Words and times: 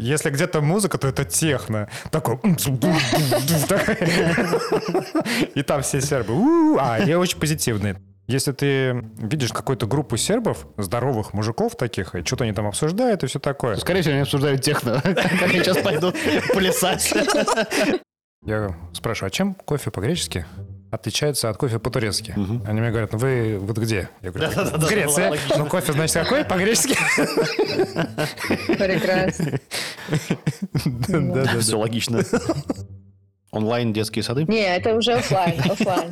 Если 0.00 0.30
где-то 0.30 0.62
музыка, 0.62 0.96
то 0.96 1.08
это 1.08 1.26
техно. 1.26 1.88
Такой... 2.10 2.38
И 5.54 5.62
там 5.62 5.82
все 5.82 6.00
сербы. 6.00 6.32
А, 6.80 6.94
они 6.94 7.14
очень 7.14 7.38
позитивные. 7.38 8.00
Если 8.26 8.52
ты 8.52 9.04
видишь 9.18 9.52
какую-то 9.52 9.86
группу 9.86 10.16
сербов, 10.16 10.66
здоровых 10.78 11.34
мужиков 11.34 11.76
таких, 11.76 12.14
и 12.14 12.24
что-то 12.24 12.44
они 12.44 12.54
там 12.54 12.66
обсуждают 12.66 13.24
и 13.24 13.26
все 13.26 13.40
такое. 13.40 13.76
Скорее 13.76 14.00
всего, 14.00 14.14
они 14.14 14.22
обсуждают 14.22 14.62
техно. 14.62 15.00
Как 15.02 15.42
они 15.42 15.58
сейчас 15.58 15.78
пойдут 15.78 16.16
плясать. 16.54 17.12
Я 18.46 18.74
спрашиваю, 18.94 19.28
а 19.28 19.30
чем 19.30 19.54
кофе 19.54 19.90
по-гречески 19.90 20.46
отличается 20.90 21.50
от 21.50 21.56
кофе 21.56 21.78
по-турецки? 21.78 22.34
Они 22.66 22.80
мне 22.80 22.90
говорят, 22.90 23.12
ну 23.12 23.18
вы 23.18 23.58
вот 23.58 23.78
где? 23.78 24.08
Я 24.22 24.30
говорю, 24.30 24.50
в 24.50 24.88
Греции. 24.88 25.38
Ну 25.56 25.66
кофе, 25.66 25.92
значит, 25.92 26.22
какой 26.22 26.44
по-гречески? 26.44 26.96
Прекрасно. 28.66 29.58
Да, 30.84 31.44
да, 31.44 31.60
Все 31.60 31.78
логично. 31.78 32.22
Онлайн 33.50 33.92
детские 33.92 34.22
сады? 34.22 34.44
Не, 34.44 34.76
это 34.76 34.94
уже 34.94 35.14
офлайн, 35.14 35.60
офлайн. 35.60 36.10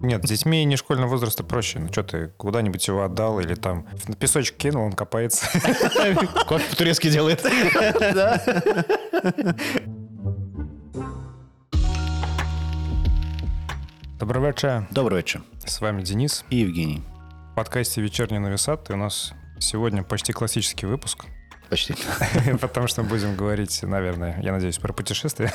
Нет, 0.00 0.24
с 0.24 0.28
детьми 0.28 0.64
не 0.64 0.76
школьного 0.76 1.10
возраста 1.10 1.44
проще. 1.44 1.78
Ну 1.78 1.88
что 1.92 2.02
ты 2.02 2.28
куда-нибудь 2.36 2.86
его 2.88 3.04
отдал 3.04 3.38
или 3.38 3.54
там 3.54 3.86
на 4.08 4.16
песочек 4.16 4.56
кинул, 4.56 4.84
он 4.84 4.92
копается. 4.92 5.46
Кофе 6.46 6.64
по-турецки 6.70 7.08
делает. 7.08 7.44
Добрый 14.18 14.44
вечер. 14.44 14.84
Добрый 14.90 15.18
вечер. 15.18 15.42
С 15.64 15.80
вами 15.80 16.02
Денис. 16.02 16.44
И 16.50 16.56
Евгений. 16.56 17.04
В 17.52 17.54
подкасте 17.54 18.02
«Вечерний 18.02 18.40
нависат» 18.40 18.90
и 18.90 18.92
у 18.92 18.96
нас 18.96 19.32
сегодня 19.60 20.02
почти 20.02 20.32
классический 20.32 20.86
выпуск, 20.86 21.26
Почти. 21.70 21.94
потому 22.60 22.88
что 22.88 23.04
мы 23.04 23.10
будем 23.10 23.36
говорить, 23.36 23.80
наверное, 23.84 24.40
я 24.42 24.50
надеюсь, 24.50 24.78
про 24.78 24.92
путешествия, 24.92 25.52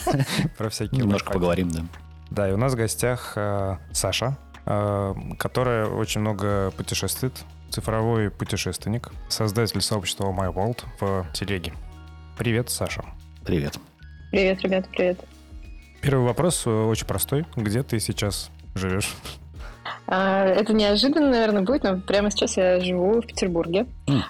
про 0.56 0.70
всякие 0.70 1.02
Немножко 1.02 1.32
поговорим, 1.32 1.68
да. 1.68 1.84
Да, 2.30 2.48
и 2.48 2.52
у 2.52 2.56
нас 2.56 2.72
в 2.72 2.76
гостях 2.76 3.34
э, 3.36 3.76
Саша, 3.92 4.38
э, 4.64 5.14
которая 5.38 5.84
очень 5.84 6.22
много 6.22 6.70
путешествует, 6.78 7.34
цифровой 7.68 8.30
путешественник, 8.30 9.10
создатель 9.28 9.82
сообщества 9.82 10.32
My 10.32 10.50
World 10.50 10.82
в 10.98 11.26
телеге. 11.34 11.74
Привет, 12.38 12.70
Саша. 12.70 13.04
Привет. 13.44 13.78
Привет, 14.30 14.62
ребят, 14.62 14.88
привет. 14.88 15.20
Первый 16.00 16.24
вопрос 16.24 16.62
э, 16.66 16.70
очень 16.70 17.06
простой. 17.06 17.44
Где 17.56 17.82
ты 17.82 17.98
сейчас 17.98 18.50
живешь? 18.74 19.14
А, 20.06 20.44
Это 20.44 20.72
неожиданно, 20.72 21.30
наверное, 21.30 21.62
будет, 21.62 21.82
но 21.82 21.98
прямо 21.98 22.30
сейчас 22.30 22.56
я 22.56 22.80
живу 22.80 23.20
в 23.20 23.26
Петербурге. 23.26 23.86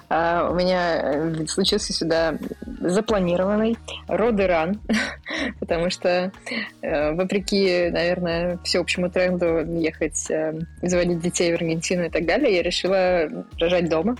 А, 0.09 0.49
У 0.51 0.55
меня 0.55 0.95
э, 0.95 1.45
случился 1.47 1.93
сюда 1.93 2.37
запланированный 2.81 3.77
родеран, 4.07 4.79
потому 5.59 5.89
что, 5.89 6.31
э, 6.81 7.13
вопреки, 7.13 7.89
наверное, 7.91 8.57
всеобщему 8.63 9.09
тренду 9.09 9.59
ехать, 9.79 10.27
заводить 10.81 11.21
детей 11.21 11.51
в 11.51 11.55
Аргентину 11.55 12.05
и 12.05 12.09
так 12.09 12.25
далее, 12.25 12.55
я 12.55 12.63
решила 12.63 13.29
рожать 13.59 13.89
дома. 13.89 14.17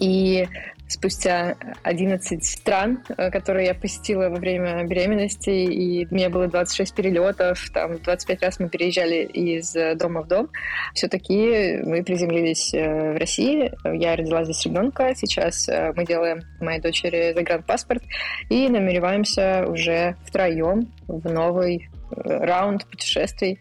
И 0.00 0.48
спустя 0.88 1.56
11 1.82 2.44
стран, 2.44 3.02
э, 3.08 3.30
которые 3.30 3.66
я 3.66 3.74
посетила 3.74 4.28
во 4.28 4.36
время 4.36 4.84
беременности, 4.84 5.50
и 5.50 6.06
у 6.06 6.14
меня 6.14 6.30
было 6.30 6.46
26 6.46 6.94
перелетов, 6.94 7.70
там 7.70 7.98
25 7.98 8.42
раз 8.42 8.60
мы 8.60 8.68
переезжали 8.68 9.24
из 9.24 9.74
э, 9.74 9.94
дома 9.94 10.22
в 10.22 10.28
дом, 10.28 10.48
все-таки 10.94 11.80
мы 11.84 12.02
приземлились 12.04 12.72
э, 12.72 13.14
в 13.14 13.18
России. 13.18 13.72
Я 13.84 14.16
родила 14.16 14.44
здесь 14.44 14.64
ребенка. 14.64 15.14
Сейчас 15.14 15.68
мы 15.68 16.04
делаем 16.04 16.40
моей 16.60 16.80
дочери 16.80 17.32
загранпаспорт 17.34 18.02
и 18.48 18.68
намереваемся 18.68 19.66
уже 19.66 20.16
втроем 20.26 20.92
в 21.08 21.30
новый 21.30 21.88
раунд 22.10 22.86
путешествий 22.86 23.58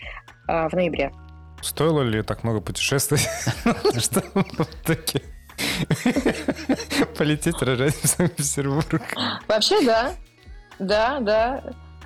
в 0.48 0.70
ноябре. 0.74 1.12
Стоило 1.62 2.02
ли 2.04 2.22
так 2.22 2.44
много 2.44 2.62
путешествовать, 2.62 3.28
что 3.98 4.22
в 4.22 4.84
итоге 4.84 5.22
полететь 7.18 7.62
рожать 7.62 7.96
в 7.96 8.08
Санкт-Петербург? 8.08 9.02
Вообще, 9.48 9.82
да. 9.86 10.14
Да, 10.80 11.20
да. 11.20 11.64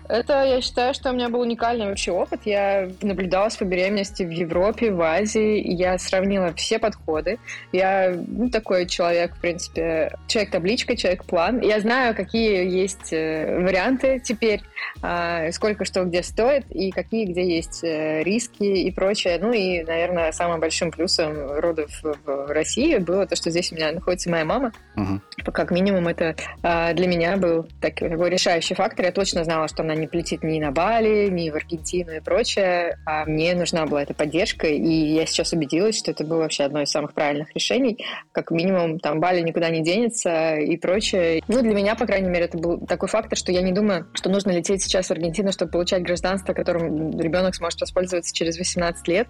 Это, 0.10 0.44
я 0.44 0.60
считаю, 0.60 0.96
что 0.96 1.12
у 1.12 1.14
меня 1.14 1.30
был 1.30 1.42
уникальный 1.42 1.86
вообще 1.86 2.12
опыт. 2.12 2.42
Я 2.46 2.90
наблюдалась 3.04 3.56
по 3.56 3.64
беременности 3.64 4.24
в 4.24 4.32
Европе, 4.32 4.92
в 4.92 5.00
Азии. 5.04 5.62
Я 5.72 6.00
сравнила 6.00 6.52
все 6.56 6.80
подходы. 6.80 7.38
Я 7.72 8.16
ну, 8.28 8.50
такой 8.50 8.88
человек, 8.88 9.36
в 9.36 9.40
принципе, 9.40 10.18
человек-табличка, 10.28 10.98
человек-план. 10.98 11.62
Я 11.62 11.80
знаю, 11.80 12.16
какие 12.16 12.68
есть 12.68 13.14
э, 13.14 13.60
варианты 13.62 14.20
теперь, 14.20 14.62
а, 15.04 15.52
сколько 15.52 15.86
что 15.86 16.04
где 16.06 16.24
стоит, 16.24 16.66
и 16.72 16.90
какие 16.90 17.26
где 17.26 17.48
есть 17.48 17.84
э, 17.84 18.24
риски 18.24 18.64
и 18.64 18.90
прочее. 18.90 19.38
Ну 19.40 19.54
и, 19.54 19.84
наверное, 19.84 20.32
самым 20.32 20.60
большим 20.60 20.90
плюсом 20.90 21.52
родов 21.60 21.92
в 22.02 22.52
России 22.52 22.98
было 22.98 23.28
то, 23.28 23.36
что 23.36 23.52
здесь 23.52 23.72
у 23.72 23.76
меня 23.76 23.92
находится 23.92 24.32
моя 24.32 24.44
мама. 24.44 24.72
Мгм. 24.96 25.22
Как 25.54 25.70
минимум, 25.70 26.08
это 26.08 26.36
а, 26.64 26.94
для 26.94 27.06
меня 27.06 27.38
был 27.38 27.68
так- 27.80 28.00
такой 28.00 28.32
решающий 28.32 28.74
фактор. 28.74 29.06
Я 29.06 29.12
точно 29.12 29.44
знала, 29.44 29.68
что 29.68 29.84
она 29.84 29.99
не 30.00 30.08
полетит 30.08 30.44
ни 30.44 30.60
на 30.60 30.72
Бали, 30.72 31.30
ни 31.30 31.50
в 31.50 31.56
Аргентину 31.56 32.14
и 32.14 32.20
прочее. 32.20 32.98
А 33.06 33.26
мне 33.26 33.54
нужна 33.56 33.86
была 33.86 34.04
эта 34.04 34.14
поддержка, 34.14 34.68
и 34.68 35.14
я 35.14 35.26
сейчас 35.26 35.54
убедилась, 35.54 35.98
что 35.98 36.12
это 36.12 36.24
было 36.24 36.40
вообще 36.40 36.64
одно 36.64 36.82
из 36.82 36.90
самых 36.90 37.14
правильных 37.14 37.54
решений. 37.54 38.04
Как 38.32 38.52
минимум, 38.52 39.00
там 39.00 39.20
Бали 39.20 39.42
никуда 39.42 39.70
не 39.70 39.82
денется 39.82 40.56
и 40.56 40.78
прочее. 40.78 41.42
Ну, 41.48 41.62
для 41.62 41.74
меня, 41.74 41.96
по 41.96 42.06
крайней 42.06 42.30
мере, 42.30 42.46
это 42.46 42.58
был 42.58 42.86
такой 42.86 43.10
фактор, 43.10 43.38
что 43.38 43.52
я 43.52 43.62
не 43.62 43.72
думаю, 43.72 44.08
что 44.14 44.30
нужно 44.30 44.52
лететь 44.52 44.82
сейчас 44.84 45.08
в 45.08 45.12
Аргентину, 45.12 45.52
чтобы 45.52 45.72
получать 45.72 46.04
гражданство, 46.04 46.54
которым 46.54 47.20
ребенок 47.20 47.56
сможет 47.56 47.82
воспользоваться 47.82 48.34
через 48.36 48.58
18 48.58 49.08
лет. 49.08 49.28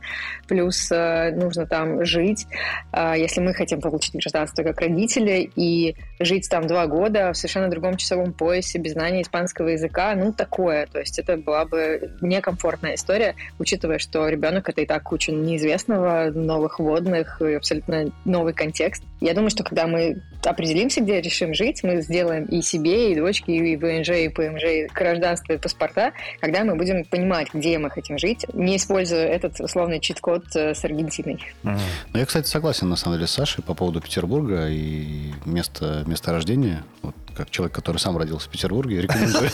Плюс 0.47 0.91
э, 0.91 1.31
нужно 1.31 1.65
там 1.65 2.05
жить, 2.05 2.45
а, 2.91 3.17
если 3.17 3.41
мы 3.41 3.53
хотим 3.53 3.81
получить 3.81 4.13
гражданство 4.13 4.63
как 4.63 4.79
родители 4.81 5.49
и 5.55 5.95
жить 6.19 6.49
там 6.49 6.67
два 6.67 6.87
года 6.87 7.31
в 7.33 7.37
совершенно 7.37 7.69
другом 7.69 7.97
часовом 7.97 8.33
поясе, 8.33 8.79
без 8.79 8.93
знания 8.93 9.21
испанского 9.21 9.69
языка, 9.69 10.13
ну, 10.15 10.33
такое. 10.33 10.87
То 10.87 10.99
есть 10.99 11.17
это 11.19 11.37
была 11.37 11.65
бы 11.65 12.15
некомфортная 12.21 12.95
история, 12.95 13.35
учитывая, 13.57 13.99
что 13.99 14.27
ребенок 14.27 14.69
это 14.69 14.81
и 14.81 14.85
так 14.85 15.03
куча 15.03 15.31
неизвестного, 15.31 16.29
новых 16.29 16.79
водных, 16.79 17.41
и 17.41 17.53
абсолютно 17.53 18.11
новый 18.25 18.53
контекст. 18.53 19.03
Я 19.21 19.33
думаю, 19.33 19.49
что 19.49 19.63
когда 19.63 19.87
мы 19.87 20.21
определимся, 20.43 21.01
где 21.01 21.19
решим 21.19 21.53
жить, 21.53 21.83
мы 21.83 22.01
сделаем 22.01 22.45
и 22.45 22.61
себе, 22.61 23.11
и 23.11 23.15
дочке, 23.15 23.53
и 23.53 23.75
ВНЖ, 23.75 24.09
и 24.09 24.29
ПМЖ, 24.29 24.63
и 24.63 24.87
гражданство, 24.87 25.53
и 25.53 25.57
паспорта, 25.57 26.13
когда 26.39 26.63
мы 26.63 26.75
будем 26.75 27.03
понимать, 27.03 27.53
где 27.53 27.77
мы 27.77 27.89
хотим 27.89 28.17
жить, 28.17 28.45
не 28.53 28.77
используя 28.77 29.25
этот 29.25 29.59
условный 29.59 29.99
чит-код 29.99 30.43
э, 30.55 30.73
с 30.73 30.85
Аргентиной. 30.85 31.39
Мгм. 31.63 31.79
Ну, 32.13 32.19
я, 32.19 32.25
кстати, 32.25 32.47
согласен, 32.47 32.87
на 32.89 32.95
самом 32.95 33.17
деле, 33.17 33.27
с 33.27 33.31
Сашей 33.31 33.63
по 33.63 33.73
поводу 33.73 34.01
Петербурга 34.01 34.67
и 34.69 35.33
места, 35.45 36.03
места 36.09 36.31
рождения. 36.31 36.83
Вот, 37.01 37.15
как 37.35 37.49
человек, 37.49 37.73
который 37.75 37.97
сам 37.97 38.17
родился 38.17 38.47
в 38.47 38.51
Петербурге, 38.51 39.01
рекомендую 39.01 39.49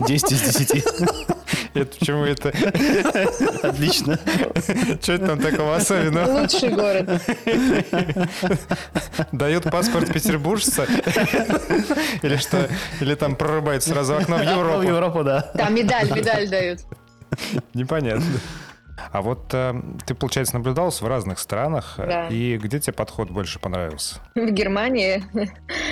10 0.06 0.32
из 0.32 0.56
10. 0.56 0.84
Это 1.72 1.98
почему 1.98 2.24
это? 2.24 2.48
Отлично. 3.62 4.18
Что 5.00 5.12
это 5.12 5.26
там 5.28 5.40
такого 5.40 5.76
особенного? 5.76 6.40
Лучший 6.40 6.70
город. 6.70 7.22
Дают 9.32 9.64
паспорт 9.70 10.12
петербуржца? 10.12 10.86
Или 12.22 12.36
что? 12.36 12.68
Или 13.00 13.14
там 13.14 13.36
прорубают 13.36 13.84
сразу 13.84 14.16
окно 14.16 14.36
в 14.36 14.40
В 14.40 14.42
Европу? 14.50 14.82
Европу, 14.82 15.24
да. 15.24 15.42
Там 15.42 15.74
медаль, 15.74 16.10
медаль 16.10 16.48
дают. 16.48 16.80
Непонятно. 17.74 18.24
А 19.12 19.22
вот 19.22 19.52
э, 19.52 19.74
ты, 20.06 20.14
получается, 20.14 20.54
наблюдался 20.56 21.04
в 21.04 21.08
разных 21.08 21.38
странах, 21.38 21.94
э, 21.98 22.06
Да. 22.06 22.28
и 22.28 22.56
где 22.58 22.78
тебе 22.80 22.92
подход 22.92 23.30
больше 23.30 23.58
понравился? 23.58 24.20
В 24.34 24.50
Германии 24.50 25.22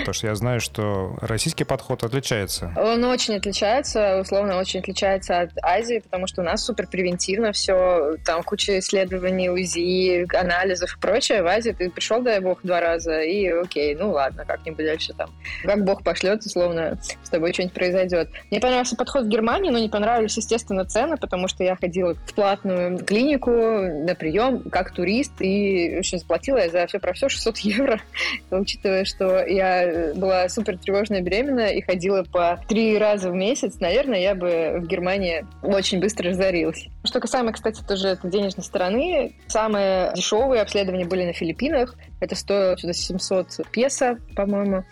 Потому 0.01 0.15
что 0.15 0.27
я 0.27 0.35
знаю, 0.35 0.61
что 0.61 1.17
российский 1.21 1.65
подход 1.65 2.05
отличается. 2.05 2.73
Он 2.77 3.05
очень 3.05 3.35
отличается, 3.35 4.21
условно 4.21 4.59
очень 4.59 4.81
отличается 4.81 5.41
от 5.41 5.51
Азии, 5.63 6.01
потому 6.01 6.27
что 6.27 6.43
у 6.43 6.45
нас 6.45 6.65
супер 6.65 6.87
превентивно 6.87 7.53
все, 7.53 8.17
там 8.25 8.43
куча 8.43 8.79
исследований, 8.79 9.51
УЗИ, 9.51 10.27
анализов 10.37 10.97
и 10.97 11.01
прочее. 11.01 11.43
В 11.43 11.47
Азии 11.47 11.71
ты 11.71 11.91
пришел, 11.91 12.23
дай 12.23 12.41
бог, 12.41 12.61
два 12.63 12.81
раза, 12.81 13.21
и 13.21 13.49
окей, 13.49 13.95
ну 13.95 14.13
ладно, 14.13 14.45
как-нибудь 14.45 14.85
дальше 14.85 15.13
там. 15.15 15.31
Как 15.63 15.85
бог 15.85 16.03
пошлет, 16.03 16.45
условно, 16.45 16.99
с 17.23 17.29
тобой 17.31 17.53
что-нибудь 17.53 17.75
произойдет. 17.75 18.31
Мне 18.51 18.61
понравился 18.61 18.97
подход 18.97 19.25
в 19.25 19.29
Германии, 19.29 19.71
но 19.71 19.79
не 19.79 19.89
понравились, 19.89 20.37
естественно, 20.37 20.85
цены, 20.85 21.17
потому 21.17 21.49
что 21.49 21.65
я 21.65 21.77
ходила 21.77 22.15
в 22.15 22.35
платную 22.35 22.99
клинику 23.09 23.51
на 23.51 24.15
прием 24.15 24.65
как 24.71 24.93
турист, 24.93 25.33
и 25.41 25.97
в 25.97 25.99
общем, 26.01 26.19
заплатила 26.19 26.59
я 26.59 26.69
за 26.69 26.87
все 26.87 26.99
про 26.99 27.15
все 27.15 27.31
600 27.31 27.57
евро, 27.59 28.01
учитывая, 28.51 29.07
что 29.07 29.43
я 29.47 30.13
была 30.15 30.47
супер 30.51 30.77
тревожная 30.77 31.23
беременная 31.23 31.71
и 31.71 31.81
ходила 31.81 32.23
по 32.23 32.61
три 32.69 32.99
раза 32.99 33.31
в 33.31 33.35
месяц, 33.35 33.81
наверное, 33.81 34.21
я 34.21 34.35
бы 34.35 34.81
в 34.81 34.87
Германии 34.87 35.47
очень 35.63 36.01
быстро 36.01 36.29
разорилась. 36.29 36.89
Что 37.03 37.21
касаемо, 37.21 37.53
кстати, 37.53 37.83
тоже 37.83 38.09
этой 38.09 38.31
денежной 38.31 38.65
стороны, 38.65 39.35
самые 39.47 40.13
дешевые 40.15 40.61
обследования 40.61 41.07
были 41.07 41.25
на 41.25 41.33
Филиппинах. 41.33 41.95
Это 42.21 42.35
стоило 42.35 42.77
что-то 42.77 42.93
700 42.93 43.71
песо, 43.73 44.19
по-моему. 44.37 44.85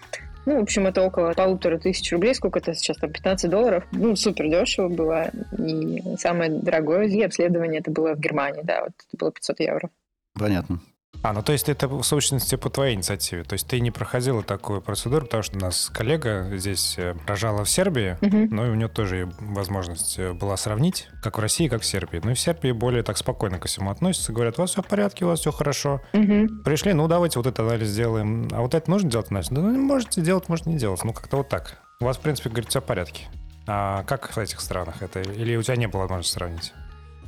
Ну, 0.46 0.60
в 0.60 0.62
общем, 0.62 0.86
это 0.86 1.02
около 1.02 1.32
полутора 1.32 1.78
тысяч 1.78 2.10
рублей. 2.12 2.34
Сколько 2.34 2.60
это 2.60 2.72
сейчас? 2.72 2.96
Там 2.98 3.12
15 3.12 3.50
долларов. 3.50 3.84
Ну, 3.92 4.14
супер 4.14 4.48
дешево 4.48 4.88
было. 4.88 5.30
И 5.58 6.16
самое 6.18 6.50
дорогое 6.50 7.08
обследование 7.24 7.80
это 7.80 7.90
было 7.90 8.14
в 8.14 8.20
Германии, 8.20 8.62
да, 8.62 8.82
вот 8.82 8.92
это 9.08 9.16
было 9.18 9.32
500 9.32 9.60
евро. 9.60 9.90
Понятно. 10.34 10.80
А, 11.28 11.32
ну 11.32 11.42
то 11.42 11.50
есть 11.52 11.68
это 11.68 11.88
в 11.88 12.04
сущности 12.04 12.54
по 12.54 12.70
твоей 12.70 12.94
инициативе. 12.94 13.42
То 13.42 13.54
есть 13.54 13.66
ты 13.66 13.80
не 13.80 13.90
проходила 13.90 14.44
такую 14.44 14.80
процедуру, 14.80 15.24
потому 15.24 15.42
что 15.42 15.56
у 15.56 15.60
нас 15.60 15.90
коллега 15.92 16.48
здесь 16.56 16.94
э, 16.98 17.16
рожала 17.26 17.64
в 17.64 17.68
Сербии, 17.70 18.16
Мгм. 18.20 18.54
но 18.54 18.64
и 18.66 18.70
у 18.70 18.74
нее 18.76 18.86
тоже 18.86 19.28
возможность 19.40 20.20
э, 20.20 20.32
была 20.34 20.56
сравнить, 20.56 21.08
как 21.24 21.38
в 21.38 21.40
России, 21.40 21.66
как 21.66 21.82
в 21.82 21.84
Сербии. 21.84 22.20
Ну 22.22 22.30
и 22.30 22.34
в 22.34 22.38
Сербии 22.38 22.70
более 22.70 23.02
так 23.02 23.18
спокойно 23.18 23.58
ко 23.58 23.66
всему 23.66 23.90
относятся, 23.90 24.32
говорят, 24.32 24.58
у 24.58 24.62
вас 24.62 24.70
все 24.70 24.82
в 24.82 24.86
порядке, 24.86 25.24
у 25.24 25.28
вас 25.28 25.40
все 25.40 25.50
хорошо. 25.50 26.00
Мгм. 26.12 26.62
Пришли, 26.62 26.92
ну 26.92 27.08
давайте 27.08 27.40
вот 27.40 27.46
этот 27.48 27.58
анализ 27.58 27.88
сделаем. 27.88 28.48
А 28.52 28.60
вот 28.60 28.74
это 28.74 28.88
нужно 28.88 29.10
делать 29.10 29.28
анализ? 29.30 29.48
Да 29.48 29.60
ну 29.60 29.72
можете 29.82 30.20
делать, 30.20 30.48
можете 30.48 30.70
не 30.70 30.78
делать. 30.78 31.02
Ну 31.02 31.12
как-то 31.12 31.38
вот 31.38 31.48
так. 31.48 31.82
У 31.98 32.04
вас, 32.04 32.18
в 32.18 32.20
принципе, 32.20 32.50
говорит, 32.50 32.70
все 32.70 32.80
в 32.80 32.84
порядке. 32.84 33.24
А 33.66 34.04
как 34.04 34.30
в 34.36 34.38
этих 34.38 34.60
странах 34.60 35.02
это? 35.02 35.20
Или 35.22 35.56
у 35.56 35.62
тебя 35.62 35.74
не 35.74 35.88
было 35.88 36.02
возможности 36.02 36.34
сравнить? 36.34 36.72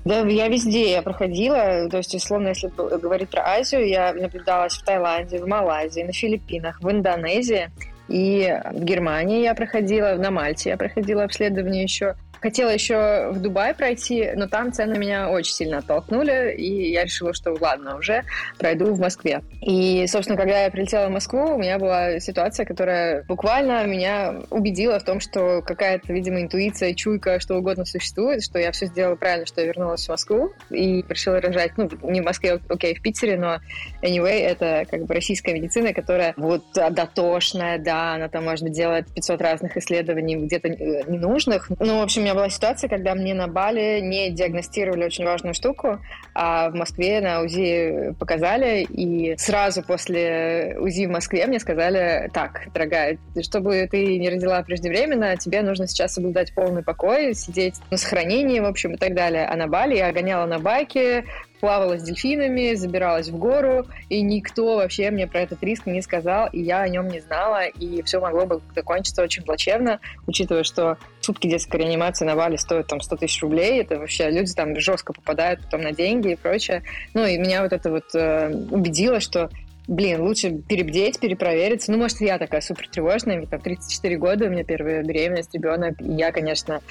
Да, 0.05 0.21
я 0.21 0.49
везде 0.49 0.93
я 0.93 1.03
проходила, 1.03 1.89
то 1.91 1.99
есть, 1.99 2.15
условно, 2.15 2.49
если 2.49 2.69
говорить 2.69 3.29
про 3.29 3.43
Азию, 3.43 3.87
я 3.87 4.13
наблюдалась 4.15 4.75
в 4.75 4.85
Таиланде, 4.85 5.39
в 5.39 5.47
Малайзии, 5.47 6.03
на 6.03 6.13
Филиппинах, 6.13 6.81
в 6.81 6.91
Индонезии 6.91 7.71
и 8.09 8.59
в 8.73 8.85
Германии 8.85 9.43
я 9.43 9.55
проходила, 9.55 10.15
на 10.15 10.31
Мальте 10.31 10.71
я 10.71 10.77
проходила 10.77 11.25
обследование 11.25 11.83
еще. 11.83 12.17
Хотела 12.41 12.71
еще 12.71 13.31
в 13.33 13.41
Дубай 13.41 13.75
пройти, 13.75 14.31
но 14.35 14.47
там 14.47 14.73
цены 14.73 14.99
меня 14.99 15.29
очень 15.31 15.53
сильно 15.53 15.79
оттолкнули, 15.79 16.55
и 16.55 16.93
я 16.93 17.05
решила, 17.05 17.33
что 17.33 17.57
ладно, 17.61 17.97
уже 17.97 18.23
пройду 18.59 18.93
в 18.95 19.01
Москве. 19.01 19.43
И, 19.61 20.07
собственно, 20.07 20.39
когда 20.39 20.65
я 20.65 20.71
прилетела 20.71 21.09
в 21.09 21.11
Москву, 21.11 21.55
у 21.55 21.59
меня 21.59 21.79
была 21.79 22.21
ситуация, 22.21 22.65
которая 22.67 23.25
буквально 23.25 23.85
меня 23.87 24.43
убедила 24.51 24.99
в 24.99 25.05
том, 25.05 25.21
что 25.21 25.63
какая-то, 25.63 26.13
видимо, 26.13 26.41
интуиция, 26.43 26.95
чуйка, 26.95 27.41
что 27.41 27.57
угодно 27.57 27.85
существует, 27.85 28.43
что 28.43 28.59
я 28.59 28.73
все 28.73 28.87
сделала 28.87 29.17
правильно, 29.17 29.47
что 29.47 29.61
я 29.61 29.67
вернулась 29.67 30.07
в 30.07 30.09
Москву 30.09 30.53
и 30.71 31.05
решила 31.09 31.41
рожать, 31.41 31.73
ну, 31.77 31.89
не 32.03 32.21
в 32.21 32.25
Москве, 32.25 32.61
окей, 32.69 32.95
в 32.95 33.03
Питере, 33.03 33.37
но 33.37 33.59
anyway, 34.03 34.41
это 34.41 34.87
как 34.91 35.05
бы 35.07 35.15
российская 35.15 35.55
медицина, 35.55 35.93
которая 35.93 36.35
вот 36.37 36.65
дотошная, 36.73 37.79
да, 37.79 38.15
она 38.15 38.29
там, 38.29 38.45
может 38.45 38.65
быть, 38.65 38.73
делает 38.75 39.07
500 39.15 39.41
разных 39.41 39.77
исследований 39.77 40.37
где-то 40.37 40.69
э, 40.69 41.03
ненужных. 41.09 41.71
Ну, 41.79 41.99
в 41.99 42.03
общем, 42.03 42.25
меня 42.29 42.35
была 42.35 42.51
ситуация, 42.51 42.89
когда 42.89 43.15
мне 43.15 43.33
на 43.33 43.49
Бали 43.49 44.01
не 44.01 44.31
диагностировали 44.31 45.05
очень 45.05 45.25
важную 45.25 45.55
штуку, 45.55 45.99
а 46.35 46.69
в 46.69 46.75
Москве 46.75 47.23
на 47.23 47.41
УЗИ 47.41 48.15
показали, 48.19 48.83
и 48.83 49.35
сразу 49.39 49.83
после 49.83 50.77
УЗИ 50.79 51.07
в 51.07 51.11
Москве 51.11 51.47
мне 51.47 51.59
сказали, 51.59 52.29
так, 52.35 52.69
дорогая, 52.75 53.17
чтобы 53.41 53.89
ты 53.91 54.19
не 54.19 54.29
родила 54.29 54.63
преждевременно, 54.63 55.39
тебе 55.39 55.63
нужно 55.63 55.87
сейчас 55.87 56.13
соблюдать 56.13 56.53
полный 56.55 56.83
покой, 56.83 57.33
сидеть 57.33 57.77
на 57.91 57.97
сохранении, 57.97 58.61
в 58.61 58.67
общем, 58.67 58.93
и 58.93 58.99
так 58.99 59.15
далее. 59.15 59.47
А 59.47 59.57
на 59.57 59.67
Бали 59.67 59.97
я 59.97 60.13
гоняла 60.13 60.45
на 60.45 60.59
байке, 60.59 61.25
плавала 61.61 61.99
с 61.99 62.03
дельфинами, 62.03 62.75
забиралась 62.75 63.29
в 63.29 63.37
гору, 63.37 63.87
и 64.09 64.23
никто 64.23 64.77
вообще 64.77 65.11
мне 65.11 65.27
про 65.27 65.41
этот 65.41 65.63
риск 65.63 65.87
не 65.87 66.03
сказал, 66.03 66.49
и 66.53 66.61
я 66.61 66.81
о 66.81 66.89
нем 66.89 67.09
не 67.09 67.21
знала, 67.21 67.67
и 67.67 68.03
все 68.03 68.21
могло 68.21 68.47
бы 68.47 68.61
закончиться 68.75 69.23
очень 69.23 69.43
плачевно, 69.43 70.01
учитывая, 70.27 70.65
что 70.65 70.99
сутки 71.21 71.47
детской 71.49 71.79
реанимации 71.79 72.25
на 72.25 72.37
Бали 72.37 72.57
стоят 72.57 72.87
там 72.87 73.01
100 73.01 73.17
тысяч 73.17 73.43
рублей, 73.43 73.81
это 73.81 73.99
вообще 73.99 74.31
люди 74.31 74.55
там 74.55 74.79
жестко 74.79 75.13
попадают 75.13 75.63
потом 75.63 75.83
на 75.83 75.93
деньги 75.93 76.33
и 76.33 76.37
прочее. 76.37 76.83
Ну, 77.15 77.25
и 77.27 77.39
меня 77.39 77.63
вот 77.63 77.73
это 77.73 77.91
вот 77.91 78.15
э, 78.15 78.49
убедило, 78.71 79.21
что 79.21 79.51
блин, 79.89 80.21
лучше 80.21 80.51
перебдеть, 80.51 81.19
перепровериться. 81.19 81.91
Ну, 81.91 81.99
может, 81.99 82.21
я 82.21 82.39
такая 82.39 82.61
супер 82.61 82.89
тревожная, 82.89 83.41
ведь 83.41 83.51
там 83.51 83.61
34 83.61 84.17
года, 84.19 84.45
у 84.45 84.51
меня 84.51 84.63
первая 84.63 85.03
беременность, 85.03 85.55
ребенок, 85.55 86.01
и 86.01 86.13
я, 86.13 86.31
конечно, 86.31 86.83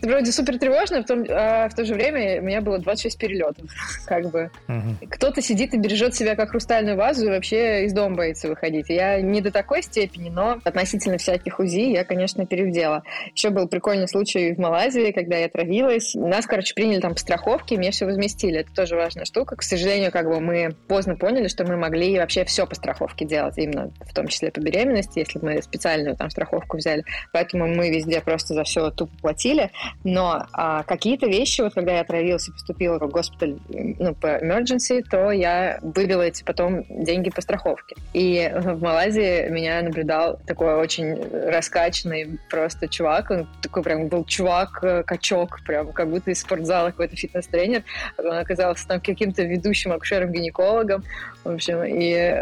вроде 0.00 0.30
супер 0.30 0.58
тревожная, 0.58 1.02
в, 1.02 1.06
том, 1.06 1.24
а 1.28 1.68
в 1.68 1.74
то 1.74 1.84
же 1.84 1.94
время 1.94 2.40
у 2.40 2.44
меня 2.44 2.60
было 2.60 2.78
26 2.78 3.18
перелетов, 3.18 3.68
как 4.06 4.30
бы. 4.30 4.50
Мгм. 4.68 4.98
Кто-то 5.10 5.42
сидит 5.42 5.74
и 5.74 5.78
бережет 5.78 6.14
себя 6.14 6.36
как 6.36 6.50
хрустальную 6.50 6.96
вазу 6.96 7.26
и 7.26 7.30
вообще 7.30 7.84
из 7.84 7.92
дома 7.92 8.14
боится 8.14 8.48
выходить. 8.48 8.88
Я 8.88 9.20
не 9.20 9.40
до 9.40 9.50
такой 9.50 9.82
степени, 9.82 10.30
но 10.30 10.60
относительно 10.62 11.18
всяких 11.18 11.58
УЗИ 11.58 11.90
я, 11.90 12.04
конечно, 12.04 12.46
перевдела. 12.46 13.02
Еще 13.34 13.50
был 13.50 13.66
прикольный 13.66 14.06
случай 14.06 14.52
в 14.54 14.58
Малайзии, 14.58 15.10
когда 15.10 15.36
я 15.36 15.48
травилась. 15.48 16.14
Нас, 16.14 16.46
короче, 16.46 16.74
приняли 16.74 17.00
там 17.00 17.14
по 17.14 17.20
страховке, 17.20 17.76
мне 17.76 17.90
все 17.90 18.06
возместили. 18.06 18.60
Это 18.60 18.72
тоже 18.72 18.94
важная 18.94 19.24
штука. 19.24 19.56
К 19.56 19.62
сожалению, 19.62 20.12
как 20.12 20.28
бы 20.28 20.40
мы 20.40 20.76
поздно 20.86 21.16
поняли, 21.16 21.48
что 21.48 21.64
мы 21.64 21.76
могли 21.76 22.16
вообще 22.18 22.43
все 22.44 22.66
по 22.66 22.74
страховке 22.74 23.24
делать, 23.24 23.58
именно 23.58 23.90
в 24.00 24.12
том 24.12 24.28
числе 24.28 24.50
по 24.50 24.60
беременности, 24.60 25.20
если 25.20 25.38
мы 25.38 25.62
специальную 25.62 26.16
там 26.16 26.30
страховку 26.30 26.76
взяли. 26.76 27.04
Поэтому 27.32 27.66
мы 27.66 27.90
везде 27.90 28.20
просто 28.20 28.54
за 28.54 28.64
все 28.64 28.90
тупо 28.90 29.12
платили. 29.20 29.70
Но 30.04 30.46
а, 30.52 30.82
какие-то 30.82 31.26
вещи, 31.26 31.60
вот 31.62 31.74
когда 31.74 31.94
я 31.94 32.00
отравилась 32.00 32.48
и 32.48 32.52
поступила 32.52 32.98
в 32.98 33.10
госпиталь 33.10 33.56
ну, 33.68 34.14
по 34.14 34.38
emergency, 34.38 35.02
то 35.02 35.30
я 35.30 35.78
вывела 35.82 36.22
эти 36.22 36.44
потом 36.44 36.84
деньги 36.88 37.30
по 37.30 37.40
страховке. 37.40 37.96
И 38.12 38.50
в 38.54 38.80
Малайзии 38.80 39.48
меня 39.48 39.82
наблюдал 39.82 40.38
такой 40.46 40.74
очень 40.74 41.14
раскачанный 41.48 42.38
просто 42.50 42.88
чувак. 42.88 43.30
Он 43.30 43.48
такой 43.62 43.82
прям 43.82 44.08
был 44.08 44.24
чувак-качок, 44.24 45.60
прям 45.66 45.92
как 45.92 46.08
будто 46.10 46.30
из 46.30 46.40
спортзала 46.40 46.90
какой-то 46.90 47.16
фитнес-тренер. 47.16 47.82
Он 48.18 48.32
оказался 48.32 48.86
там 48.86 49.00
каким-то 49.00 49.42
ведущим 49.42 49.92
акушером-гинекологом. 49.92 51.04
В 51.44 51.50
общем, 51.50 51.84
и 51.84 52.33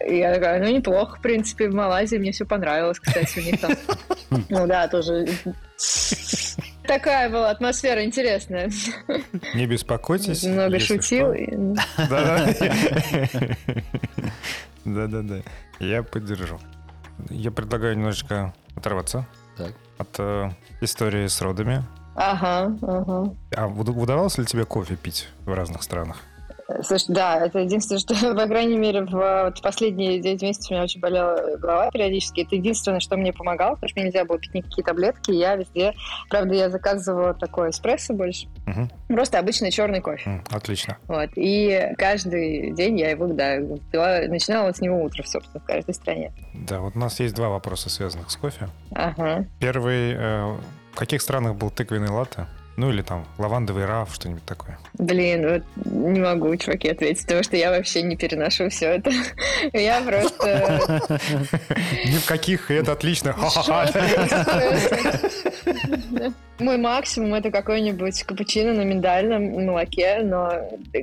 я 0.00 0.34
такая, 0.34 0.60
ну, 0.62 0.68
неплохо, 0.76 1.16
в 1.18 1.22
принципе, 1.22 1.68
в 1.68 1.74
Малайзии 1.74 2.16
мне 2.18 2.32
все 2.32 2.44
понравилось, 2.44 2.98
кстати, 3.00 3.38
у 3.38 3.42
них 3.42 3.60
там. 3.60 3.72
Ну 4.48 4.66
да, 4.66 4.88
тоже 4.88 5.26
Такая 6.84 7.30
была 7.30 7.50
атмосфера 7.50 8.04
интересная. 8.04 8.70
Не 9.54 9.66
беспокойтесь. 9.66 10.42
Много 10.44 10.78
шутил. 10.80 11.32
Да-да-да. 14.84 15.36
Я 15.80 16.02
поддержу. 16.02 16.58
Я 17.30 17.50
предлагаю 17.50 17.96
немножечко 17.96 18.54
оторваться 18.76 19.26
Так. 19.56 19.72
от 19.98 20.08
э, 20.18 20.50
истории 20.80 21.26
с 21.26 21.40
родами. 21.40 21.82
Ага, 22.14 22.76
ага. 22.82 23.34
А 23.56 23.66
уд- 23.68 23.90
удавалось 23.90 24.38
ли 24.38 24.44
тебе 24.44 24.64
кофе 24.64 24.96
пить 24.96 25.28
в 25.44 25.52
разных 25.54 25.82
странах? 25.82 26.18
Слушай, 26.82 27.14
да, 27.14 27.46
это 27.46 27.60
единственное, 27.60 28.00
что, 28.00 28.14
по 28.34 28.46
крайней 28.46 28.76
мере, 28.76 29.02
в 29.04 29.10
вот 29.44 29.62
последние 29.62 30.20
9 30.20 30.42
месяцев 30.42 30.70
у 30.70 30.74
меня 30.74 30.82
очень 30.84 31.00
болела 31.00 31.56
голова 31.58 31.90
периодически. 31.90 32.40
Это 32.40 32.56
единственное, 32.56 33.00
что 33.00 33.16
мне 33.16 33.32
помогало, 33.32 33.74
потому 33.74 33.88
что 33.88 34.00
мне 34.00 34.08
нельзя 34.08 34.24
было 34.24 34.38
пить 34.38 34.54
никакие 34.54 34.84
таблетки. 34.84 35.30
Я 35.30 35.54
везде, 35.56 35.94
правда, 36.28 36.54
я 36.54 36.70
заказывала 36.70 37.34
такой 37.34 37.70
эспрессо 37.70 38.14
больше. 38.14 38.48
Мгм. 38.66 38.90
Просто 39.08 39.38
обычный 39.38 39.70
черный 39.70 40.00
кофе. 40.00 40.42
Отлично. 40.50 40.96
Вот. 41.06 41.30
И 41.36 41.92
каждый 41.98 42.72
день 42.72 42.98
я 42.98 43.10
его, 43.10 43.26
да, 43.28 43.58
пила, 43.92 44.22
начинала 44.28 44.72
с 44.72 44.80
него 44.80 45.02
утро, 45.04 45.22
собственно, 45.24 45.60
в 45.60 45.64
каждой 45.66 45.94
стране. 45.94 46.32
Да, 46.52 46.80
вот 46.80 46.96
у 46.96 46.98
нас 46.98 47.20
есть 47.20 47.34
два 47.36 47.48
вопроса, 47.48 47.90
связанных 47.90 48.30
с 48.30 48.36
кофе. 48.36 48.68
Ага. 48.92 49.44
Первый. 49.60 50.14
э, 50.16 50.56
В 50.92 50.98
каких 50.98 51.22
странах 51.22 51.54
был 51.56 51.70
тыквенный 51.70 52.08
латте? 52.08 52.46
Ну 52.76 52.90
или 52.90 53.00
там 53.00 53.24
лавандовый 53.38 53.86
раф, 53.86 54.14
что-нибудь 54.14 54.44
такое. 54.44 54.78
Блин, 54.98 55.48
вот 55.48 55.62
не 55.86 56.20
могу, 56.20 56.54
чуваки, 56.56 56.88
ответить, 56.88 57.22
потому 57.22 57.42
что 57.42 57.56
я 57.56 57.70
вообще 57.70 58.02
не 58.02 58.16
переношу 58.16 58.68
все 58.68 58.96
это. 58.96 59.10
Я 59.72 60.02
просто... 60.02 60.90
Ни 62.04 62.18
в 62.18 62.26
каких, 62.26 62.70
и 62.70 62.74
это 62.74 62.92
отлично. 62.92 63.34
Мой 66.58 66.76
максимум 66.76 67.34
это 67.34 67.50
какой-нибудь 67.50 68.22
капучино 68.24 68.74
на 68.74 68.82
миндальном 68.82 69.64
молоке, 69.64 70.20
но, 70.22 70.52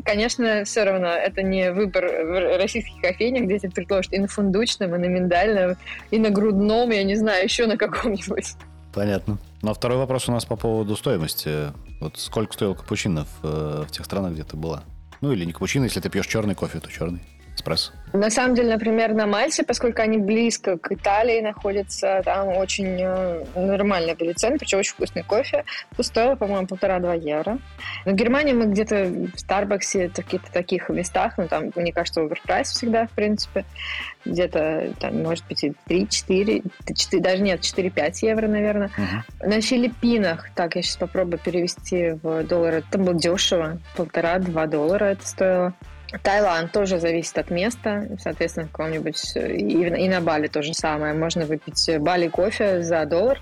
конечно, 0.04 0.64
все 0.66 0.84
равно 0.84 1.08
это 1.08 1.42
не 1.42 1.72
выбор 1.72 2.06
в 2.06 2.58
российских 2.58 3.02
кофейнях, 3.02 3.44
где 3.44 3.60
тебе 3.60 3.72
предложат 3.72 4.14
и 4.14 4.20
на 4.20 4.28
фундучном, 4.28 4.96
и 4.96 4.98
на 4.98 5.06
миндальном, 5.06 5.76
и 6.12 6.20
на 6.20 6.30
грудном, 6.30 6.92
я 6.92 7.04
не 7.04 7.16
знаю, 7.16 7.44
еще 7.44 7.66
на 7.66 7.78
каком-нибудь. 7.78 8.54
Понятно. 8.94 9.38
Ну, 9.64 9.72
а 9.72 9.74
второй 9.74 9.98
вопрос 9.98 10.28
у 10.28 10.34
нас 10.34 10.44
по 10.44 10.58
поводу 10.58 10.98
стоимости. 10.98 11.72
Вот 12.02 12.20
сколько 12.20 12.52
стоил 12.52 12.76
капучино 12.76 13.24
в, 13.24 13.46
э, 13.46 13.86
в 13.88 13.92
тех 13.92 14.06
странах, 14.06 14.34
где 14.34 14.44
ты 14.44 14.58
была? 14.58 14.84
Ну, 15.22 15.32
или 15.32 15.46
не 15.46 15.54
капучино, 15.54 15.86
если 15.86 16.02
ты 16.02 16.10
пьешь 16.10 16.28
черный 16.28 16.54
кофе, 16.54 16.82
то 16.82 16.92
черный. 16.92 17.22
Эспрессо. 17.64 17.94
На 18.14 18.30
самом 18.30 18.54
деле, 18.54 18.74
например, 18.74 19.14
на 19.14 19.26
Мальте, 19.26 19.64
поскольку 19.64 20.02
они 20.04 20.20
близко 20.20 20.78
к 20.78 20.92
Италии 20.92 21.42
находятся, 21.42 22.22
там 22.24 22.50
очень 22.50 22.98
э, 23.00 23.44
нормальные 23.56 24.16
были 24.16 24.34
цены, 24.34 24.60
причем 24.60 24.80
очень 24.80 24.94
вкусный 24.94 25.24
кофе. 25.24 25.64
То 25.98 26.04
стоило, 26.04 26.36
по-моему, 26.36 26.68
полтора-два 26.68 27.16
евро. 27.16 27.58
Но 28.06 28.12
в 28.12 28.16
Германии 28.16 28.54
мы 28.54 28.66
где-то 28.66 29.06
в 29.06 29.40
Старбаксе, 29.40 30.10
в 30.10 30.14
каких-то 30.14 30.52
таких 30.52 30.90
местах, 30.90 31.34
ну, 31.38 31.48
там, 31.48 31.72
мне 31.76 31.92
кажется, 31.92 32.22
оверпрайс 32.22 32.70
всегда, 32.70 33.08
в 33.08 33.12
принципе. 33.12 33.66
Где-то, 34.26 34.94
там, 35.00 35.24
может 35.24 35.46
быть, 35.48 35.64
и 35.64 35.74
3-4, 35.88 37.20
даже 37.20 37.42
нет, 37.42 37.62
4-5 37.62 38.14
евро, 38.22 38.48
наверное. 38.48 38.92
Мгм. 38.96 39.50
На 39.50 39.62
Филиппинах, 39.62 40.50
так, 40.54 40.76
я 40.76 40.84
сейчас 40.84 40.98
попробую 40.98 41.40
перевести 41.40 42.12
в 42.22 42.44
доллары, 42.44 42.84
там 42.92 43.06
было 43.06 43.16
дешево, 43.16 43.80
полтора-два 43.96 44.68
доллара 44.68 45.06
это 45.06 45.26
стоило. 45.26 45.74
Таиланд 46.22 46.72
тоже 46.72 47.00
зависит 47.00 47.38
от 47.38 47.50
места, 47.50 48.08
соответственно, 48.20 48.68
в 48.68 48.72
каком-нибудь... 48.72 49.36
И, 49.36 49.86
и 49.88 50.10
на 50.10 50.22
Бали 50.22 50.48
то 50.48 50.62
же 50.62 50.74
самое. 50.74 51.14
Можно 51.14 51.46
выпить 51.46 51.90
Бали 52.00 52.28
кофе 52.28 52.84
за 52.84 53.06
доллар 53.06 53.42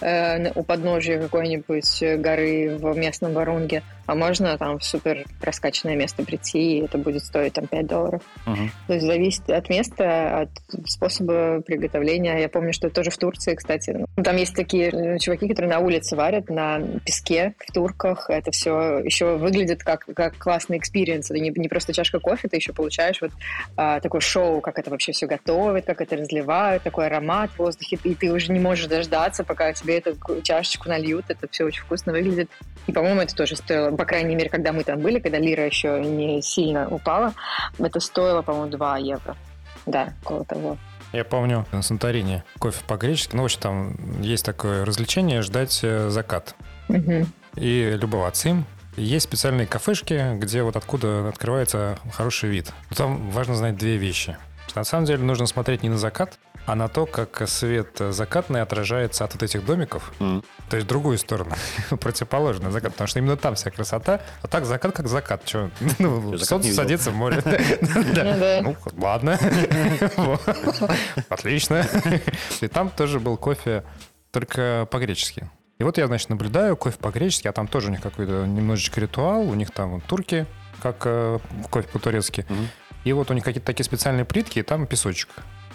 э, 0.00 0.52
у 0.54 0.62
подножия 0.62 1.20
какой-нибудь 1.20 2.02
горы 2.20 2.76
в 2.78 2.96
местном 2.96 3.32
Варунге, 3.32 3.82
а 4.06 4.14
можно 4.14 4.58
там 4.58 4.78
в 4.78 4.84
супер 4.84 5.24
раскачанное 5.40 5.94
место 5.94 6.24
прийти, 6.24 6.78
и 6.78 6.84
это 6.84 6.98
будет 6.98 7.24
стоить 7.24 7.52
там 7.52 7.66
5 7.66 7.86
долларов. 7.86 8.22
Угу. 8.46 8.70
То 8.88 8.94
есть 8.94 9.06
зависит 9.06 9.48
от 9.48 9.68
места, 9.68 10.40
от 10.40 10.50
способа 10.88 11.60
приготовления. 11.60 12.40
Я 12.40 12.48
помню, 12.48 12.72
что 12.72 12.90
тоже 12.90 13.10
в 13.10 13.18
Турции, 13.18 13.54
кстати, 13.54 13.90
ну, 14.16 14.22
там 14.22 14.36
есть 14.36 14.54
такие 14.54 14.90
э, 14.90 15.18
чуваки, 15.18 15.48
которые 15.48 15.70
на 15.70 15.78
улице 15.78 16.16
варят 16.16 16.50
на 16.50 16.80
песке 17.04 17.54
в 17.58 17.72
турках. 17.72 18.30
Это 18.30 18.50
все 18.50 18.98
еще 18.98 19.36
выглядит 19.36 19.84
как, 19.84 20.06
как 20.14 20.36
классный 20.38 20.78
experience. 20.78 21.30
Это 21.30 21.38
не, 21.38 21.50
не 21.50 21.68
просто 21.68 21.92
чашка 21.92 22.18
кофе, 22.18 22.48
ты 22.48 22.56
еще 22.56 22.72
получаешь 22.72 23.20
вот 23.20 23.30
а, 23.76 24.00
такое 24.00 24.20
шоу, 24.20 24.60
как 24.60 24.78
это 24.78 24.90
вообще 24.90 25.12
все 25.12 25.26
готовят, 25.26 25.84
как 25.84 26.00
это 26.00 26.16
разливают, 26.16 26.82
такой 26.82 27.06
аромат 27.06 27.50
в 27.50 27.58
воздухе, 27.58 27.98
и 28.02 28.14
ты 28.14 28.32
уже 28.32 28.52
не 28.52 28.58
можешь 28.58 28.86
дождаться, 28.86 29.44
пока 29.44 29.72
тебе 29.72 29.89
эту 29.98 30.42
чашечку 30.42 30.88
нальют. 30.88 31.26
Это 31.28 31.48
все 31.50 31.64
очень 31.64 31.82
вкусно 31.82 32.12
выглядит. 32.12 32.50
И, 32.86 32.92
по-моему, 32.92 33.20
это 33.20 33.34
тоже 33.34 33.56
стоило 33.56 33.94
по 33.94 34.04
крайней 34.04 34.34
мере, 34.34 34.48
когда 34.48 34.72
мы 34.72 34.84
там 34.84 35.00
были, 35.00 35.18
когда 35.18 35.38
лира 35.38 35.64
еще 35.64 36.00
не 36.00 36.42
сильно 36.42 36.88
упала, 36.88 37.34
это 37.78 38.00
стоило, 38.00 38.42
по-моему, 38.42 38.70
2 38.70 38.98
евро. 38.98 39.36
Да, 39.86 40.12
около 40.24 40.44
того. 40.44 40.78
Я 41.12 41.24
помню 41.24 41.66
на 41.72 41.82
Санторини 41.82 42.42
кофе 42.58 42.82
по-гречески. 42.86 43.34
Ну, 43.34 43.42
в 43.42 43.44
общем, 43.46 43.60
там 43.60 44.20
есть 44.20 44.44
такое 44.44 44.84
развлечение 44.84 45.42
ждать 45.42 45.80
э, 45.82 46.08
закат. 46.08 46.54
Угу. 46.88 47.26
И 47.56 47.96
любоваться 48.00 48.48
им. 48.50 48.64
Есть 48.96 49.24
специальные 49.24 49.66
кафешки, 49.66 50.36
где 50.36 50.62
вот 50.62 50.76
откуда 50.76 51.28
открывается 51.28 51.98
хороший 52.12 52.50
вид. 52.50 52.72
Но 52.90 52.96
там 52.96 53.30
важно 53.30 53.54
знать 53.54 53.76
две 53.76 53.96
вещи. 53.96 54.36
На 54.74 54.84
самом 54.84 55.06
деле 55.06 55.22
нужно 55.22 55.46
смотреть 55.46 55.82
не 55.82 55.88
на 55.88 55.98
закат, 55.98 56.38
а 56.66 56.74
на 56.74 56.88
то, 56.88 57.06
как 57.06 57.48
свет 57.48 58.00
закатный 58.10 58.62
отражается 58.62 59.24
от 59.24 59.34
вот 59.34 59.42
этих 59.42 59.64
домиков. 59.64 60.12
М. 60.20 60.44
То 60.68 60.76
есть 60.76 60.86
в 60.86 60.88
другую 60.88 61.18
сторону, 61.18 61.54
противоположный 62.00 62.70
закат, 62.70 62.92
потому 62.92 63.08
что 63.08 63.18
именно 63.18 63.36
там 63.36 63.54
вся 63.54 63.70
красота, 63.70 64.20
а 64.42 64.48
так 64.48 64.64
закат 64.64 64.94
как 64.94 65.08
закат. 65.08 65.44
Че? 65.44 65.70
Ну, 65.98 66.36
закат 66.36 66.48
солнце 66.48 66.72
садится 66.74 67.10
в 67.10 67.14
море. 67.14 67.42
Да. 68.14 68.60
Ну. 68.62 68.70
Ну, 68.70 69.02
ладно. 69.02 69.38
Отлично. 71.28 71.86
И 72.60 72.68
там 72.68 72.90
тоже 72.90 73.20
был 73.20 73.36
кофе 73.36 73.84
только 74.30 74.86
по-гречески. 74.90 75.50
И 75.78 75.82
вот 75.82 75.96
я, 75.98 76.06
значит, 76.06 76.28
наблюдаю 76.28 76.76
кофе 76.76 76.98
по-гречески, 76.98 77.48
а 77.48 77.52
там 77.52 77.66
тоже 77.66 77.88
у 77.88 77.90
них 77.90 78.02
какой-то 78.02 78.44
немножечко 78.46 79.00
ритуал, 79.00 79.48
у 79.48 79.54
них 79.54 79.70
там 79.70 80.00
турки, 80.02 80.46
как 80.82 81.02
э, 81.06 81.38
кофе 81.70 81.88
по-турецки. 81.88 82.44
И 83.04 83.12
вот 83.14 83.30
у 83.30 83.34
них 83.34 83.44
какие-то 83.44 83.66
такие 83.66 83.84
специальные 83.84 84.26
плитки, 84.26 84.58
и 84.58 84.62
там 84.62 84.86
песочек. 84.86 85.30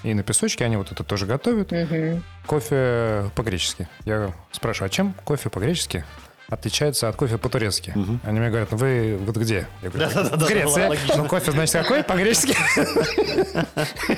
И 0.05 0.13
на 0.13 0.21
песочке 0.21 0.63
они 0.63 0.77
вот 0.77 0.91
это 0.91 1.03
тоже 1.03 1.25
готовят. 1.25 1.71
Мгм. 1.71 2.23
Кофе 2.45 3.31
по-гречески. 3.33 3.87
Я 4.05 4.33
спрашиваю, 4.51 4.87
а 4.87 4.89
чем 4.89 5.15
кофе 5.23 5.49
по-гречески 5.49 6.05
отличается 6.49 7.09
от 7.09 7.15
кофе 7.15 7.37
по-турецки? 7.37 7.91
Мгм. 7.95 8.19
Они 8.23 8.39
мне 8.39 8.49
говорят, 8.49 8.71
ну 8.71 8.77
вы 8.77 9.17
вот 9.19 9.35
где? 9.37 9.67
Я 9.81 9.89
говорю, 9.89 10.09
Да-да-да, 10.13 10.45
в 10.45 10.49
Греции. 10.49 10.87
логично. 10.87 11.15
Ну 11.17 11.25
кофе, 11.25 11.51
значит, 11.51 11.81
какой 11.81 12.03
по-гречески? 12.03 12.55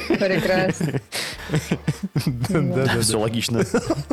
Прекрасно. 0.08 1.00
Да-да-да. 2.26 3.02
Все 3.02 3.20
логично. 3.20 3.64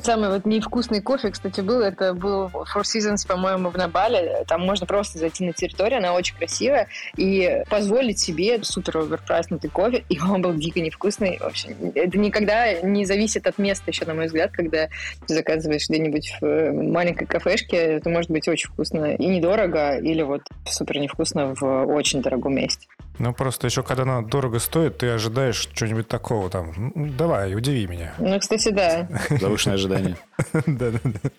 Самый 0.03 0.31
вот 0.31 0.47
невкусный 0.47 1.01
кофе, 1.01 1.31
кстати, 1.31 1.61
был, 1.61 1.81
это 1.81 2.15
был 2.15 2.47
Four 2.49 2.83
Seasons, 2.83 3.27
по-моему, 3.27 3.71
в 3.71 3.77
Набале. 3.77 4.45
Там 4.47 4.63
можно 4.63 4.87
просто 4.87 5.19
зайти 5.19 5.45
на 5.45 5.53
территорию, 5.53 5.99
она 5.99 6.13
очень 6.13 6.37
красивая, 6.37 6.89
и 7.17 7.63
позволить 7.69 8.19
себе 8.19 8.63
супер 8.63 8.99
оверпрайснутый 8.99 9.71
кофе, 9.71 10.05
и 10.09 10.21
он 10.21 10.43
был 10.43 10.55
дико 10.55 10.81
невкусный. 10.81 11.39
В 11.39 11.45
общем, 11.45 11.75
это 11.95 12.19
никогда 12.19 12.81
не 12.81 13.05
зависит 13.05 13.47
от 13.47 13.59
места, 13.59 13.91
еще, 13.91 14.05
на 14.05 14.15
мой 14.15 14.27
взгляд, 14.27 14.53
когда 14.53 14.89
ты 15.27 15.35
заказываешь 15.35 15.89
где-нибудь 15.89 16.37
в 16.41 16.73
маленькой 16.73 17.27
кафешке, 17.27 18.01
это 18.05 18.11
может 18.11 18.31
быть 18.31 18.47
очень 18.49 18.69
вкусно 18.69 19.15
и 19.15 19.27
недорого, 19.27 19.97
или 19.97 20.21
вот 20.21 20.43
супер 20.69 20.99
невкусно 20.99 21.55
в 21.55 21.87
очень 21.87 22.21
дорогом 22.21 22.55
месте. 22.55 22.87
Ну 23.19 23.33
просто 23.33 23.67
еще 23.67 23.83
когда 23.83 24.03
она 24.03 24.21
дорого 24.21 24.59
стоит, 24.59 24.99
ты 24.99 25.09
ожидаешь 25.09 25.57
что-нибудь 25.57 26.07
такого 26.07 26.51
там. 26.51 26.93
«Ну, 26.95 27.09
Давай, 27.17 27.55
удиви 27.55 27.87
меня. 27.87 28.13
Ну, 28.19 28.39
кстати, 28.39 28.69
да. 28.69 29.09
Завышенное 29.31 29.77
ожидание. 29.77 30.17
Да-да-да. 30.67 31.31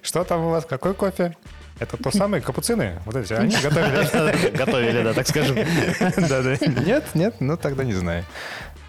Что 0.00 0.24
там 0.24 0.46
у 0.46 0.50
вас? 0.50 0.64
Какой 0.64 0.94
кофе? 0.94 1.36
Это 1.78 1.96
то 1.98 2.10
самые 2.10 2.40
капуцины? 2.40 3.00
Вот 3.04 3.16
эти, 3.16 3.34
они 3.34 3.54
готовили? 3.56 4.50
Готовили, 4.56 5.02
да, 5.02 5.12
так 5.12 5.26
скажем. 5.26 5.56
Да-да. 6.28 6.56
Нет, 6.86 7.04
нет, 7.14 7.34
ну 7.40 7.56
тогда 7.58 7.84
не 7.84 7.92
знаю. 7.94 8.24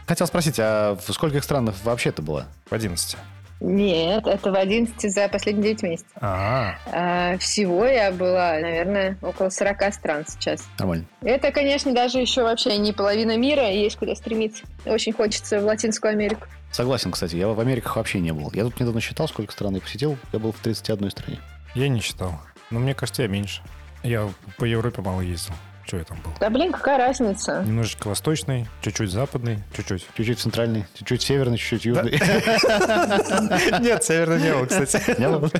Хотел 0.08 0.28
спросить, 0.28 0.56
а 0.60 0.96
в 0.96 1.12
скольких 1.12 1.44
странах 1.44 1.76
вообще 1.84 2.10
это 2.10 2.22
было? 2.22 2.46
В 2.70 2.74
11. 2.74 3.18
Нет, 3.62 4.28
это 4.28 4.52
в 4.52 4.56
11 4.56 5.12
за 5.14 5.28
последние 5.30 5.74
9 5.76 5.84
месяцев. 5.84 6.12
А, 6.20 6.76
А, 6.92 7.38
всего 7.38 7.86
я 7.86 8.12
была, 8.12 8.60
наверное, 8.60 9.18
около 9.22 9.50
40 9.50 9.94
стран 9.94 10.26
сейчас. 10.28 10.68
Нормально. 10.78 11.06
Это, 11.22 11.52
конечно, 11.52 11.94
даже 11.94 12.20
еще 12.20 12.44
вообще 12.44 12.78
не 12.78 12.92
половина 12.94 13.38
мира, 13.38 13.70
есть 13.70 13.96
куда 13.98 14.14
стремиться. 14.16 14.66
Очень 14.86 15.14
хочется 15.14 15.60
в 15.62 15.64
Латинскую 15.66 16.12
Америку. 16.12 16.48
Согласен, 16.72 17.12
кстати, 17.12 17.38
я 17.38 17.48
в 17.48 17.60
Америках 17.60 17.96
вообще 17.96 18.20
не 18.20 18.34
был. 18.34 18.52
Я 18.54 18.64
тут 18.64 18.80
недавно 18.80 19.00
считал, 19.00 19.28
сколько 19.30 19.54
стран 19.54 19.76
я 19.76 19.82
посетил. 19.82 20.18
Я 20.34 20.40
был 20.40 20.52
в 20.52 20.60
31 20.60 21.10
стране. 21.12 21.40
я 21.74 21.88
не 21.88 22.02
читал. 22.02 22.34
Но 22.70 22.80
мне 22.80 22.94
кажется, 22.94 23.22
я 23.22 23.30
меньше. 23.30 23.62
Я 24.04 24.30
по 24.58 24.66
Европе 24.66 25.02
мало 25.02 25.22
ездил. 25.22 25.54
Что 25.88 25.98
я 25.98 26.04
там 26.04 26.18
был? 26.24 26.32
Да 26.40 26.50
блин, 26.50 26.72
какая 26.72 26.98
разница? 26.98 27.62
Немножечко 27.64 28.08
восточный, 28.08 28.66
чуть-чуть 28.82 29.12
западный, 29.12 29.60
чуть-чуть. 29.78 30.08
Чуть-чуть 30.18 30.40
центральный, 30.40 30.86
чуть-чуть 30.98 31.22
северный, 31.22 31.58
чуть-чуть 31.60 31.86
южный. 31.86 32.12
Нет, 33.82 34.04
северный 34.04 34.42
не 34.42 34.52
был, 34.54 34.66
кстати. 34.66 35.20
Не 35.20 35.30
был? 35.30 35.52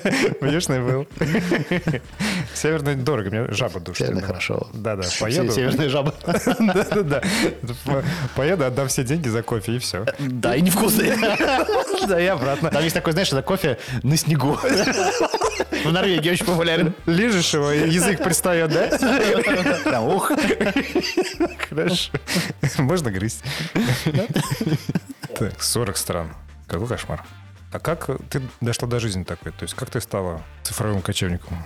Южный 0.50 0.82
был. 0.82 1.08
Северный 2.56 2.96
дорого, 2.96 3.30
мне 3.30 3.52
жаба 3.54 3.80
душит. 3.80 4.08
Северный 4.08 4.24
хорошо. 4.24 4.68
Да-да, 4.74 5.04
поеду. 5.20 5.52
Северная 5.52 5.90
жаба. 5.90 6.16
Да-да-да. 6.26 7.22
По- 7.86 8.04
Поеду, 8.36 8.66
отдам 8.66 8.88
все 8.88 9.04
деньги 9.04 9.28
за 9.28 9.44
кофе 9.44 9.74
и 9.76 9.80
все. 9.80 10.06
Да, 10.20 10.56
и 10.56 10.62
невкусный. 10.62 11.14
Да, 12.08 12.20
и 12.22 12.26
обратно. 12.26 12.70
Там 12.70 12.84
есть 12.84 12.94
такой, 12.94 13.14
знаешь, 13.14 13.30
это 13.32 13.42
кофе 13.42 13.80
на 14.04 14.16
снегу. 14.18 14.60
В 15.84 15.92
Норвегии 15.92 16.32
очень 16.32 16.46
популярен. 16.46 16.94
Лежишь 17.06 17.54
его, 17.54 17.72
и 17.72 17.90
язык 17.90 18.24
пристает, 18.24 18.72
да? 18.72 18.98
Там, 19.84 20.06
ух. 20.06 20.32
Хорошо. 21.70 22.12
Можно 22.78 23.12
грызть. 23.12 23.44
Так, 25.38 25.62
40 25.62 25.98
стран. 25.98 26.34
Какой 26.68 26.88
кошмар. 26.88 27.24
А 27.72 27.80
как 27.80 28.10
ты 28.30 28.42
дошла 28.62 28.88
до 28.88 29.00
жизни 29.00 29.24
такой? 29.24 29.52
То 29.52 29.64
есть 29.64 29.74
как 29.74 29.90
ты 29.90 30.00
стала 30.00 30.42
цифровым 30.64 31.02
кочевником? 31.02 31.58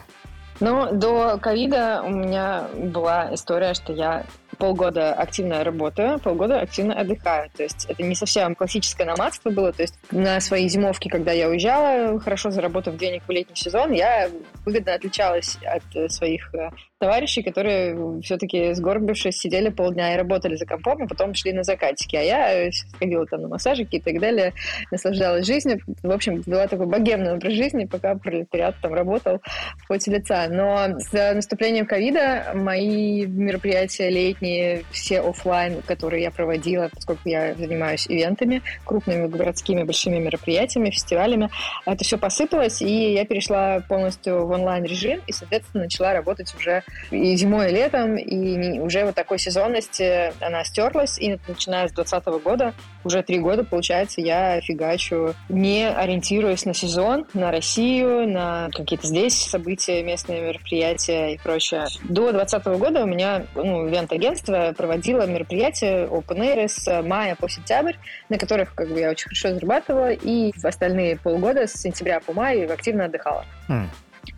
Ну, 0.59 0.91
до 0.91 1.37
ковида 1.37 2.01
у 2.03 2.09
меня 2.09 2.67
была 2.73 3.33
история, 3.33 3.73
что 3.73 3.93
я 3.93 4.25
полгода 4.59 5.13
активно 5.13 5.63
работаю, 5.63 6.19
полгода 6.19 6.59
активно 6.59 6.93
отдыхаю. 6.93 7.49
То 7.55 7.63
есть 7.63 7.85
это 7.89 8.03
не 8.03 8.13
совсем 8.13 8.55
классическое 8.55 9.07
номадство 9.07 9.49
было. 9.49 9.71
То 9.71 9.83
есть 9.83 9.95
на 10.11 10.39
свои 10.41 10.67
зимовки, 10.67 11.07
когда 11.07 11.31
я 11.31 11.47
уезжала, 11.49 12.19
хорошо 12.19 12.51
заработав 12.51 12.97
денег 12.97 13.23
в 13.25 13.31
летний 13.31 13.55
сезон, 13.55 13.93
я 13.93 14.29
выгодно 14.65 14.93
отличалась 14.93 15.57
от 15.63 15.83
э, 15.95 16.09
своих 16.09 16.53
э, 16.53 16.71
товарищей, 16.99 17.41
которые 17.41 18.21
все-таки 18.21 18.73
сгорбившись 18.73 19.37
сидели 19.37 19.69
полдня 19.69 20.13
и 20.13 20.17
работали 20.17 20.55
за 20.55 20.65
компом, 20.65 21.03
а 21.03 21.07
потом 21.07 21.33
шли 21.33 21.53
на 21.53 21.63
закатики. 21.63 22.17
А 22.17 22.21
я 22.21 22.67
э, 22.67 22.71
ходила 22.99 23.25
там 23.25 23.41
на 23.41 23.47
массажики 23.47 23.95
и 23.95 24.01
так 24.01 24.19
далее, 24.19 24.53
наслаждалась 24.91 25.45
жизнью. 25.47 25.79
В 26.03 26.11
общем, 26.11 26.43
была 26.45 26.67
такой 26.67 26.87
богемный 26.87 27.33
образ 27.33 27.53
жизни, 27.53 27.85
пока 27.85 28.15
пролетариат 28.15 28.75
там 28.81 28.93
работал 28.93 29.41
в 29.77 29.87
поте 29.87 30.11
лица. 30.11 30.47
Но 30.49 30.99
с 30.99 31.33
наступлением 31.33 31.85
ковида 31.85 32.51
мои 32.55 33.25
мероприятия 33.25 34.09
летние, 34.09 34.48
все 34.91 35.21
оффлайн, 35.21 35.81
которые 35.81 36.23
я 36.23 36.31
проводила, 36.31 36.89
поскольку 36.93 37.27
я 37.29 37.55
занимаюсь 37.55 38.07
ивентами, 38.07 38.61
крупными 38.85 39.27
городскими 39.27 39.83
большими 39.83 40.17
мероприятиями, 40.17 40.89
фестивалями, 40.89 41.49
это 41.85 42.03
все 42.03 42.17
посыпалось, 42.17 42.81
и 42.81 43.13
я 43.13 43.25
перешла 43.25 43.81
полностью 43.87 44.45
в 44.45 44.51
онлайн-режим, 44.51 45.21
и, 45.27 45.31
соответственно, 45.31 45.83
начала 45.83 46.13
работать 46.13 46.53
уже 46.55 46.83
и 47.11 47.35
зимой, 47.35 47.69
и 47.69 47.73
летом, 47.73 48.17
и 48.17 48.35
не- 48.35 48.79
уже 48.79 49.05
вот 49.05 49.15
такой 49.15 49.39
сезонности 49.39 50.33
она 50.43 50.63
стерлась, 50.63 51.19
и 51.19 51.37
начиная 51.47 51.87
с 51.87 51.91
2020 51.91 52.43
года, 52.43 52.73
уже 53.03 53.23
три 53.23 53.39
года, 53.39 53.63
получается, 53.63 54.21
я 54.21 54.59
фигачу, 54.61 55.33
не 55.47 55.87
ориентируясь 55.89 56.65
на 56.65 56.73
сезон, 56.73 57.25
на 57.33 57.51
Россию, 57.51 58.27
на 58.27 58.69
какие-то 58.73 59.07
здесь 59.07 59.35
события, 59.35 60.03
местные 60.03 60.41
мероприятия 60.41 61.33
и 61.33 61.37
прочее. 61.37 61.85
До 62.03 62.31
2020 62.31 62.65
года 62.79 63.03
у 63.03 63.07
меня 63.07 63.45
ну, 63.55 63.87
ивент-агентство 63.87 64.38
проводило 64.45 65.25
мероприятия 65.25 66.05
Open 66.05 66.39
Air 66.39 66.67
с 66.67 67.01
мая 67.03 67.35
по 67.35 67.49
сентябрь, 67.49 67.95
на 68.29 68.37
которых 68.37 68.73
как 68.75 68.89
бы, 68.89 68.99
я 68.99 69.09
очень 69.09 69.25
хорошо 69.25 69.53
зарабатывала, 69.53 70.11
и 70.11 70.51
в 70.57 70.65
остальные 70.65 71.17
полгода 71.17 71.67
с 71.67 71.73
сентября 71.73 72.19
по 72.19 72.33
май 72.33 72.65
активно 72.65 73.05
отдыхала. 73.05 73.45
М. 73.67 73.89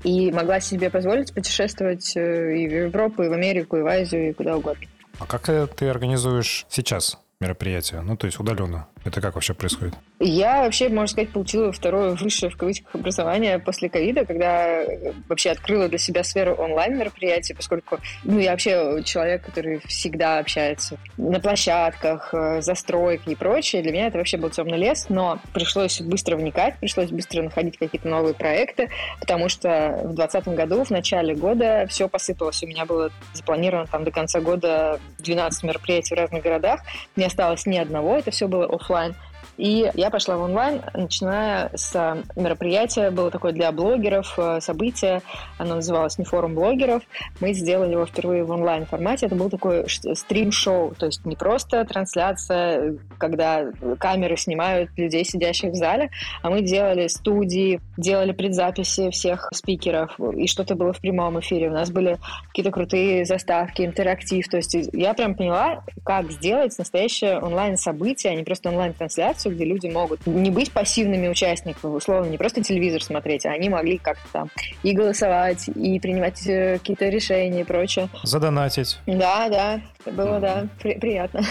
И 0.04 0.32
могла 0.32 0.60
себе 0.60 0.90
позволить 0.90 1.34
путешествовать 1.34 2.16
э, 2.16 2.58
и 2.58 2.68
в 2.68 2.72
Европу, 2.72 3.24
и 3.24 3.28
в 3.28 3.34
Америку, 3.34 3.78
и 3.78 3.82
в 3.82 3.88
Азию, 3.88 4.30
и 4.30 4.34
куда 4.34 4.58
угодно. 4.58 4.88
А 5.20 5.26
как 5.26 5.50
э, 5.50 5.68
ты 5.68 5.88
организуешь 5.88 6.66
сейчас 6.70 7.20
мероприятия? 7.40 8.02
Ну, 8.02 8.18
то 8.18 8.26
есть 8.26 8.40
удаленно. 8.40 8.88
Это 9.04 9.20
как 9.20 9.34
вообще 9.34 9.54
происходит? 9.54 9.96
Я 10.20 10.62
вообще, 10.64 10.88
можно 10.90 11.08
сказать, 11.08 11.32
получила 11.32 11.72
второе 11.72 12.12
высшее 12.12 12.52
в 12.52 12.58
кавычках 12.58 12.94
образование 12.94 13.58
после 13.58 13.90
ковида, 13.90 14.26
когда 14.26 14.84
э, 14.84 15.14
вообще 15.28 15.50
открыла 15.50 15.88
для 15.88 15.98
себя 15.98 16.24
сферу 16.24 16.54
онлайн-мероприятий, 16.54 17.56
поскольку 17.56 17.98
ну, 18.24 18.38
я 18.38 18.52
вообще 18.52 19.02
человек, 19.04 19.44
который 19.44 19.80
всегда 19.88 20.38
общается 20.38 21.00
на 21.18 21.40
площадках, 21.40 22.32
э, 22.34 22.62
застройки 22.62 23.30
и 23.30 23.36
прочее. 23.36 23.82
Для 23.82 23.92
меня 23.92 24.08
это 24.08 24.20
вообще 24.20 24.38
был 24.38 24.52
темный 24.52 24.78
лес, 24.78 25.08
но 25.10 25.40
пришлось 25.52 26.00
быстро 26.02 26.36
вникать, 26.36 26.78
пришлось 26.78 27.10
быстро 27.10 27.42
находить 27.42 27.80
какие-то 27.80 28.08
новые 28.08 28.36
проекты, 28.36 28.92
потому 29.20 29.50
что 29.50 30.02
в 30.04 30.14
2020 30.14 30.48
году, 30.50 30.84
в 30.84 30.92
начале 30.92 31.34
года, 31.34 31.88
все 31.90 32.08
посыпалось. 32.08 32.62
У 32.62 32.68
меня 32.68 32.86
было 32.86 33.10
запланировано 33.34 33.88
там 33.88 34.04
до 34.04 34.12
конца 34.12 34.42
года 34.42 35.00
12 35.18 35.64
мероприятий 35.64 36.14
в 36.14 36.18
разных 36.20 36.44
городах. 36.44 36.82
Не 37.16 37.26
осталось 37.26 37.66
ни 37.66 37.78
одного, 37.78 38.18
это 38.18 38.30
все 38.30 38.48
было 38.48 38.66
офлайн 38.66 38.91
офлайн. 38.92 39.16
И 39.58 39.90
я 39.94 40.10
пошла 40.10 40.38
в 40.38 40.42
онлайн, 40.42 40.82
начиная 40.94 41.70
с 41.76 41.96
э, 41.96 42.24
мероприятия, 42.36 43.12
было 43.12 43.30
такое 43.30 43.52
для 43.52 43.72
блогеров 43.72 44.34
э, 44.38 44.60
событие, 44.62 45.22
оно 45.58 45.76
называлось 45.76 46.18
«Не 46.18 46.26
форум 46.26 46.56
блогеров». 46.56 47.04
Мы 47.40 47.54
сделали 47.54 47.92
его 47.92 48.06
впервые 48.06 48.44
в 48.44 48.52
онлайн-формате. 48.52 49.28
Это 49.28 49.36
был 49.36 49.50
такой 49.50 49.86
стрим-шоу, 49.88 50.96
то 50.96 51.06
есть 51.06 51.26
не 51.26 51.36
просто 51.36 51.86
трансляция, 51.86 52.98
когда 53.18 53.72
камеры 54.00 54.38
снимают 54.38 54.90
людей, 54.98 55.24
сидящих 55.26 55.72
в 55.72 55.76
зале, 55.76 56.10
а 56.42 56.50
мы 56.50 56.62
делали 56.62 57.08
студии, 57.08 57.82
делали 57.98 58.32
предзаписи 58.32 59.10
всех 59.12 59.50
спикеров, 59.54 60.20
и 60.20 60.48
что-то 60.48 60.76
было 60.76 60.94
в 60.94 61.00
прямом 61.00 61.40
эфире. 61.40 61.70
У 61.70 61.74
нас 61.74 61.92
были 61.92 62.18
какие-то 62.48 62.72
крутые 62.72 63.26
заставки, 63.26 63.84
интерактив. 63.84 64.48
То 64.48 64.58
есть 64.58 64.76
я 64.94 65.14
прям 65.14 65.36
поняла, 65.36 65.84
как 66.04 66.32
сделать 66.32 66.78
настоящее 66.78 67.40
онлайн-событие, 67.40 68.34
а 68.34 68.36
не 68.36 68.44
просто 68.44 68.70
онлайн-трансляцию, 68.70 69.51
где 69.52 69.66
люди 69.66 69.88
могут 69.88 70.26
не 70.26 70.50
быть 70.50 70.72
пассивными 70.72 71.28
участниками, 71.28 71.96
условно, 71.96 72.30
не 72.30 72.38
просто 72.38 72.64
телевизор 72.64 73.04
смотреть, 73.04 73.46
а 73.46 73.52
они 73.52 73.70
могли 73.70 73.98
как-то 73.98 74.28
там 74.32 74.50
и 74.84 74.94
голосовать, 74.94 75.68
и 75.68 76.00
принимать 76.00 76.46
э, 76.48 76.78
какие-то 76.78 77.10
решения 77.10 77.62
и 77.62 77.64
прочее. 77.64 78.10
Задонатить. 78.24 79.00
Да, 79.06 79.50
да, 79.50 79.82
было, 80.12 80.40
да, 80.40 80.68
при- 80.82 81.00
приятно. 81.00 81.44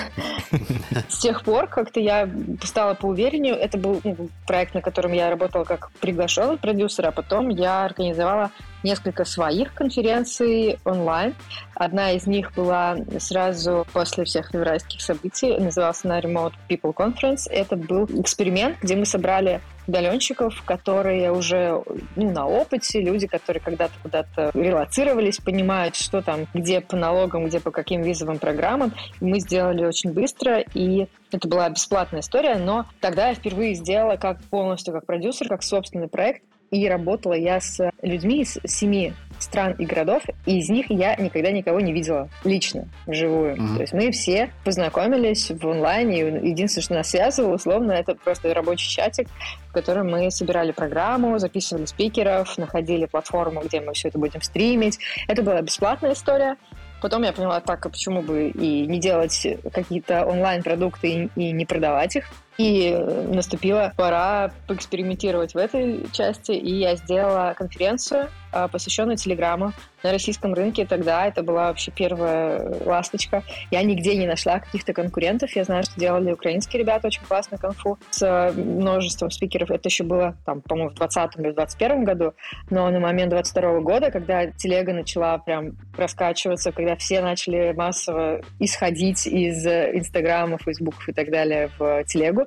С 1.09 1.19
тех 1.19 1.43
пор 1.45 1.67
как-то 1.67 2.01
я 2.01 2.29
стала 2.63 2.95
поувереннее. 2.95 3.55
Это 3.55 3.79
был 3.79 4.01
ну, 4.05 4.29
проект, 4.47 4.75
на 4.75 4.81
котором 4.81 5.13
я 5.13 5.31
работала 5.31 5.65
как 5.65 5.91
приглашенный 6.01 6.57
продюсер, 6.57 7.07
а 7.07 7.13
потом 7.13 7.49
я 7.49 7.85
организовала 7.85 8.51
несколько 8.83 9.25
своих 9.25 9.75
конференций 9.75 10.79
онлайн. 10.85 11.35
Одна 11.75 12.13
из 12.13 12.27
них 12.27 12.53
была 12.55 12.97
сразу 13.19 13.87
после 13.93 14.25
всех 14.25 14.53
еврейских 14.53 15.01
событий, 15.01 15.57
называлась 15.59 16.05
она 16.05 16.21
Remote 16.21 16.53
People 16.69 16.95
Conference. 16.95 17.49
Это 17.51 17.77
был 17.77 18.05
эксперимент, 18.21 18.79
где 18.83 18.97
мы 18.97 19.07
собрали 19.07 19.61
удаленщиков, 19.87 20.63
которые 20.63 21.33
уже 21.33 21.83
ну, 22.17 22.31
на 22.31 22.47
опыте, 22.47 23.01
люди, 23.01 23.27
которые 23.27 23.61
когда-то 23.61 23.95
куда-то 24.03 24.51
релацировались, 24.55 25.39
понимают, 25.39 25.97
что 25.97 26.23
там, 26.23 26.47
где 26.55 26.81
по 26.81 26.97
налогам, 26.97 27.47
где 27.47 27.61
по 27.61 27.71
каким 27.71 28.03
визовым 28.03 28.39
программам. 28.39 28.93
И 29.21 29.25
мы 29.25 29.41
сделали 29.41 29.85
очень 29.85 30.13
быстро, 30.13 30.61
и 30.75 31.09
это 31.33 31.49
была 31.49 31.69
бесплатная 31.69 32.21
история, 32.21 32.57
но 32.57 32.87
тогда 33.01 33.29
я 33.29 33.35
впервые 33.35 33.75
сделала 33.75 34.17
как 34.17 34.43
полностью 34.45 34.95
как 34.95 35.07
продюсер, 35.07 35.49
как 35.49 35.63
собственный 35.63 36.09
проект, 36.09 36.43
и 36.71 36.89
работала 36.89 37.35
я 37.35 37.61
с 37.61 37.91
людьми 38.03 38.43
из 38.43 38.59
семи 38.65 39.13
стран 39.39 39.73
и 39.79 39.87
городов, 39.87 40.23
и 40.47 40.59
из 40.59 40.69
них 40.69 40.91
я 40.91 41.17
никогда 41.17 41.51
никого 41.51 41.81
не 41.81 41.93
видела 41.93 42.29
лично, 42.45 42.89
вживую. 43.07 43.57
Mm-hmm. 43.57 43.75
То 43.75 43.81
есть 43.81 43.93
мы 43.93 44.11
все 44.11 44.51
познакомились 44.65 45.51
в 45.51 45.67
онлайне, 45.67 46.21
и 46.21 46.49
единственное, 46.51 46.85
что 46.85 46.95
нас 46.95 47.11
связывало, 47.11 47.55
условно, 47.55 47.93
это 47.93 48.15
просто 48.15 48.53
рабочий 48.55 48.89
чатик, 48.91 49.29
в 49.69 49.73
котором 49.73 50.11
мы 50.11 50.31
собирали 50.31 50.73
программу, 50.73 51.39
записывали 51.39 51.87
спикеров, 51.87 52.57
находили 52.59 53.07
платформу, 53.07 53.63
где 53.63 53.81
мы 53.81 53.95
все 53.95 54.09
это 54.09 54.19
будем 54.19 54.43
стримить. 54.43 54.99
Это 55.27 55.43
была 55.43 55.63
бесплатная 55.63 56.13
история. 56.13 56.57
Потом 57.01 57.23
я 57.23 57.33
поняла, 57.33 57.61
так, 57.61 57.85
а 57.87 57.89
почему 57.89 58.21
бы 58.21 58.51
и 58.51 58.87
не 58.87 59.01
делать 59.01 59.47
какие-то 59.73 60.27
онлайн-продукты 60.27 61.31
и 61.35 61.53
не 61.53 61.65
продавать 61.65 62.17
их. 62.17 62.27
И 62.61 62.95
наступила 62.95 63.91
пора 63.97 64.53
поэкспериментировать 64.67 65.55
в 65.55 65.57
этой 65.57 66.05
части, 66.13 66.53
и 66.53 66.75
я 66.75 66.95
сделала 66.95 67.55
конференцию, 67.57 68.29
посвященную 68.73 69.17
Телеграму 69.17 69.73
на 70.03 70.13
российском 70.13 70.55
рынке. 70.55 70.87
Тогда 70.87 71.27
это 71.27 71.43
была 71.43 71.69
вообще 71.69 71.91
первая 71.91 72.75
ласточка. 72.85 73.43
Я 73.71 73.83
нигде 73.83 74.17
не 74.17 74.27
нашла 74.27 74.61
каких-то 74.61 74.93
конкурентов. 74.93 75.55
Я 75.57 75.65
знаю, 75.65 75.83
что 75.83 75.99
делали 75.99 76.33
украинские 76.33 76.83
ребята 76.83 77.09
очень 77.09 77.23
классную 77.23 77.61
конфу 77.61 77.99
с 78.11 78.53
множеством 78.55 79.31
спикеров. 79.31 79.71
Это 79.71 79.89
еще 79.89 80.05
было, 80.05 80.37
там, 80.45 80.63
по-моему, 80.63 80.91
в 80.91 80.95
2020 80.95 81.37
или 81.37 81.53
2021 81.53 82.05
году. 82.05 82.35
Но 82.71 82.91
на 82.91 83.01
момент 83.01 83.31
2022 83.31 83.81
года, 83.81 84.11
когда 84.11 84.47
телега 84.47 84.93
начала 84.93 85.39
прям 85.39 85.77
раскачиваться, 85.97 86.73
когда 86.73 86.97
все 86.97 87.21
начали 87.21 87.73
массово 87.77 88.41
исходить 88.59 89.27
из 89.27 89.67
Инстаграма, 89.67 90.59
Фейсбуков 90.59 91.09
и 91.09 91.13
так 91.13 91.31
далее 91.31 91.71
в 91.79 92.05
телегу. 92.05 92.47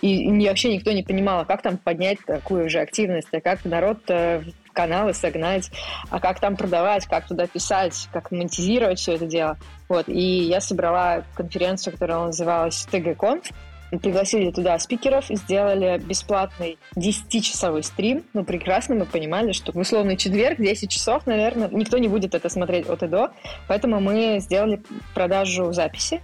И, 0.00 0.24
и 0.24 0.48
вообще 0.48 0.74
никто 0.74 0.92
не 0.92 1.02
понимал, 1.02 1.40
а 1.40 1.44
как 1.44 1.62
там 1.62 1.76
поднять 1.76 2.18
такую 2.26 2.68
же 2.68 2.80
активность, 2.80 3.28
а 3.32 3.40
как 3.40 3.64
народ 3.64 3.98
э, 4.08 4.42
каналы 4.74 5.14
согнать, 5.14 5.70
а 6.10 6.20
как 6.20 6.40
там 6.40 6.56
продавать, 6.56 7.06
как 7.06 7.26
туда 7.26 7.46
писать, 7.46 8.08
как 8.12 8.30
монетизировать 8.30 8.98
все 8.98 9.14
это 9.14 9.26
дело. 9.26 9.56
Вот. 9.88 10.08
И 10.08 10.42
я 10.42 10.60
собрала 10.60 11.22
конференцию, 11.34 11.94
которая 11.94 12.18
называлась 12.26 12.86
TGConf, 12.90 13.52
пригласили 13.98 14.50
туда 14.50 14.78
спикеров, 14.78 15.26
сделали 15.28 15.98
бесплатный 15.98 16.78
10-часовой 16.96 17.82
стрим. 17.82 18.24
Ну, 18.32 18.44
прекрасно 18.44 18.94
мы 18.94 19.06
понимали, 19.06 19.52
что 19.52 19.72
в 19.72 19.76
условный 19.76 20.16
четверг, 20.16 20.58
10 20.58 20.90
часов, 20.90 21.26
наверное, 21.26 21.68
никто 21.68 21.98
не 21.98 22.08
будет 22.08 22.34
это 22.34 22.48
смотреть 22.48 22.88
от 22.88 23.02
и 23.02 23.06
до. 23.06 23.30
Поэтому 23.68 24.00
мы 24.00 24.38
сделали 24.40 24.82
продажу 25.14 25.72
записи 25.72 26.20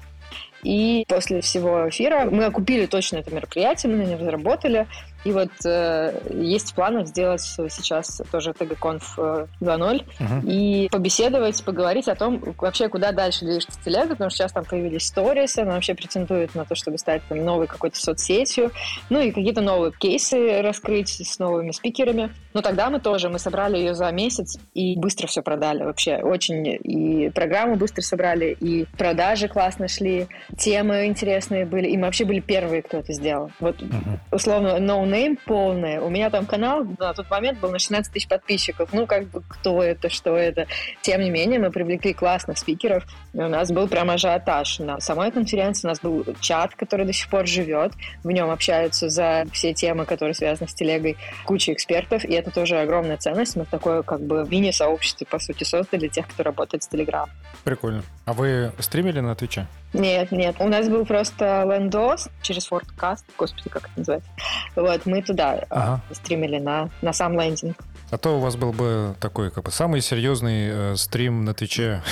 и 0.63 1.05
после 1.09 1.41
всего 1.41 1.89
эфира 1.89 2.27
мы 2.31 2.45
окупили 2.45 2.87
точно 2.87 3.19
это 3.19 3.35
мероприятие, 3.35 3.93
мы 3.93 4.05
на 4.05 4.09
нем 4.09 4.23
заработали. 4.23 4.87
И 5.25 5.33
вот 5.33 5.51
э, 5.65 6.19
есть 6.31 6.73
в 6.73 6.75
планах 6.75 7.07
сделать 7.07 7.43
сейчас 7.43 8.23
тоже 8.31 8.51
TGConf 8.51 9.03
2.0 9.17 9.49
uh-huh. 9.61 10.47
и 10.47 10.89
побеседовать, 10.91 11.63
поговорить 11.65 12.09
о 12.09 12.15
том, 12.15 12.43
вообще 12.59 12.89
куда 12.89 13.13
дальше 13.13 13.45
движется 13.45 13.79
телега, 13.85 14.11
потому 14.11 14.31
что 14.31 14.39
сейчас 14.39 14.53
там 14.53 14.65
появились 14.65 15.07
сторис, 15.07 15.59
она 15.59 15.75
вообще 15.75 15.95
претендует 15.95 16.55
на 16.55 16.65
то, 16.65 16.75
чтобы 16.75 16.99
стать 16.99 17.23
там, 17.29 17.45
новой 17.45 17.67
какой-то 17.67 18.01
соцсетью, 18.01 18.71
ну 19.11 19.21
и 19.21 19.31
какие-то 19.31 19.61
новые 19.61 19.93
кейсы 19.93 20.63
раскрыть 20.63 21.09
с 21.11 21.39
новыми 21.39 21.73
спикерами. 21.73 22.35
Но 22.55 22.63
тогда 22.63 22.91
мы 22.91 23.01
тоже, 23.01 23.29
мы 23.29 23.39
собрали 23.39 23.77
ее 23.77 23.95
за 23.95 24.11
месяц 24.11 24.59
и 24.75 24.97
быстро 24.97 25.27
все 25.27 25.43
продали 25.43 25.85
вообще. 25.85 26.17
Очень 26.17 26.67
и 26.67 27.31
программу 27.31 27.77
быстро 27.77 28.03
собрали, 28.03 28.57
и 28.59 28.87
продажи 28.97 29.49
классно 29.49 29.89
шли, 29.89 30.29
темы 30.57 31.07
интересные 31.07 31.67
были, 31.67 31.89
и 31.89 31.97
мы 31.97 32.05
вообще 32.05 32.25
были 32.25 32.41
первые, 32.41 32.83
кто 32.83 32.99
это 32.99 33.13
сделал. 33.13 33.51
Вот 33.61 33.81
uh-huh. 33.83 34.19
условно, 34.33 34.79
no 34.79 35.10
no-name 35.11 35.37
полная. 35.45 36.01
У 36.01 36.09
меня 36.09 36.31
там 36.31 36.47
канал 36.47 36.85
на 36.99 37.13
тот 37.13 37.31
момент 37.31 37.59
был 37.61 37.71
на 37.71 37.79
16 37.79 38.13
тысяч 38.13 38.29
подписчиков. 38.29 38.91
Ну, 38.93 39.07
как 39.07 39.29
бы, 39.29 39.43
кто 39.47 39.83
это, 39.83 40.09
что 40.09 40.37
это. 40.37 40.67
Тем 41.03 41.21
не 41.21 41.31
менее, 41.31 41.59
мы 41.59 41.71
привлекли 41.71 42.15
классных 42.15 42.59
спикеров. 42.59 43.05
И 43.33 43.39
у 43.39 43.49
нас 43.49 43.71
был 43.71 43.87
прям 43.87 44.11
ажиотаж. 44.11 44.81
На 44.81 45.01
самой 45.01 45.31
конференции 45.31 45.87
у 45.87 45.91
нас 45.91 46.01
был 46.01 46.25
чат, 46.41 46.75
который 46.75 47.07
до 47.07 47.13
сих 47.13 47.29
пор 47.29 47.47
живет. 47.47 47.93
В 48.25 48.31
нем 48.31 48.51
общаются 48.51 49.09
за 49.09 49.45
все 49.53 49.73
темы, 49.73 50.05
которые 50.05 50.35
связаны 50.35 50.69
с 50.69 50.75
телегой, 50.75 51.17
куча 51.45 51.73
экспертов. 51.73 52.25
И 52.25 52.33
это 52.33 52.51
тоже 52.51 52.79
огромная 52.81 53.17
ценность. 53.17 53.57
Мы 53.57 53.65
такое 53.67 54.03
как 54.03 54.21
бы 54.21 54.47
мини-сообщество, 54.49 55.25
по 55.25 55.39
сути, 55.39 55.65
создали 55.65 56.09
тех, 56.09 56.27
кто 56.29 56.43
работает 56.43 56.83
с 56.83 56.89
Telegram. 56.89 57.29
Прикольно. 57.65 58.03
А 58.25 58.33
вы 58.33 58.73
стримили 58.79 59.21
на 59.21 59.35
Твиче? 59.35 59.67
Нет, 59.93 60.31
нет. 60.31 60.57
У 60.59 60.69
нас 60.69 60.89
был 60.89 61.05
просто 61.05 61.65
лендос 61.69 62.29
через 62.43 62.67
Фордкаст. 62.67 63.25
Господи, 63.37 63.69
как 63.69 63.85
это 63.85 63.93
называется. 63.97 64.31
Вот, 64.77 65.07
мы 65.07 65.23
туда 65.23 65.65
а, 65.69 65.95
ага. 65.95 66.01
стримили 66.13 66.59
на, 66.59 66.91
на 67.03 67.13
сам 67.13 67.39
лендинг. 67.39 67.77
А 68.11 68.19
то 68.19 68.37
у 68.37 68.41
вас 68.41 68.57
был 68.57 68.73
бы 68.73 69.15
такой, 69.21 69.51
как 69.51 69.65
бы, 69.65 69.71
самый 69.71 70.01
серьезный 70.01 70.69
э, 70.69 70.97
стрим 70.97 71.45
на 71.45 71.55
Твиче. 71.55 72.03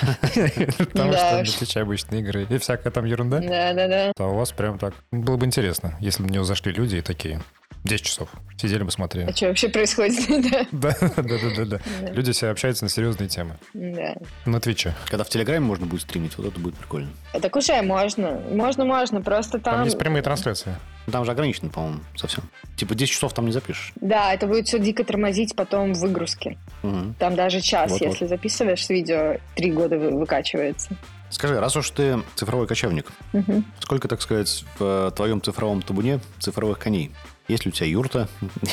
Потому 0.78 1.12
что 1.12 1.38
на 1.38 1.44
Твиче 1.44 1.80
обычные 1.80 2.20
игры 2.20 2.46
и 2.48 2.58
всякая 2.58 2.90
там 2.90 3.04
ерунда. 3.04 3.40
Да, 3.40 3.72
да, 3.72 3.88
да. 3.88 4.12
А 4.16 4.26
у 4.26 4.34
вас 4.36 4.52
прям 4.52 4.78
так. 4.78 4.94
Было 5.10 5.36
бы 5.36 5.46
интересно, 5.46 5.96
если 6.00 6.22
бы 6.22 6.28
на 6.28 6.34
него 6.34 6.44
зашли 6.44 6.72
люди 6.72 6.96
и 6.96 7.02
такие. 7.02 7.40
10 7.88 8.04
часов. 8.04 8.28
Сидели 8.56 8.82
бы 8.82 8.90
смотрели. 8.90 9.30
А 9.30 9.34
что 9.34 9.46
вообще 9.46 9.68
происходит? 9.68 10.18
да, 10.72 10.94
да, 11.00 11.12
да, 11.16 11.38
да, 11.56 11.64
да. 11.64 12.10
Люди 12.10 12.32
все 12.32 12.48
общаются 12.48 12.84
на 12.84 12.90
серьезные 12.90 13.28
темы. 13.28 13.56
Да. 13.72 14.14
На 14.44 14.60
Твиче. 14.60 14.94
Когда 15.06 15.24
в 15.24 15.28
Телеграме 15.28 15.60
можно 15.60 15.86
будет 15.86 16.02
стримить, 16.02 16.36
вот 16.38 16.46
это 16.46 16.60
будет 16.60 16.74
прикольно. 16.76 17.08
Так 17.40 17.54
уже 17.56 17.80
можно. 17.82 18.40
Можно, 18.50 18.84
можно. 18.84 19.22
Просто 19.22 19.58
там... 19.58 19.76
Там 19.76 19.84
есть 19.84 19.98
прямые 19.98 20.22
трансляции. 20.22 20.76
Там 21.10 21.24
же 21.24 21.30
ограничено, 21.30 21.70
по-моему, 21.70 22.00
совсем. 22.16 22.44
Типа 22.76 22.94
10 22.94 23.12
часов 23.12 23.32
там 23.32 23.46
не 23.46 23.52
запишешь. 23.52 23.92
Да, 24.00 24.34
это 24.34 24.46
будет 24.46 24.66
все 24.66 24.78
дико 24.78 25.04
тормозить 25.04 25.56
потом 25.56 25.94
в 25.94 26.00
выгрузке. 26.00 26.58
Угу. 26.82 27.14
Там 27.18 27.34
даже 27.34 27.60
час, 27.60 27.90
вот, 27.92 28.00
если 28.00 28.24
вот. 28.24 28.28
записываешь 28.28 28.88
видео, 28.88 29.38
три 29.56 29.72
года 29.72 29.98
выкачивается. 29.98 30.90
Скажи, 31.30 31.60
раз 31.60 31.76
уж 31.76 31.90
ты 31.90 32.22
цифровой 32.34 32.66
кочевник, 32.66 33.06
Мгм. 33.32 33.64
сколько, 33.80 34.08
так 34.08 34.22
сказать, 34.22 34.64
в 34.78 35.12
твоем 35.14 35.42
цифровом 35.42 35.82
табуне 35.82 36.20
цифровых 36.38 36.78
коней? 36.78 37.12
Есть 37.48 37.64
ли 37.64 37.70
у 37.70 37.72
тебя 37.72 37.86
юрта? 37.86 38.28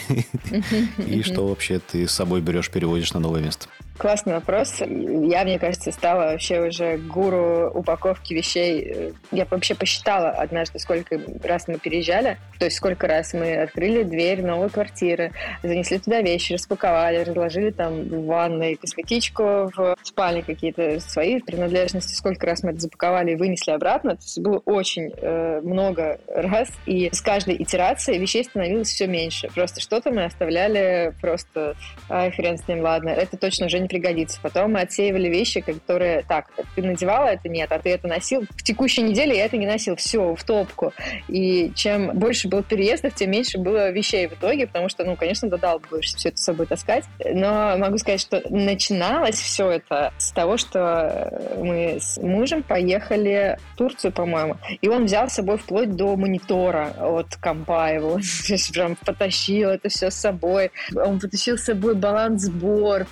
И 0.97 1.23
что 1.23 1.47
вообще 1.47 1.79
ты 1.79 2.07
с 2.07 2.11
собой 2.11 2.41
берешь, 2.41 2.69
переводишь 2.69 3.13
на 3.13 3.21
новое 3.21 3.41
место? 3.41 3.67
Классный 3.97 4.33
вопрос. 4.33 4.81
Я, 4.81 5.45
мне 5.45 5.57
кажется, 5.57 5.89
стала 5.91 6.31
вообще 6.31 6.59
уже 6.59 6.97
гуру 6.97 7.69
упаковки 7.73 8.33
вещей. 8.33 9.13
Я 9.31 9.47
вообще 9.49 9.73
посчитала 9.73 10.31
однажды, 10.31 10.79
сколько 10.79 11.17
раз 11.43 11.69
мы 11.69 11.77
переезжали. 11.79 12.37
То 12.59 12.65
есть 12.65 12.75
сколько 12.77 13.07
раз 13.07 13.33
мы 13.33 13.55
открыли 13.55 14.03
дверь 14.03 14.41
новой 14.41 14.69
квартиры, 14.69 15.31
занесли 15.63 15.99
туда 15.99 16.21
вещи, 16.21 16.53
распаковали, 16.53 17.23
разложили 17.23 17.71
там 17.71 18.03
в 18.03 18.25
ванной 18.25 18.75
косметичку, 18.75 19.71
в 19.73 19.95
спальне 20.03 20.43
какие-то 20.43 20.99
свои 20.99 21.39
принадлежности. 21.39 22.13
Сколько 22.13 22.47
раз 22.47 22.63
мы 22.63 22.71
это 22.71 22.81
запаковали 22.81 23.31
и 23.31 23.35
вынесли 23.35 23.71
обратно. 23.71 24.17
То 24.17 24.23
есть 24.23 24.39
было 24.39 24.61
очень 24.65 25.13
э, 25.15 25.61
много 25.61 26.19
раз. 26.27 26.67
И 26.85 27.09
с 27.13 27.21
каждой 27.21 27.61
итерацией 27.61 28.19
вещей 28.19 28.43
становилось 28.43 28.89
все 28.89 29.07
меньше. 29.07 29.49
Просто 29.55 29.79
что-то 29.79 30.11
мы 30.11 30.25
оставляли 30.25 31.13
просто, 31.21 31.75
ай, 32.09 32.31
хрен 32.31 32.57
с 32.57 32.67
ним, 32.67 32.81
ладно, 32.81 33.09
это 33.09 33.37
точно 33.37 33.67
уже 33.67 33.84
не 33.85 33.87
пригодится. 33.87 34.39
Потом 34.41 34.73
мы 34.73 34.81
отсеивали 34.81 35.29
вещи, 35.29 35.61
которые, 35.61 36.23
так, 36.27 36.47
ты 36.75 36.81
надевала 36.81 37.27
это, 37.27 37.47
нет, 37.47 37.71
а 37.71 37.79
ты 37.79 37.91
это 37.91 38.07
носил. 38.07 38.45
В 38.49 38.63
текущей 38.63 39.03
неделе 39.03 39.37
я 39.37 39.45
это 39.45 39.57
не 39.57 39.67
носил, 39.67 39.95
все, 39.95 40.35
в 40.35 40.43
топку. 40.43 40.93
И 41.27 41.71
чем 41.75 42.17
больше 42.17 42.47
было 42.47 42.63
переездов, 42.63 43.13
тем 43.13 43.31
меньше 43.31 43.57
было 43.57 43.91
вещей 43.91 44.27
в 44.27 44.33
итоге, 44.33 44.67
потому 44.67 44.89
что, 44.89 45.03
ну, 45.03 45.15
конечно, 45.15 45.49
додалбываешься 45.49 46.17
все 46.17 46.29
это 46.29 46.37
с 46.37 46.43
собой 46.43 46.65
таскать. 46.65 47.05
Но 47.23 47.77
могу 47.77 47.97
сказать, 47.97 48.21
что 48.21 48.41
начиналось 48.49 49.39
все 49.39 49.69
это 49.71 50.13
с 50.17 50.31
того, 50.31 50.57
что 50.57 51.55
мы 51.57 51.97
с 51.99 52.17
мужем 52.17 52.63
поехали 52.63 53.57
в 53.73 53.77
Турцию, 53.77 54.11
по-моему, 54.11 54.57
и 54.81 54.87
он 54.87 55.05
взял 55.05 55.29
с 55.29 55.33
собой 55.33 55.57
вплоть 55.57 55.95
до 55.95 56.15
монитора 56.15 56.93
от 56.99 57.35
компа 57.35 57.91
его. 57.93 58.19
Прям 58.73 58.95
потащил 58.95 59.69
это 59.69 59.89
все 59.89 60.09
с 60.09 60.15
собой. 60.15 60.71
Он 60.95 61.19
потащил 61.19 61.57
с 61.57 61.65
собой 61.65 61.95
балансборд, 61.95 63.07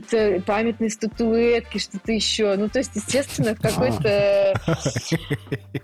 какие-то 0.00 0.42
памятные 0.44 0.90
статуэтки, 0.90 1.78
что-то 1.78 2.12
еще. 2.12 2.56
Ну, 2.56 2.68
то 2.68 2.78
есть, 2.78 2.90
естественно, 2.94 3.54
в 3.54 3.60
какой-то 3.60 4.54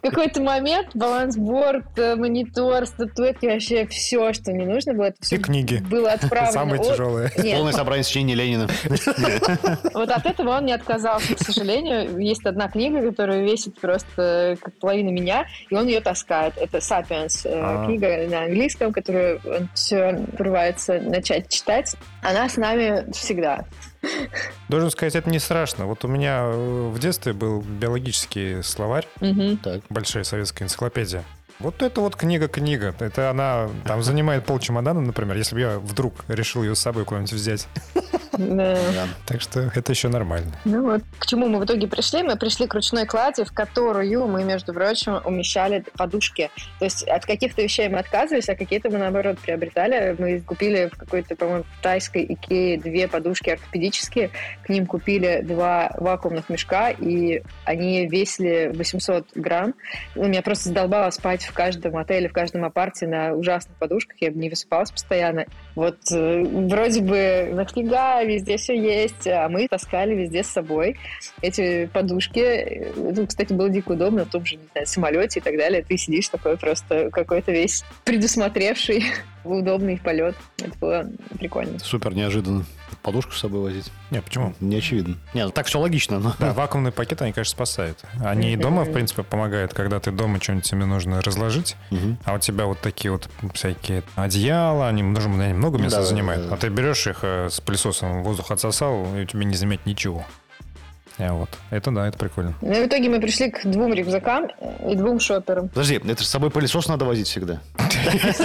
какой-то 0.02 0.42
момент 0.42 0.88
балансборд, 0.94 1.98
э, 1.98 2.16
монитор, 2.16 2.86
статуэтки, 2.86 3.46
вообще 3.46 3.86
все, 3.86 4.32
что 4.32 4.52
мне 4.52 4.66
нужно 4.66 4.94
было, 4.94 5.04
это 5.06 5.16
все 5.20 5.36
И 5.36 5.38
книги. 5.38 5.76
было 5.88 6.12
отправлено. 6.12 6.78
Тяжелые. 6.78 7.30
Нет, 7.36 7.56
Полное 7.56 7.72
собрание 7.72 8.04
сочинений 8.04 8.34
Ленина. 8.34 8.68
вот 9.94 10.10
от 10.10 10.26
этого 10.26 10.56
он 10.56 10.66
не 10.66 10.72
отказался, 10.72 11.34
к 11.34 11.38
сожалению. 11.38 12.18
Есть 12.18 12.44
одна 12.44 12.68
книга, 12.68 13.02
которая 13.02 13.42
весит 13.42 13.78
просто 13.80 14.56
как 14.60 14.74
половина 14.78 15.10
меня, 15.10 15.46
и 15.68 15.74
он 15.74 15.86
ее 15.86 16.00
таскает. 16.00 16.54
Это 16.56 16.80
«Сапиенс», 16.80 17.44
э, 17.46 17.50
А. 17.52 17.86
книга 17.86 18.26
на 18.28 18.44
английском, 18.44 18.92
которую 18.92 19.40
он 19.44 19.68
все 19.74 20.18
порывается 20.36 21.00
начать 21.00 21.48
читать. 21.48 21.94
Она 22.22 22.48
с 22.48 22.56
нами 22.56 23.10
всегда. 23.12 23.64
Должен 24.68 24.90
сказать, 24.90 25.14
это 25.14 25.28
не 25.30 25.38
страшно. 25.38 25.86
Вот 25.86 26.04
у 26.04 26.08
меня 26.08 26.42
э, 26.44 26.90
в 26.92 26.98
детстве 26.98 27.32
был 27.32 27.60
биологический 27.60 28.62
словарь. 28.62 29.06
Так. 29.62 29.82
большая 29.90 30.24
советская 30.24 30.66
энциклопедия. 30.66 31.24
Вот 31.58 31.82
это 31.82 32.00
вот 32.00 32.16
книга-книга. 32.16 32.94
Это 32.98 33.30
она 33.30 33.68
там 33.84 34.02
занимает 34.02 34.46
пол 34.46 34.58
чемодана, 34.58 35.00
например, 35.02 35.36
если 35.36 35.54
бы 35.54 35.60
я 35.60 35.78
вдруг 35.78 36.14
решил 36.28 36.62
ее 36.62 36.74
с 36.74 36.78
собой 36.78 37.04
куда-нибудь 37.04 37.32
взять. 37.32 37.68
Да. 38.32 38.74
Да. 38.74 39.08
Так 39.26 39.40
что 39.40 39.70
это 39.74 39.92
еще 39.92 40.08
нормально. 40.08 40.52
Ну 40.64 40.82
вот, 40.82 41.02
к 41.18 41.26
чему 41.26 41.48
мы 41.48 41.58
в 41.58 41.64
итоге 41.64 41.86
пришли? 41.86 42.22
Мы 42.22 42.36
пришли 42.36 42.66
к 42.66 42.74
ручной 42.74 43.06
клади, 43.06 43.44
в 43.44 43.52
которую 43.52 44.26
мы, 44.26 44.44
между 44.44 44.72
прочим, 44.72 45.20
умещали 45.24 45.84
подушки. 45.96 46.50
То 46.78 46.84
есть 46.84 47.06
от 47.08 47.26
каких-то 47.26 47.62
вещей 47.62 47.88
мы 47.88 47.98
отказывались, 47.98 48.48
а 48.48 48.54
какие-то 48.54 48.90
мы, 48.90 48.98
наоборот, 48.98 49.38
приобретали. 49.38 50.14
Мы 50.18 50.40
купили 50.40 50.90
в 50.92 50.96
какой-то, 50.96 51.36
по-моему, 51.36 51.64
тайской 51.82 52.24
Икее 52.28 52.78
две 52.78 53.08
подушки 53.08 53.50
ортопедические. 53.50 54.30
К 54.64 54.68
ним 54.68 54.86
купили 54.86 55.40
два 55.42 55.92
вакуумных 55.96 56.48
мешка, 56.48 56.90
и 56.90 57.42
они 57.64 58.06
весили 58.06 58.72
800 58.74 59.28
грамм. 59.34 59.74
Ну, 60.14 60.28
меня 60.28 60.42
просто 60.42 60.68
задолбало 60.68 61.10
спать 61.10 61.44
в 61.44 61.52
каждом 61.52 61.96
отеле, 61.96 62.28
в 62.28 62.32
каждом 62.32 62.64
апарте 62.64 63.06
на 63.06 63.32
ужасных 63.34 63.76
подушках. 63.76 64.16
Я 64.20 64.30
не 64.30 64.50
высыпалась 64.50 64.90
постоянно. 64.90 65.46
Вот 65.74 65.98
э, 66.12 66.42
вроде 66.42 67.00
бы 67.00 67.50
нафига, 67.52 68.19
везде 68.24 68.56
все 68.56 68.74
есть, 68.74 69.26
а 69.26 69.48
мы 69.48 69.68
таскали 69.68 70.14
везде 70.14 70.42
с 70.42 70.48
собой 70.48 70.98
эти 71.42 71.86
подушки. 71.86 72.38
Это, 72.38 73.26
кстати, 73.26 73.52
было 73.52 73.68
дико 73.68 73.92
удобно 73.92 74.24
в 74.24 74.30
том 74.30 74.44
же, 74.44 74.56
не 74.56 74.66
знаю, 74.72 74.86
самолете 74.86 75.40
и 75.40 75.42
так 75.42 75.56
далее. 75.56 75.82
Ты 75.82 75.96
сидишь 75.96 76.28
такой 76.28 76.56
просто 76.56 77.10
какой-то 77.10 77.52
весь 77.52 77.84
предусмотревший 78.04 79.04
удобный 79.44 79.98
полет. 79.98 80.36
Это 80.58 80.78
было 80.78 81.10
прикольно. 81.38 81.78
Супер 81.78 82.14
неожиданно. 82.14 82.64
Подушку 83.02 83.32
с 83.32 83.38
собой 83.40 83.62
возить. 83.62 83.90
Не, 84.10 84.20
почему? 84.20 84.54
Не 84.60 84.76
очевидно. 84.76 85.16
Не, 85.32 85.44
ну 85.46 85.50
так 85.50 85.66
все 85.66 85.78
логично, 85.80 86.18
но... 86.18 86.34
Да, 86.38 86.52
вакуумный 86.52 86.92
пакет, 86.92 87.22
они, 87.22 87.32
конечно, 87.32 87.52
спасают. 87.52 87.98
Они 88.22 88.52
и 88.52 88.56
дома, 88.56 88.84
в 88.84 88.92
принципе, 88.92 89.22
помогают, 89.22 89.72
когда 89.72 90.00
ты 90.00 90.10
дома 90.10 90.38
что-нибудь 90.40 90.64
тебе 90.64 90.84
нужно 90.84 91.22
разложить, 91.22 91.76
Мгм. 91.90 92.18
а 92.24 92.34
у 92.34 92.38
тебя 92.38 92.66
вот 92.66 92.80
такие 92.80 93.10
вот 93.10 93.28
всякие 93.54 94.02
одеяла, 94.16 94.88
они 94.88 95.02
тоже 95.14 95.28
они 95.28 95.54
много 95.54 95.78
места 95.78 96.00
Да, 96.00 96.04
занимают. 96.04 96.42
да, 96.44 96.48
да. 96.50 96.54
А 96.56 96.58
ты 96.58 96.68
берешь 96.68 97.06
их 97.06 97.20
э, 97.22 97.48
с 97.50 97.60
пылесосом, 97.60 98.22
воздух 98.22 98.50
отсосал, 98.50 99.06
и 99.16 99.22
у 99.22 99.24
тебя 99.24 99.44
не 99.44 99.54
заметь 99.54 99.86
ничего. 99.86 100.24
А 101.18 101.32
вот. 101.32 101.48
Это 101.70 101.90
да, 101.90 102.08
это 102.08 102.18
прикольно. 102.18 102.54
Ну 102.62 102.72
и 102.72 102.84
в 102.84 102.86
итоге 102.86 103.08
мы 103.08 103.20
пришли 103.20 103.50
к 103.50 103.64
двум 103.64 103.92
рюкзакам 103.92 104.48
и 104.88 104.94
двум 104.94 105.20
шоперам. 105.20 105.68
Подожди, 105.68 105.96
это 105.96 106.18
же 106.18 106.24
с 106.24 106.30
собой 106.30 106.50
пылесос 106.50 106.88
надо 106.88 107.04
возить 107.04 107.28
всегда. 107.28 107.60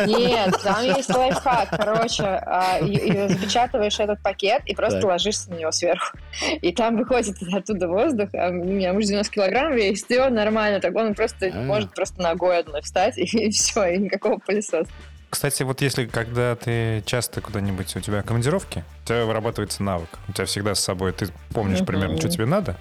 Нет, 0.06 0.56
там 0.64 0.84
есть 0.84 1.10
лайфхак. 1.14 1.70
Короче, 1.70 2.24
а, 2.24 2.80
запечатываешь 2.82 4.00
этот 4.00 4.22
пакет 4.22 4.62
и 4.66 4.76
просто 4.76 5.06
ложишься 5.06 5.50
на 5.52 5.56
него 5.56 5.72
сверху. 5.72 6.18
И 6.62 6.72
там 6.74 6.98
выходит 6.98 7.36
оттуда 7.54 7.88
воздух. 7.88 8.30
А 8.34 8.50
у 8.50 8.54
меня 8.54 8.94
муж 8.94 9.06
90 9.06 9.32
килограмм 9.32 9.74
весит, 9.74 10.12
и 10.12 10.20
он 10.20 10.34
нормально. 10.34 10.80
Так 10.80 10.96
он 10.96 11.14
просто 11.14 11.52
А. 11.54 11.62
может 11.62 11.94
просто 11.94 12.22
ногой 12.22 12.60
одной 12.60 12.82
встать, 12.82 13.18
и 13.18 13.50
все, 13.52 13.86
и 13.86 13.98
никакого 13.98 14.38
пылесоса. 14.38 14.90
Кстати, 15.30 15.64
вот 15.64 15.82
если 15.82 16.06
когда 16.06 16.56
ты 16.56 17.04
часто 17.06 17.42
куда-нибудь, 17.42 17.96
у 17.96 18.00
тебя 18.00 18.22
командировки, 18.22 18.84
у 19.04 19.08
тебя 19.08 19.26
вырабатывается 19.26 19.84
навык. 19.84 20.10
У 20.28 20.32
тебя 20.34 20.46
всегда 20.46 20.76
с 20.76 20.80
собой, 20.80 21.12
ты 21.12 21.28
помнишь 21.52 21.86
примерно, 21.86 22.18
что 22.18 22.30
тебе 22.30 22.46
надо. 22.46 22.78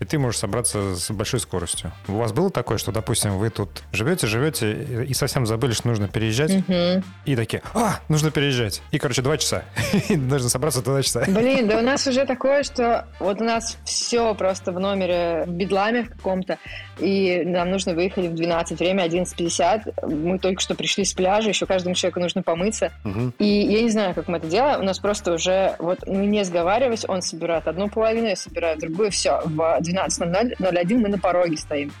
И 0.00 0.04
ты 0.04 0.18
можешь 0.18 0.38
собраться 0.40 0.94
с 0.96 1.10
большой 1.10 1.40
скоростью. 1.40 1.92
У 2.06 2.12
вас 2.12 2.32
было 2.32 2.50
такое, 2.50 2.78
что, 2.78 2.92
допустим, 2.92 3.36
вы 3.38 3.50
тут 3.50 3.82
живете, 3.92 4.26
живете, 4.26 5.04
и 5.08 5.14
совсем 5.14 5.46
забыли, 5.46 5.72
что 5.72 5.88
нужно 5.88 6.08
переезжать, 6.08 6.52
Мгм. 6.68 7.02
и 7.24 7.36
такие, 7.36 7.62
а, 7.74 8.00
нужно 8.08 8.30
переезжать. 8.30 8.82
И, 8.90 8.98
короче, 8.98 9.22
два 9.22 9.36
часа. 9.38 9.64
И 10.08 10.16
нужно 10.16 10.48
собраться 10.48 10.82
два 10.82 11.02
часа. 11.02 11.24
Блин, 11.26 11.68
да 11.68 11.78
у 11.78 11.82
нас 11.82 12.06
уже 12.06 12.24
такое, 12.26 12.62
что 12.62 13.06
вот 13.20 13.40
у 13.40 13.44
нас 13.44 13.76
все 13.84 14.34
просто 14.34 14.72
в 14.72 14.78
номере 14.80 15.44
в 15.46 15.50
бедламе 15.50 16.04
в 16.04 16.10
каком-то, 16.10 16.58
и 16.98 17.42
нам 17.44 17.70
нужно 17.70 17.94
выехать 17.94 18.26
в 18.26 18.34
12, 18.34 18.78
время 18.78 19.06
11.50. 19.06 20.06
Мы 20.08 20.38
только 20.38 20.60
что 20.60 20.74
пришли 20.74 21.04
с 21.04 21.12
пляжа, 21.12 21.48
еще 21.48 21.66
каждому 21.66 21.94
человеку 21.94 22.20
нужно 22.20 22.42
помыться. 22.42 22.92
Мгм. 23.04 23.34
И 23.38 23.46
я 23.46 23.82
не 23.82 23.90
знаю, 23.90 24.14
как 24.14 24.28
мы 24.28 24.38
это 24.38 24.46
делаем. 24.48 24.80
У 24.80 24.84
нас 24.84 24.98
просто 24.98 25.32
уже, 25.32 25.76
вот 25.78 26.06
мы 26.06 26.26
не 26.26 26.44
сговариваясь, 26.44 27.04
он 27.08 27.22
собирает 27.22 27.66
одну 27.68 27.88
половину, 27.88 28.26
я 28.28 28.36
собираю 28.36 28.78
другую. 28.78 29.10
Все, 29.10 29.40
в 29.44 29.78
12.01 29.88 30.98
мы 30.98 31.08
на 31.08 31.18
пороге 31.18 31.56
стоим. 31.56 31.92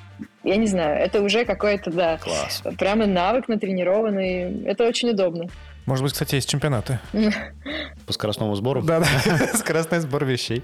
Я 0.44 0.56
не 0.56 0.66
знаю, 0.66 0.98
это 0.98 1.22
уже 1.22 1.44
какой-то, 1.44 1.90
да, 1.90 2.18
Класс. 2.18 2.62
прямо 2.78 3.06
навык 3.06 3.48
натренированный. 3.48 4.64
Это 4.64 4.86
очень 4.86 5.10
удобно. 5.10 5.48
Может 5.88 6.04
быть, 6.04 6.12
кстати, 6.12 6.34
есть 6.34 6.46
чемпионаты. 6.50 7.00
По 8.06 8.12
скоростному 8.12 8.54
сбору. 8.56 8.82
Да-да, 8.82 9.06
скоростной 9.54 10.00
сбор 10.00 10.26
вещей. 10.26 10.62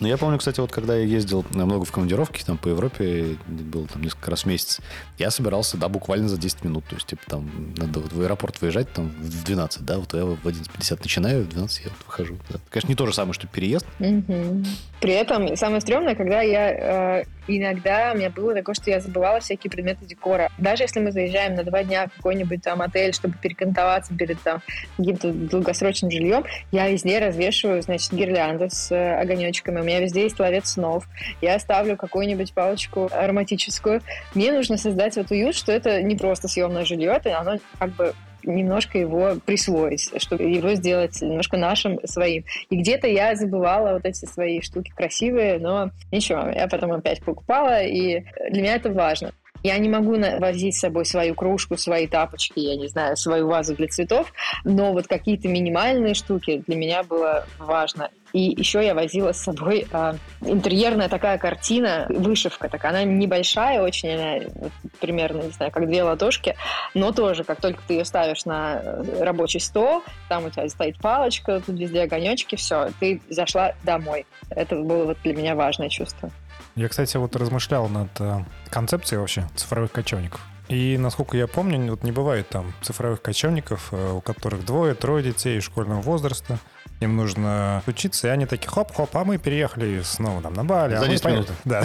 Ну, 0.00 0.06
я 0.06 0.18
помню, 0.18 0.36
кстати, 0.36 0.60
вот 0.60 0.70
когда 0.70 0.94
я 0.94 1.04
ездил 1.04 1.46
много 1.50 1.86
в 1.86 1.92
командировки, 1.92 2.44
там 2.44 2.58
по 2.58 2.68
Европе, 2.68 3.36
был 3.46 3.86
там 3.86 4.02
несколько 4.02 4.30
раз 4.30 4.42
в 4.42 4.46
месяц, 4.46 4.80
я 5.16 5.30
собирался, 5.30 5.78
да, 5.78 5.88
буквально 5.88 6.28
за 6.28 6.36
10 6.36 6.62
минут. 6.62 6.84
То 6.88 6.96
есть, 6.96 7.06
типа, 7.06 7.22
там, 7.26 7.50
надо 7.78 8.00
вот 8.00 8.12
в 8.12 8.20
аэропорт 8.20 8.60
выезжать 8.60 8.92
там 8.92 9.08
в 9.08 9.44
12, 9.44 9.84
да, 9.86 9.98
вот 9.98 10.12
я 10.12 10.26
в 10.26 10.46
11.50 10.46 10.98
начинаю, 11.02 11.44
в 11.44 11.48
12 11.48 11.84
я 11.86 11.90
вот 11.90 12.06
выхожу. 12.06 12.36
Да. 12.50 12.58
Конечно, 12.68 12.88
не 12.88 12.96
то 12.96 13.06
же 13.06 13.14
самое, 13.14 13.32
что 13.32 13.46
переезд. 13.46 13.86
Мгм. 13.98 14.64
При 15.00 15.12
этом 15.12 15.56
самое 15.56 15.80
стрёмное, 15.80 16.14
когда 16.14 16.40
я 16.40 17.20
э, 17.20 17.24
иногда 17.46 18.12
у 18.14 18.18
меня 18.18 18.30
было 18.30 18.54
такое, 18.54 18.74
что 18.74 18.90
я 18.90 19.00
забывала 19.00 19.40
всякие 19.40 19.70
предметы 19.70 20.04
декора. 20.04 20.50
Даже 20.58 20.84
если 20.84 21.00
мы 21.00 21.12
заезжаем 21.12 21.54
на 21.54 21.62
два 21.62 21.84
дня 21.84 22.08
в 22.08 22.16
какой-нибудь 22.16 22.62
там 22.62 22.82
отель, 22.82 23.14
чтобы 23.14 23.34
перекантоваться 23.40 24.14
перед 24.14 24.40
там 24.40 24.60
каким-то 24.96 25.32
долгосрочным 25.32 26.10
жильем, 26.10 26.44
я 26.72 26.88
везде 26.88 27.18
развешиваю, 27.18 27.82
значит, 27.82 28.12
гирлянды 28.12 28.70
с 28.70 28.90
э, 28.90 29.20
огонечками. 29.20 29.80
У 29.80 29.84
меня 29.84 30.00
везде 30.00 30.22
есть 30.22 30.38
ларец 30.40 30.70
снов. 30.70 31.08
Я 31.40 31.58
ставлю 31.58 31.96
какую-нибудь 31.96 32.52
палочку 32.52 33.08
ароматическую. 33.12 34.02
Мне 34.34 34.52
нужно 34.52 34.76
создать 34.76 35.16
вот 35.16 35.30
уют, 35.30 35.54
что 35.54 35.72
это 35.72 36.02
не 36.02 36.16
просто 36.16 36.48
съемное 36.48 36.84
жилье, 36.84 37.12
это 37.16 37.38
оно 37.38 37.58
как 37.78 37.90
бы 37.90 38.14
немножко 38.52 38.98
его 38.98 39.36
присвоить, 39.44 40.10
чтобы 40.20 40.44
его 40.44 40.74
сделать 40.74 41.20
немножко 41.20 41.56
нашим, 41.56 41.98
своим. 42.04 42.44
И 42.70 42.76
где-то 42.76 43.06
я 43.06 43.34
забывала 43.34 43.94
вот 43.94 44.04
эти 44.04 44.24
свои 44.24 44.60
штуки 44.60 44.92
красивые, 44.94 45.58
но 45.58 45.90
ничего, 46.10 46.48
я 46.54 46.66
потом 46.68 46.92
опять 46.92 47.22
покупала, 47.22 47.82
и 47.82 48.24
для 48.50 48.62
меня 48.62 48.74
это 48.76 48.90
важно. 48.90 49.32
Я 49.62 49.78
не 49.78 49.88
могу 49.88 50.16
возить 50.38 50.76
с 50.76 50.80
собой 50.80 51.04
свою 51.04 51.34
кружку, 51.34 51.76
свои 51.76 52.06
тапочки, 52.06 52.58
я 52.60 52.76
не 52.76 52.88
знаю, 52.88 53.16
свою 53.16 53.48
вазу 53.48 53.74
для 53.74 53.88
цветов, 53.88 54.32
но 54.64 54.92
вот 54.92 55.06
какие-то 55.06 55.48
минимальные 55.48 56.14
штуки 56.14 56.62
для 56.66 56.76
меня 56.76 57.02
было 57.02 57.46
важно. 57.58 58.10
И 58.32 58.54
еще 58.58 58.84
я 58.84 58.94
возила 58.94 59.32
с 59.32 59.42
собой 59.42 59.86
э, 59.90 60.14
интерьерная 60.42 61.08
такая 61.08 61.38
картина, 61.38 62.06
вышивка 62.10 62.68
такая. 62.68 62.92
Она 62.92 63.04
небольшая 63.04 63.80
очень, 63.80 64.14
она 64.14 64.44
вот, 64.54 64.72
примерно, 65.00 65.42
не 65.42 65.50
знаю, 65.50 65.72
как 65.72 65.86
две 65.86 66.02
ладошки, 66.02 66.54
но 66.94 67.12
тоже, 67.12 67.44
как 67.44 67.60
только 67.60 67.80
ты 67.86 67.94
ее 67.94 68.04
ставишь 68.04 68.44
на 68.44 68.80
э, 68.82 69.22
рабочий 69.22 69.60
стол, 69.60 70.02
там 70.28 70.44
у 70.44 70.50
тебя 70.50 70.68
стоит 70.68 70.98
палочка, 70.98 71.62
тут 71.64 71.78
везде 71.78 72.02
огонечки, 72.02 72.56
все, 72.56 72.90
ты 73.00 73.22
зашла 73.30 73.72
домой. 73.82 74.26
Это 74.50 74.76
было 74.76 75.06
вот 75.06 75.18
для 75.24 75.34
меня 75.34 75.54
важное 75.54 75.88
чувство. 75.88 76.30
Я, 76.78 76.88
кстати, 76.88 77.16
вот 77.16 77.34
размышлял 77.34 77.88
над 77.88 78.08
э, 78.20 78.44
концепцией 78.70 79.18
вообще 79.18 79.48
цифровых 79.56 79.90
кочевников. 79.90 80.40
И, 80.68 80.96
насколько 80.96 81.36
я 81.36 81.48
помню, 81.48 81.90
вот 81.90 82.04
не 82.04 82.12
бывает 82.12 82.48
там 82.50 82.72
цифровых 82.82 83.20
кочевников, 83.20 83.88
э, 83.90 84.12
у 84.12 84.20
которых 84.20 84.64
двое, 84.64 84.94
трое 84.94 85.24
детей 85.24 85.60
школьного 85.60 86.00
возраста. 86.00 86.60
Им 87.00 87.16
нужно 87.16 87.82
учиться, 87.88 88.28
и 88.28 88.30
они 88.30 88.46
такие, 88.46 88.68
хоп-хоп, 88.68 89.10
а 89.16 89.24
мы 89.24 89.38
переехали 89.38 90.02
снова 90.04 90.40
там 90.40 90.54
на 90.54 90.64
Бали. 90.64 90.94
За 90.94 91.06
а 91.06 91.08
10 91.08 91.24
мы 91.24 91.30
минут. 91.32 91.50
Да, 91.64 91.84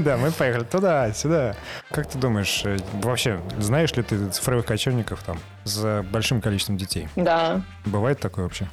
да, 0.00 0.16
мы 0.16 0.30
поехали 0.30 0.64
туда, 0.64 1.12
сюда. 1.12 1.54
Как 1.90 2.08
ты 2.08 2.16
думаешь, 2.16 2.62
э, 2.64 2.78
вообще, 2.94 3.42
знаешь 3.58 3.92
ли 3.92 4.02
ты 4.02 4.30
цифровых 4.30 4.64
кочевников 4.64 5.22
там 5.22 5.38
с 5.64 6.02
большим 6.10 6.40
количеством 6.40 6.78
детей? 6.78 7.10
Да, 7.14 7.60
Бывает 7.84 8.20
такое 8.20 8.44
вообще? 8.44 8.70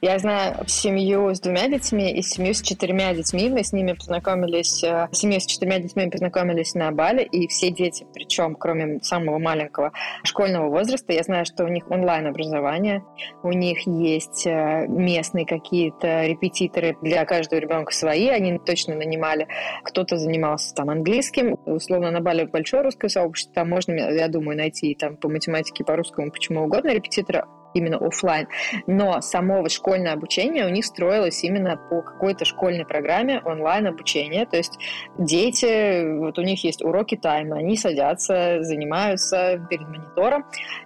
Я 0.00 0.16
знаю 0.20 0.54
семью 0.68 1.34
с 1.34 1.40
двумя 1.40 1.66
детьми 1.66 2.12
и 2.12 2.22
семью 2.22 2.54
с 2.54 2.62
четырьмя 2.62 3.12
детьми. 3.14 3.50
Мы 3.50 3.64
с 3.64 3.72
ними 3.72 3.94
познакомились, 3.94 4.84
э, 4.84 5.08
семью 5.10 5.40
с 5.40 5.46
четырьмя 5.46 5.80
детьми 5.80 6.08
познакомились 6.08 6.74
на 6.74 6.92
Бали, 6.92 7.24
и 7.24 7.48
все 7.48 7.72
дети, 7.72 8.06
причем 8.14 8.54
кроме 8.54 9.00
самого 9.00 9.38
маленького 9.38 9.90
школьного 10.22 10.70
возраста, 10.70 11.12
я 11.12 11.24
знаю, 11.24 11.44
что 11.46 11.64
у 11.64 11.68
них 11.68 11.90
онлайн-образование, 11.90 13.02
у 13.42 13.50
них 13.50 13.88
есть 13.88 14.46
э, 14.46 14.86
местные 14.86 15.46
какие-то 15.46 16.26
репетиторы 16.26 16.96
для 17.02 17.24
каждого 17.24 17.58
ребенка 17.58 17.92
свои, 17.92 18.28
они 18.28 18.56
точно 18.60 18.94
нанимали. 18.94 19.48
Кто-то 19.82 20.16
занимался 20.16 20.76
там 20.76 20.90
английским, 20.90 21.58
условно 21.66 22.12
на 22.12 22.20
Бали 22.20 22.44
большое 22.44 22.84
русское 22.84 23.08
сообщество, 23.08 23.52
там 23.52 23.70
можно, 23.70 23.94
я 23.94 24.28
думаю, 24.28 24.58
найти 24.58 24.94
там 24.94 25.16
по 25.16 25.28
математике, 25.28 25.82
по 25.82 25.96
русскому, 25.96 26.30
почему 26.30 26.62
угодно 26.62 26.90
репетитора, 26.90 27.48
именно 27.74 27.96
офлайн. 27.96 28.48
Но 28.86 29.20
само 29.20 29.62
вот 29.62 29.70
школьное 29.70 30.12
обучение 30.12 30.66
у 30.66 30.70
них 30.70 30.84
строилось 30.84 31.44
именно 31.44 31.76
по 31.76 32.02
какой-то 32.02 32.44
школьной 32.44 32.84
программе 32.84 33.40
онлайн 33.44 33.86
обучения. 33.86 34.46
То 34.46 34.56
есть 34.56 34.78
дети, 35.18 36.18
вот 36.18 36.38
у 36.38 36.42
них 36.42 36.64
есть 36.64 36.82
уроки 36.82 37.16
тайма, 37.16 37.58
они 37.58 37.76
садятся, 37.76 38.62
занимаются 38.62 39.64
перед 39.68 39.88
монитором. 39.88 40.44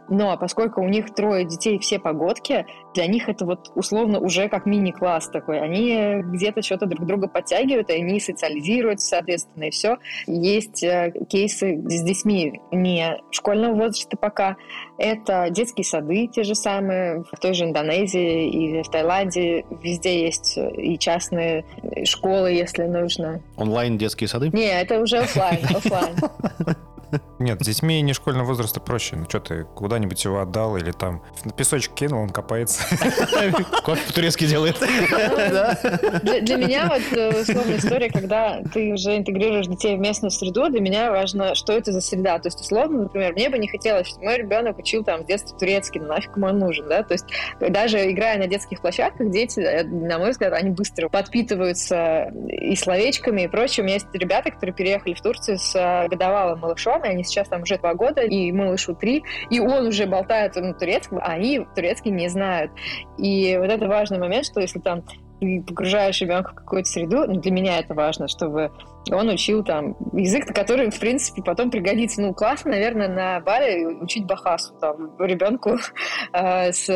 Но 0.09 0.37
поскольку 0.37 0.83
у 0.83 0.89
них 0.89 1.15
трое 1.15 1.45
детей 1.45 1.79
все 1.79 1.99
погодки, 1.99 2.67
для 2.95 3.07
них 3.07 3.29
это 3.29 3.45
вот 3.45 3.71
условно 3.75 4.19
уже 4.19 4.49
как 4.49 4.67
мини-класс 4.67 5.29
такой. 5.29 5.61
Они 5.61 6.23
где-то 6.23 6.63
что-то 6.63 6.87
друг 6.87 7.07
друга 7.07 7.29
подтягивают, 7.29 7.91
и 7.91 7.95
они 7.95 8.21
социализируются, 8.21 9.09
соответственно, 9.09 9.65
и 9.65 9.71
все. 9.71 9.99
Есть 10.27 10.83
э, 10.83 11.13
кейсы 11.29 11.81
с 11.89 12.03
детьми 12.03 12.61
не 12.71 13.19
школьного 13.31 13.75
возраста 13.75 14.17
пока. 14.17 14.57
Это 14.99 15.49
детские 15.51 15.85
сады 15.85 16.29
те 16.29 16.43
же 16.43 16.55
самые. 16.55 17.25
В 17.33 17.39
той 17.41 17.55
же 17.55 17.65
Индонезии 17.65 18.49
или 18.49 18.83
в 18.83 18.89
Таиланде 18.89 19.65
везде 19.83 20.25
есть 20.25 20.59
и 20.59 20.99
частные 20.99 21.65
школы, 22.05 22.53
если 22.53 22.85
нужно. 22.85 23.43
Онлайн 23.57 23.99
детские 23.99 24.29
сады? 24.29 24.51
Не, 24.53 24.81
это 24.81 25.01
уже 25.01 25.19
офлайн. 25.19 25.61
Нет, 27.39 27.61
с 27.61 27.67
детьми 27.67 28.01
не 28.01 28.13
школьного 28.13 28.47
возраста 28.47 28.81
проще. 28.81 29.17
Ну 29.17 29.25
что 29.29 29.41
ты, 29.41 29.65
куда-нибудь 29.65 30.25
его 30.25 30.41
отдал 30.41 30.77
или 30.77 30.93
там 30.93 31.23
на 31.45 31.53
песочек 31.53 31.95
кинул, 31.95 32.23
он 32.23 32.31
копается. 32.31 32.83
Кофе 33.85 34.07
по-турецки 34.07 34.47
делает. 34.47 34.79
Для, 34.81 36.57
меня 36.57 36.89
вот 36.89 37.19
э, 37.19 37.43
условная 37.43 37.79
история, 37.79 38.11
когда 38.11 38.63
ты 38.73 38.93
уже 38.93 39.17
интегрируешь 39.17 39.67
детей 39.67 39.97
в 39.97 40.01
местную 40.01 40.31
среду, 40.31 40.69
для 40.71 40.81
меня 40.81 41.11
важно, 41.11 41.55
что 41.55 41.73
это 41.73 41.93
за 41.93 42.01
среда. 42.01 42.39
То 42.39 42.49
есть, 42.49 42.61
условно, 42.61 43.03
например, 43.03 43.33
мне 43.33 43.51
бы 43.51 43.59
не 43.59 43.69
хотелось, 43.69 44.09
чтобы 44.09 44.25
мой 44.25 44.39
ребенок 44.39 44.79
учил 44.79 45.05
там 45.05 45.23
с 45.23 45.27
детства 45.27 45.59
турецкий, 45.59 46.01
ну 46.01 46.09
нафиг 46.09 46.37
ему 46.37 46.47
он 46.47 46.59
нужен, 46.59 46.89
да? 46.89 47.03
То 47.03 47.15
есть, 47.15 47.27
даже 47.61 48.11
играя 48.11 48.39
на 48.39 48.47
детских 48.47 48.81
площадках, 48.81 49.31
дети, 49.31 49.61
э, 49.61 49.85
на 49.85 50.19
мой 50.19 50.31
взгляд, 50.31 50.53
они 50.53 50.71
быстро 50.71 51.09
подпитываются 51.09 52.33
и 52.49 52.75
словечками 52.77 53.43
и 53.43 53.49
прочее. 53.49 53.83
У 53.83 53.85
меня 53.85 53.95
есть 53.95 54.07
ребята, 54.13 54.51
которые 54.51 54.75
переехали 54.75 55.15
в 55.15 55.21
Турцию 55.21 55.59
с 55.59 55.75
э, 55.75 56.09
годовалым 56.09 56.61
малышом, 56.61 57.02
и 57.05 57.09
они 57.09 57.25
сейчас 57.25 57.49
там 57.49 57.63
уже 57.63 57.79
два 57.79 57.95
года, 57.95 58.23
и 58.23 58.53
малышу 58.53 58.95
три, 58.95 59.25
и 59.51 59.61
он 59.61 59.87
уже 59.87 60.07
болтает 60.07 60.57
на 60.57 60.75
турецком, 60.75 61.19
а 61.19 61.33
они 61.33 61.67
турецкий 61.75 62.11
не 62.11 62.29
знают. 62.29 62.73
И 63.19 63.57
вот 63.59 63.71
это 63.71 63.87
важный 63.89 64.19
момент, 64.19 64.47
что 64.47 64.61
если 64.61 64.79
там 64.79 65.03
ты 65.43 65.61
погружаешь 65.67 66.21
ребенка 66.21 66.53
в 66.53 66.55
какую-то 66.55 66.89
среду, 66.89 67.25
ну, 67.27 67.41
для 67.41 67.51
меня 67.51 67.79
это 67.81 67.95
важно, 67.95 68.29
чтобы 68.29 68.71
он 69.11 69.29
учил 69.29 69.65
там 69.65 69.97
язык, 70.13 70.47
который, 70.55 70.91
в 70.91 71.01
принципе, 71.01 71.43
потом 71.43 71.71
пригодится. 71.71 72.23
Ну, 72.23 72.33
классно, 72.33 72.71
наверное, 72.71 73.09
на 73.09 73.41
Бали 73.41 73.85
учить 73.85 74.25
бахасу 74.25 74.75
там, 74.81 75.17
ребенку 75.19 75.79
э, 76.33 76.73
с 76.73 76.87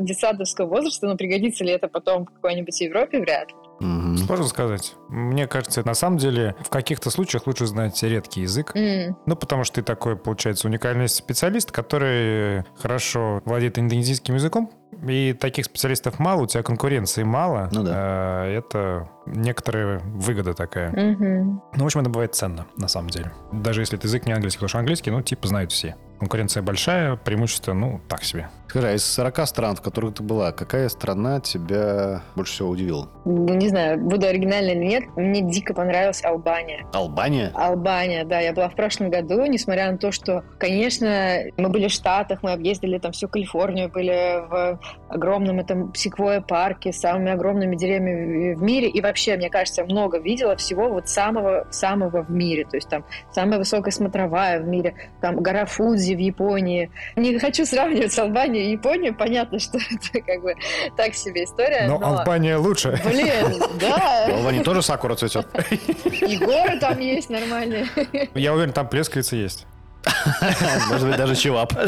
детсадовского 0.00 0.66
возраста, 0.66 1.06
но 1.06 1.16
пригодится 1.16 1.64
ли 1.64 1.72
это 1.72 1.88
потом 1.88 2.24
в 2.24 2.30
какой-нибудь 2.30 2.80
Европе, 2.80 3.20
вряд 3.20 3.50
ли. 3.50 3.56
Мгм. 3.82 4.16
Сложно 4.18 4.46
сказать. 4.46 4.94
Мне 5.08 5.46
кажется, 5.46 5.84
на 5.86 5.94
самом 5.94 6.18
деле, 6.18 6.54
в 6.60 6.68
каких-то 6.70 7.10
случаях 7.10 7.46
лучше 7.46 7.66
знать 7.66 8.02
редкий 8.02 8.42
язык. 8.42 8.72
М. 8.74 9.16
Ну, 9.26 9.36
потому 9.36 9.64
что 9.64 9.76
ты 9.76 9.82
такой, 9.82 10.16
получается, 10.16 10.68
уникальный 10.68 11.08
специалист, 11.08 11.70
который 11.70 12.64
хорошо 12.78 13.42
владеет 13.44 13.78
индонезийским 13.78 14.34
языком. 14.34 14.70
И 15.08 15.32
таких 15.32 15.64
специалистов 15.64 16.18
мало, 16.18 16.42
у 16.42 16.46
тебя 16.46 16.62
конкуренции 16.62 17.22
мало. 17.24 17.68
Ну 17.72 17.82
да. 17.82 18.44
Это 18.46 19.08
некоторая 19.26 19.98
выгода 20.00 20.54
такая. 20.54 20.90
Мгм. 20.90 21.62
Ну, 21.74 21.82
в 21.82 21.84
общем, 21.86 22.00
это 22.00 22.10
бывает 22.10 22.34
ценно, 22.34 22.66
на 22.76 22.88
самом 22.88 23.10
деле. 23.10 23.32
Даже 23.52 23.80
если 23.80 23.98
это 23.98 24.06
язык 24.06 24.26
не 24.26 24.32
английский, 24.32 24.58
потому 24.58 24.68
что 24.68 24.78
английский, 24.78 25.10
ну, 25.10 25.22
типа, 25.22 25.48
знают 25.48 25.72
все. 25.72 25.96
Конкуренция 26.20 26.62
большая, 26.62 27.16
преимущество, 27.16 27.72
ну, 27.72 28.00
так 28.08 28.22
себе. 28.22 28.48
Скажи, 28.72 28.88
а 28.88 28.94
из 28.94 29.04
40 29.04 29.46
стран, 29.46 29.76
в 29.76 29.82
которых 29.82 30.14
ты 30.14 30.22
была, 30.22 30.50
какая 30.50 30.88
страна 30.88 31.40
тебя 31.40 32.22
больше 32.34 32.54
всего 32.54 32.70
удивила? 32.70 33.06
Ну, 33.26 33.52
Не 33.52 33.68
знаю, 33.68 33.98
буду 33.98 34.26
оригинальной 34.26 34.72
или 34.72 34.84
нет, 34.84 35.04
мне 35.14 35.42
дико 35.42 35.74
понравилась 35.74 36.24
Албания. 36.24 36.86
Албания? 36.94 37.52
Албания, 37.54 38.24
да, 38.24 38.40
я 38.40 38.54
была 38.54 38.70
в 38.70 38.74
прошлом 38.74 39.10
году, 39.10 39.44
несмотря 39.44 39.92
на 39.92 39.98
то, 39.98 40.10
что, 40.10 40.42
конечно, 40.56 41.42
мы 41.58 41.68
были 41.68 41.88
в 41.88 41.90
Штатах, 41.90 42.42
мы 42.42 42.52
объездили 42.52 42.96
там 42.96 43.12
всю 43.12 43.28
Калифорнию, 43.28 43.90
были 43.90 44.40
в 44.48 44.80
огромном 45.10 45.60
этом 45.60 45.94
секвойя 45.94 46.40
парке 46.40 46.94
с 46.94 47.00
самыми 47.00 47.30
огромными 47.30 47.76
деревьями 47.76 48.54
в 48.54 48.62
мире, 48.62 48.88
и 48.88 49.02
вообще, 49.02 49.36
мне 49.36 49.50
кажется, 49.50 49.84
много 49.84 50.18
видела 50.18 50.56
всего 50.56 50.88
вот 50.88 51.10
самого-самого 51.10 52.22
в 52.22 52.30
мире, 52.30 52.64
то 52.64 52.78
есть 52.78 52.88
там 52.88 53.04
самая 53.32 53.58
высокая 53.58 53.92
смотровая 53.92 54.60
в 54.60 54.66
мире, 54.66 54.94
там 55.20 55.42
гора 55.42 55.66
Фудзи 55.66 56.14
в 56.14 56.20
Японии. 56.20 56.90
Не 57.16 57.38
хочу 57.38 57.66
сравнивать 57.66 58.14
с 58.14 58.18
Албанией 58.18 58.61
Японию, 58.70 59.14
понятно, 59.14 59.58
что 59.58 59.78
это 59.90 60.20
как 60.20 60.42
бы 60.42 60.54
так 60.96 61.14
себе 61.14 61.44
история, 61.44 61.86
Но 61.88 61.98
но... 61.98 62.18
Албания 62.18 62.56
лучше. 62.56 63.00
Блин, 63.04 63.62
В 63.70 63.78
да, 63.78 64.26
Албании 64.26 64.62
тоже 64.62 64.82
сакура 64.82 65.14
цветет? 65.14 65.46
и 65.70 66.36
горы 66.38 66.78
там 66.78 66.98
есть 66.98 67.30
нормальные. 67.30 67.86
Я 68.34 68.54
уверен, 68.54 68.72
там 68.72 68.88
плескавица 68.88 69.36
есть. 69.36 69.66
Может 70.90 71.08
быть, 71.08 71.16
даже 71.16 71.34
чевап. 71.34 71.72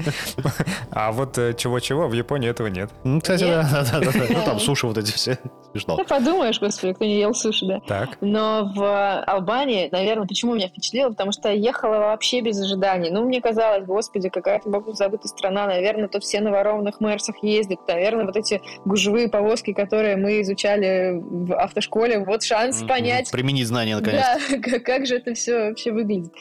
А 0.90 1.12
вот 1.12 1.38
э, 1.38 1.54
чего-чего, 1.54 2.08
в 2.08 2.12
Японии 2.12 2.50
этого 2.50 2.66
нет. 2.66 2.90
Ну, 3.04 3.20
Кстати, 3.20 3.44
да, 3.44 3.62
да, 3.70 4.00
да, 4.00 4.12
да. 4.12 4.24
Ну, 4.28 4.44
там 4.44 4.58
суши 4.60 4.86
вот 4.86 4.98
эти 4.98 5.12
все. 5.12 5.38
Смешно. 5.72 5.96
Ну, 5.96 6.04
подумаешь, 6.04 6.58
господи, 6.60 6.94
кто 6.94 7.04
не 7.04 7.20
ел 7.20 7.32
суши, 7.32 7.66
да. 7.66 7.80
Так. 7.86 8.18
Но 8.20 8.72
в 8.74 9.22
Албании, 9.22 9.88
наверное, 9.92 10.26
почему 10.26 10.54
меня 10.54 10.68
впечатлило? 10.68 11.10
Потому 11.10 11.32
что 11.32 11.48
я 11.48 11.54
ехала 11.54 11.98
вообще 11.98 12.40
без 12.40 12.60
ожиданий. 12.60 13.10
Ну, 13.10 13.24
мне 13.24 13.40
казалось, 13.40 13.84
господи, 13.86 14.28
какая-то 14.28 14.68
богу 14.68 14.92
забытая 14.92 15.28
страна. 15.28 15.66
Наверное, 15.66 16.08
тут 16.08 16.24
все 16.24 16.40
на 16.40 16.50
ворованных 16.50 17.00
мерсах 17.00 17.36
ездят. 17.42 17.78
Наверное, 17.86 18.26
вот 18.26 18.36
эти 18.36 18.60
гужевые 18.84 19.28
повозки, 19.28 19.72
которые 19.72 20.16
мы 20.16 20.40
изучали 20.42 21.20
в 21.20 21.54
автошколе, 21.54 22.24
вот 22.24 22.42
шанс 22.42 22.82
понять, 22.82 23.30
Применить 23.30 23.68
знания, 23.68 23.96
наконец. 23.96 24.24
да, 24.50 24.78
как 24.80 25.06
же 25.06 25.16
это 25.16 25.34
все 25.34 25.68
вообще 25.68 25.92
выглядит. 25.92 26.32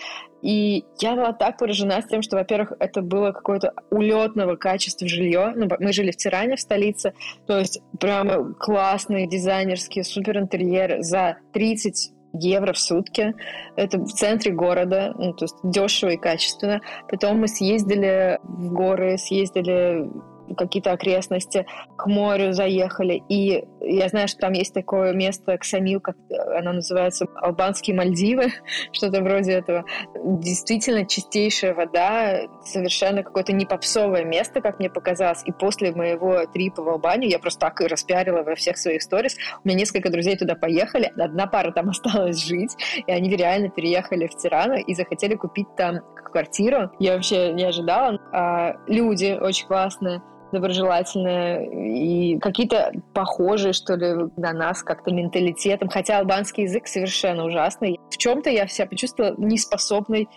И 0.41 0.85
я 0.99 1.15
была 1.15 1.33
так 1.33 1.57
поражена 1.57 2.01
с 2.01 2.07
тем, 2.07 2.21
что, 2.21 2.37
во-первых, 2.37 2.73
это 2.79 3.01
было 3.01 3.31
какое-то 3.31 3.73
улетного 3.89 4.55
качества 4.55 5.07
жилье. 5.07 5.53
Ну, 5.55 5.67
мы 5.79 5.93
жили 5.93 6.11
в 6.11 6.17
Тиране, 6.17 6.55
в 6.55 6.61
столице, 6.61 7.13
то 7.45 7.59
есть 7.59 7.81
прямо 7.99 8.53
классные 8.53 9.27
дизайнерские 9.27 10.03
супер 10.03 10.37
интерьеры 10.37 11.03
за 11.03 11.37
30 11.53 12.13
евро 12.33 12.73
в 12.73 12.79
сутки. 12.79 13.33
Это 13.75 13.99
в 13.99 14.11
центре 14.11 14.51
города, 14.51 15.13
ну, 15.17 15.33
то 15.33 15.45
есть 15.45 15.55
дешево 15.63 16.11
и 16.11 16.17
качественно. 16.17 16.81
Потом 17.09 17.39
мы 17.39 17.47
съездили 17.47 18.39
в 18.43 18.71
горы, 18.71 19.17
съездили 19.17 20.09
какие-то 20.55 20.91
окрестности, 20.91 21.65
к 21.97 22.07
морю 22.07 22.53
заехали. 22.53 23.23
И 23.29 23.63
я 23.81 24.07
знаю, 24.09 24.27
что 24.27 24.39
там 24.39 24.53
есть 24.53 24.73
такое 24.73 25.13
место, 25.13 25.57
Ксамил, 25.57 25.99
как 25.99 26.15
оно 26.55 26.73
называется, 26.73 27.27
Албанские 27.35 27.95
Мальдивы, 27.95 28.47
что-то 28.91 29.21
вроде 29.21 29.53
этого. 29.53 29.85
Действительно 30.23 31.05
чистейшая 31.05 31.73
вода, 31.73 32.41
совершенно 32.63 33.23
какое-то 33.23 33.53
не 33.53 33.65
попсовое 33.65 34.23
место, 34.23 34.61
как 34.61 34.79
мне 34.79 34.89
показалось. 34.89 35.43
И 35.45 35.51
после 35.51 35.91
моего 35.91 36.45
трипа 36.45 36.83
в 36.83 36.89
Албанию 36.89 37.29
я 37.29 37.39
просто 37.39 37.59
так 37.59 37.81
и 37.81 37.87
распиарила 37.87 38.43
во 38.43 38.55
всех 38.55 38.77
своих 38.77 39.01
сторис. 39.01 39.37
У 39.63 39.67
меня 39.67 39.79
несколько 39.79 40.09
друзей 40.09 40.37
туда 40.37 40.55
поехали, 40.55 41.11
одна 41.17 41.47
пара 41.47 41.71
там 41.71 41.89
осталась 41.89 42.43
жить, 42.43 42.75
и 43.05 43.11
они 43.11 43.29
реально 43.35 43.69
переехали 43.69 44.27
в 44.27 44.35
Тирану 44.35 44.75
и 44.75 44.93
захотели 44.93 45.35
купить 45.35 45.67
там 45.75 45.99
квартиру. 46.29 46.91
Я 46.99 47.15
вообще 47.15 47.53
не 47.53 47.63
ожидала. 47.63 48.19
А 48.31 48.75
люди 48.87 49.37
очень 49.39 49.67
классные 49.67 50.21
доброжелательные 50.51 52.35
и 52.35 52.39
какие-то 52.39 52.91
похожие, 53.13 53.73
что 53.73 53.95
ли, 53.95 54.29
на 54.37 54.53
нас 54.53 54.83
как-то 54.83 55.11
менталитетом. 55.11 55.89
Хотя 55.89 56.19
албанский 56.19 56.63
язык 56.63 56.87
совершенно 56.87 57.45
ужасный. 57.45 57.99
В 58.09 58.17
чем-то 58.17 58.49
я 58.49 58.67
себя 58.67 58.87
почувствовала 58.87 59.35
неспособной 59.37 60.27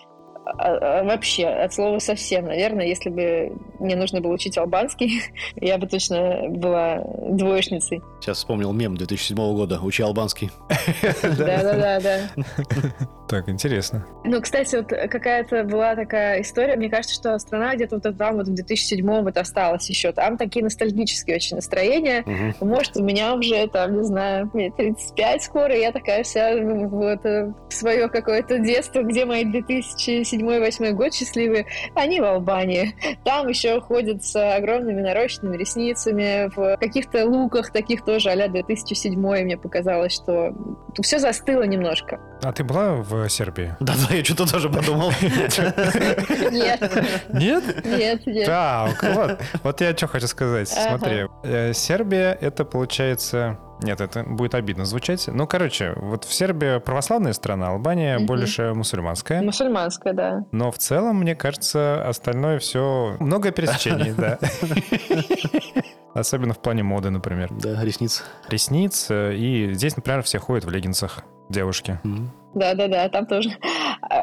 а, 0.44 1.00
а, 1.00 1.04
вообще, 1.04 1.46
от 1.46 1.72
слова 1.72 1.98
совсем. 1.98 2.46
Наверное, 2.46 2.86
если 2.86 3.10
бы 3.10 3.56
мне 3.78 3.94
нужно 3.94 4.20
было 4.20 4.32
учить 4.32 4.58
албанский, 4.58 5.22
я 5.56 5.78
бы 5.78 5.86
точно 5.86 6.48
была 6.48 7.04
двоечницей. 7.30 8.02
Сейчас 8.20 8.38
вспомнил 8.38 8.72
мем 8.72 8.96
2007 8.96 9.36
года. 9.36 9.80
Учи 9.80 10.02
албанский. 10.02 10.50
Да-да-да. 11.22 12.30
Так, 13.32 13.48
интересно. 13.48 14.04
Ну, 14.24 14.42
кстати, 14.42 14.76
вот 14.76 14.88
какая-то 14.88 15.64
была 15.64 15.96
такая 15.96 16.42
история. 16.42 16.76
Мне 16.76 16.90
кажется, 16.90 17.14
что 17.14 17.38
страна 17.38 17.74
где-то 17.74 17.98
вот 17.98 18.18
там 18.18 18.36
вот 18.36 18.46
в 18.46 18.54
2007 18.54 19.22
вот 19.22 19.38
осталась 19.38 19.88
еще. 19.88 20.12
Там 20.12 20.36
такие 20.36 20.62
ностальгические 20.62 21.36
очень 21.36 21.56
настроения. 21.56 22.24
Угу. 22.26 22.68
Может, 22.68 22.98
у 22.98 23.02
меня 23.02 23.34
уже 23.34 23.66
там, 23.68 23.96
не 23.96 24.04
знаю, 24.04 24.50
мне 24.52 24.70
35 24.70 25.42
скоро, 25.44 25.74
и 25.74 25.80
я 25.80 25.92
такая 25.92 26.24
вся 26.24 26.58
вот 26.58 27.24
в 27.24 27.54
свое 27.70 28.10
какое-то 28.10 28.58
детство, 28.58 29.00
где 29.02 29.24
мои 29.24 29.46
2007-2008 29.46 30.90
год 30.90 31.14
счастливые, 31.14 31.64
они 31.94 32.20
в 32.20 32.24
Албании. 32.24 32.94
Там 33.24 33.48
еще 33.48 33.80
ходят 33.80 34.22
с 34.22 34.36
огромными 34.36 35.00
нарощенными 35.00 35.56
ресницами, 35.56 36.54
в 36.54 36.76
каких-то 36.76 37.24
луках 37.24 37.72
таких 37.72 38.04
тоже 38.04 38.28
а 38.28 38.48
2007 38.48 39.18
мне 39.18 39.56
показалось, 39.56 40.12
что 40.12 40.52
все 41.00 41.18
застыло 41.18 41.62
немножко. 41.62 42.20
А 42.42 42.52
ты 42.52 42.64
была 42.64 42.94
в 42.94 43.28
Сербии? 43.28 43.76
Да-да, 43.80 44.14
я 44.14 44.24
что-то 44.24 44.50
тоже 44.50 44.68
подумал. 44.68 45.12
Нет. 45.22 46.80
Нет? 47.32 47.84
Нет, 47.84 48.26
нет. 48.26 48.46
Да, 48.46 48.88
вот. 49.00 49.40
Вот 49.62 49.80
я 49.80 49.96
что 49.96 50.08
хочу 50.08 50.26
сказать. 50.26 50.68
Смотри, 50.68 51.26
э, 51.44 51.72
Сербия 51.72 52.36
это 52.40 52.64
получается 52.64 53.58
нет, 53.82 54.00
это 54.00 54.22
будет 54.22 54.54
обидно 54.54 54.84
звучать. 54.84 55.26
Ну, 55.26 55.46
короче, 55.46 55.92
вот 55.96 56.24
в 56.24 56.32
Сербии 56.32 56.78
православная 56.78 57.32
страна, 57.32 57.68
Албания 57.68 58.18
угу. 58.18 58.26
больше 58.26 58.74
мусульманская. 58.74 59.42
Мусульманская, 59.42 60.12
да. 60.12 60.44
Но 60.52 60.70
в 60.70 60.78
целом, 60.78 61.16
мне 61.16 61.34
кажется, 61.34 62.06
остальное 62.06 62.58
все... 62.60 63.16
Много 63.18 63.50
пересечений, 63.50 64.12
да. 64.16 64.38
Особенно 66.14 66.54
в 66.54 66.58
плане 66.60 66.82
моды, 66.82 67.10
например. 67.10 67.50
Да, 67.50 67.82
ресниц. 67.82 68.22
Ресниц. 68.48 69.06
Э, 69.10 69.34
и 69.34 69.72
здесь, 69.72 69.96
например, 69.96 70.22
все 70.22 70.38
ходят 70.38 70.64
в 70.64 70.70
леггинсах 70.70 71.24
девушки. 71.48 71.98
Да-да-да, 72.54 73.08
там 73.08 73.24
тоже. 73.24 73.48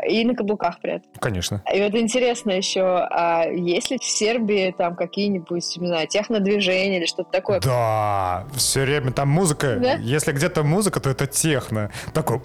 И 0.08 0.24
на 0.24 0.36
каблуках 0.36 0.80
при 0.82 0.98
этом. 0.98 1.10
Конечно. 1.20 1.64
И 1.74 1.82
вот 1.82 1.96
интересно 1.96 2.52
еще, 2.52 2.82
а 2.84 3.46
есть 3.46 3.90
ли 3.90 3.98
в 3.98 4.04
Сербии 4.04 4.72
там 4.78 4.96
какие-нибудь, 4.96 5.78
не 5.78 5.88
знаю, 5.88 6.08
технодвижения 6.08 7.00
или 7.00 7.08
что-то 7.08 7.32
такое? 7.32 7.60
Да, 7.60 8.46
все 8.54 8.82
время 8.82 9.14
там 9.14 9.30
музыка. 9.30 9.78
Да? 9.78 9.94
Если 9.96 10.32
где-то 10.32 10.62
музыка, 10.62 11.00
то 11.00 11.10
это 11.10 11.26
техно. 11.26 11.90
Такой... 12.14 12.40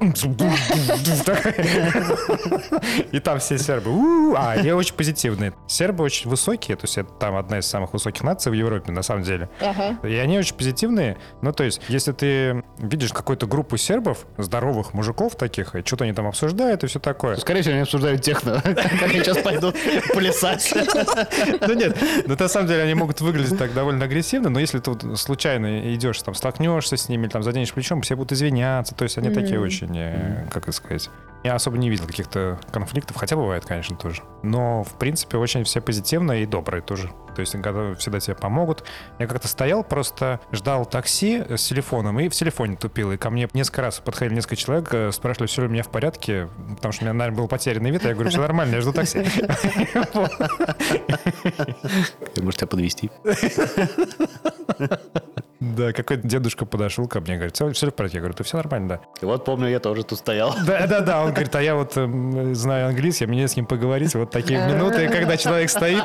И 3.12 3.20
там 3.20 3.38
все 3.40 3.58
сербы. 3.58 3.90
А, 4.38 4.52
они 4.52 4.72
очень 4.72 4.94
позитивные. 4.94 5.52
Сербы 5.66 6.02
очень 6.02 6.30
высокие, 6.30 6.78
то 6.78 6.84
есть 6.84 6.96
это 6.96 7.12
там 7.12 7.36
одна 7.36 7.58
из 7.58 7.66
самых 7.66 7.92
высоких 7.92 8.22
наций 8.22 8.50
в 8.50 8.54
Европе, 8.54 8.90
на 8.90 9.02
самом 9.02 9.22
деле. 9.22 9.50
И 10.02 10.14
они 10.14 10.38
очень 10.38 10.54
позитивные. 10.56 11.18
Ну, 11.42 11.52
то 11.52 11.62
есть, 11.62 11.82
если 11.88 12.12
ты 12.12 12.64
видишь 12.78 13.12
какую-то 13.12 13.46
группу 13.46 13.76
сербов, 13.76 14.24
здоровых 14.38 14.63
мужиков 14.92 15.36
таких, 15.36 15.74
и 15.74 15.82
что-то 15.84 16.04
они 16.04 16.12
там 16.12 16.26
обсуждают 16.26 16.84
и 16.84 16.86
все 16.86 16.98
такое. 16.98 17.36
Скорее 17.36 17.62
всего, 17.62 17.74
они 17.74 17.82
обсуждают 17.82 18.22
техно, 18.22 18.60
как 18.62 19.02
они 19.02 19.20
сейчас 19.20 19.38
пойдут 19.38 19.76
плясать. 20.12 20.72
Ну 21.66 21.74
нет, 21.74 21.96
ну 22.26 22.36
на 22.38 22.48
самом 22.48 22.68
деле 22.68 22.82
они 22.82 22.94
могут 22.94 23.20
выглядеть 23.20 23.58
так 23.58 23.74
довольно 23.74 24.04
агрессивно, 24.04 24.50
но 24.50 24.60
если 24.60 24.78
ты 24.78 25.16
случайно 25.16 25.94
идешь, 25.94 26.20
там, 26.22 26.34
столкнешься 26.34 26.96
с 26.96 27.08
ними, 27.08 27.28
там, 27.28 27.42
заденешь 27.42 27.72
плечом, 27.72 28.02
все 28.02 28.16
будут 28.16 28.32
извиняться, 28.32 28.94
то 28.94 29.04
есть 29.04 29.18
они 29.18 29.30
такие 29.30 29.60
очень, 29.60 29.96
э, 29.96 30.46
как 30.50 30.64
это 30.64 30.72
сказать, 30.72 31.10
я 31.44 31.54
особо 31.54 31.76
не 31.76 31.90
видел 31.90 32.06
каких-то 32.06 32.58
конфликтов, 32.72 33.16
хотя 33.16 33.36
бывает, 33.36 33.66
конечно, 33.66 33.96
тоже. 33.96 34.22
Но, 34.42 34.82
в 34.82 34.94
принципе, 34.94 35.36
очень 35.36 35.62
все 35.64 35.82
позитивные 35.82 36.42
и 36.42 36.46
добрые 36.46 36.82
тоже. 36.82 37.10
То 37.34 37.40
есть 37.40 37.52
всегда 37.52 38.20
тебе 38.20 38.34
помогут. 38.34 38.84
Я 39.18 39.26
как-то 39.26 39.46
стоял, 39.46 39.84
просто 39.84 40.40
ждал 40.52 40.86
такси 40.86 41.44
с 41.48 41.64
телефоном 41.64 42.18
и 42.18 42.30
в 42.30 42.32
телефоне 42.32 42.76
тупил. 42.76 43.12
И 43.12 43.18
ко 43.18 43.28
мне 43.28 43.48
несколько 43.52 43.82
раз 43.82 44.00
подходили 44.00 44.36
несколько 44.36 44.56
человек, 44.56 44.88
э, 44.94 45.12
спрашивали, 45.12 45.48
все 45.48 45.62
ли 45.62 45.68
у 45.68 45.70
меня 45.70 45.82
в 45.82 45.90
порядке, 45.90 46.48
потому 46.76 46.92
что 46.92 47.02
у 47.02 47.04
меня, 47.04 47.12
наверное, 47.12 47.38
был 47.38 47.48
потерянный 47.48 47.90
вид. 47.90 48.06
А 48.06 48.08
я 48.08 48.14
говорю, 48.14 48.30
все 48.30 48.40
нормально, 48.40 48.76
я 48.76 48.80
жду 48.80 48.92
такси. 48.92 49.18
Может, 52.40 52.60
тебя 52.60 52.68
подвести? 52.68 53.10
Да, 55.76 55.92
какой-то 55.92 56.26
дедушка 56.26 56.66
подошел 56.66 57.06
ко 57.08 57.20
мне, 57.20 57.36
говорит, 57.36 57.54
все, 57.54 57.70
все 57.72 57.90
в 57.90 57.94
порядке. 57.94 58.18
Я 58.18 58.20
говорю, 58.20 58.34
ты 58.34 58.44
все 58.44 58.56
нормально, 58.56 58.88
да. 58.88 59.00
И 59.20 59.24
вот 59.24 59.44
помню, 59.44 59.68
я 59.68 59.80
тоже 59.80 60.04
тут 60.04 60.18
стоял. 60.18 60.54
Да, 60.66 60.86
да, 60.86 61.00
да. 61.00 61.22
Он 61.22 61.30
говорит, 61.32 61.54
а 61.54 61.62
я 61.62 61.74
вот 61.74 61.92
э, 61.96 62.54
знаю 62.54 62.88
английский, 62.88 63.26
мне 63.26 63.46
с 63.46 63.56
ним 63.56 63.66
поговорить. 63.66 64.14
Вот 64.14 64.30
такие 64.30 64.66
минуты, 64.66 65.08
когда 65.08 65.36
человек 65.36 65.70
стоит. 65.70 66.04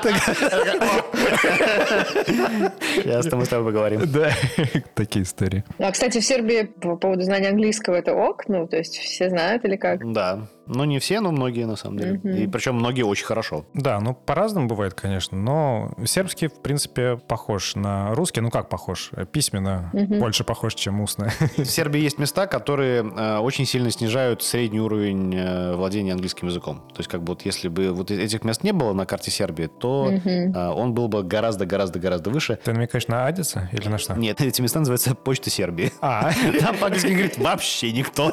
Сейчас 2.96 3.32
мы 3.32 3.46
с 3.46 3.50
тобой 3.50 3.66
поговорим. 3.72 4.02
Да, 4.06 4.32
такие 4.96 5.24
истории. 5.24 5.64
А, 5.78 5.92
кстати, 5.92 6.20
в 6.20 6.26
Сербии 6.26 6.64
по 6.64 6.96
поводу 6.96 7.24
знания 7.24 7.50
английского 7.50 7.96
это 7.96 8.14
ок? 8.14 8.48
Ну, 8.48 8.68
то 8.68 8.78
есть 8.78 8.98
все 8.98 9.30
знают 9.30 9.66
или 9.66 9.76
как? 9.76 10.12
Да. 10.14 10.48
Ну, 10.70 10.84
не 10.84 11.00
все, 11.00 11.20
но 11.20 11.32
многие, 11.32 11.66
на 11.66 11.76
самом 11.76 11.98
деле. 11.98 12.44
И 12.44 12.48
причем 12.48 12.76
многие 12.76 13.04
очень 13.04 13.26
хорошо. 13.26 13.66
Да, 13.74 14.00
ну, 14.00 14.14
по-разному 14.14 14.68
бывает, 14.68 14.94
конечно. 14.94 15.38
Но 15.38 15.92
сербский, 16.06 16.48
в 16.48 16.62
принципе, 16.62 17.18
похож 17.18 17.76
на 17.76 18.14
русский. 18.14 18.42
Ну, 18.42 18.52
как 18.52 18.70
похож? 18.70 19.12
Письменно 19.32 19.92
больше 19.94 20.44
похож, 20.44 20.76
чем 20.76 21.02
устно. 21.02 21.32
В 21.58 21.66
Сербии 21.66 22.02
есть 22.02 22.20
места, 22.20 22.48
которые 22.48 23.04
э, 23.04 23.38
очень 23.40 23.66
сильно 23.66 23.90
снижают 23.92 24.44
средний 24.44 24.80
уровень 24.80 25.36
э, 25.36 25.76
владения 25.76 26.14
английским 26.14 26.48
языком. 26.48 26.84
То 26.90 27.00
есть, 27.00 27.10
как 27.10 27.24
бы 27.24 27.34
вот 27.34 27.46
если 27.46 27.68
бы 27.68 27.92
вот 27.92 28.12
этих 28.12 28.44
мест 28.44 28.64
не 28.64 28.72
было 28.72 28.94
на 28.94 29.06
карте 29.06 29.32
Сербии, 29.32 29.68
то 29.68 30.12
э, 30.12 30.70
он 30.72 30.94
был 30.94 31.08
бы 31.08 31.24
гораздо-гораздо-гораздо 31.24 32.30
выше. 32.30 32.60
Ты 32.64 32.74
намекаешь 32.74 33.08
на 33.08 33.26
Адиса 33.26 33.70
или 33.72 33.88
на 33.88 33.98
что? 33.98 34.14
Нет, 34.14 34.42
эти 34.42 34.62
места 34.62 34.80
называются 34.80 35.16
Почта 35.16 35.50
Сербии. 35.50 35.92
А. 36.02 36.32
Там 36.60 36.78
по-английски 36.78 37.10
говорит 37.10 37.38
вообще 37.38 37.92
никто. 37.92 38.32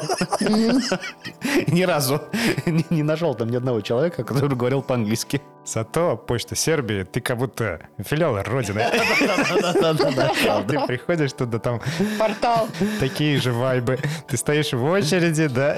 Ни 1.67 1.83
разу. 1.83 2.21
не 2.91 3.03
нашел 3.03 3.35
там 3.35 3.49
ни 3.49 3.57
одного 3.57 3.81
человека, 3.81 4.25
который 4.25 4.57
говорил 4.57 4.83
по-английски. 4.83 5.41
Зато 5.67 6.17
почта 6.17 6.55
Сербии, 6.55 7.03
ты 7.03 7.21
как 7.21 7.39
будто 7.39 7.81
филиал 7.99 8.41
Родины. 8.43 8.85
Ты 10.69 10.87
приходишь 10.87 11.33
туда, 11.33 11.59
там... 11.59 11.81
Портал. 12.19 12.69
Такие 13.01 13.39
же 13.39 13.53
вайбы. 13.53 13.99
Ты 14.29 14.37
стоишь 14.37 14.73
в 14.73 14.85
очереди, 14.85 15.49
да? 15.49 15.77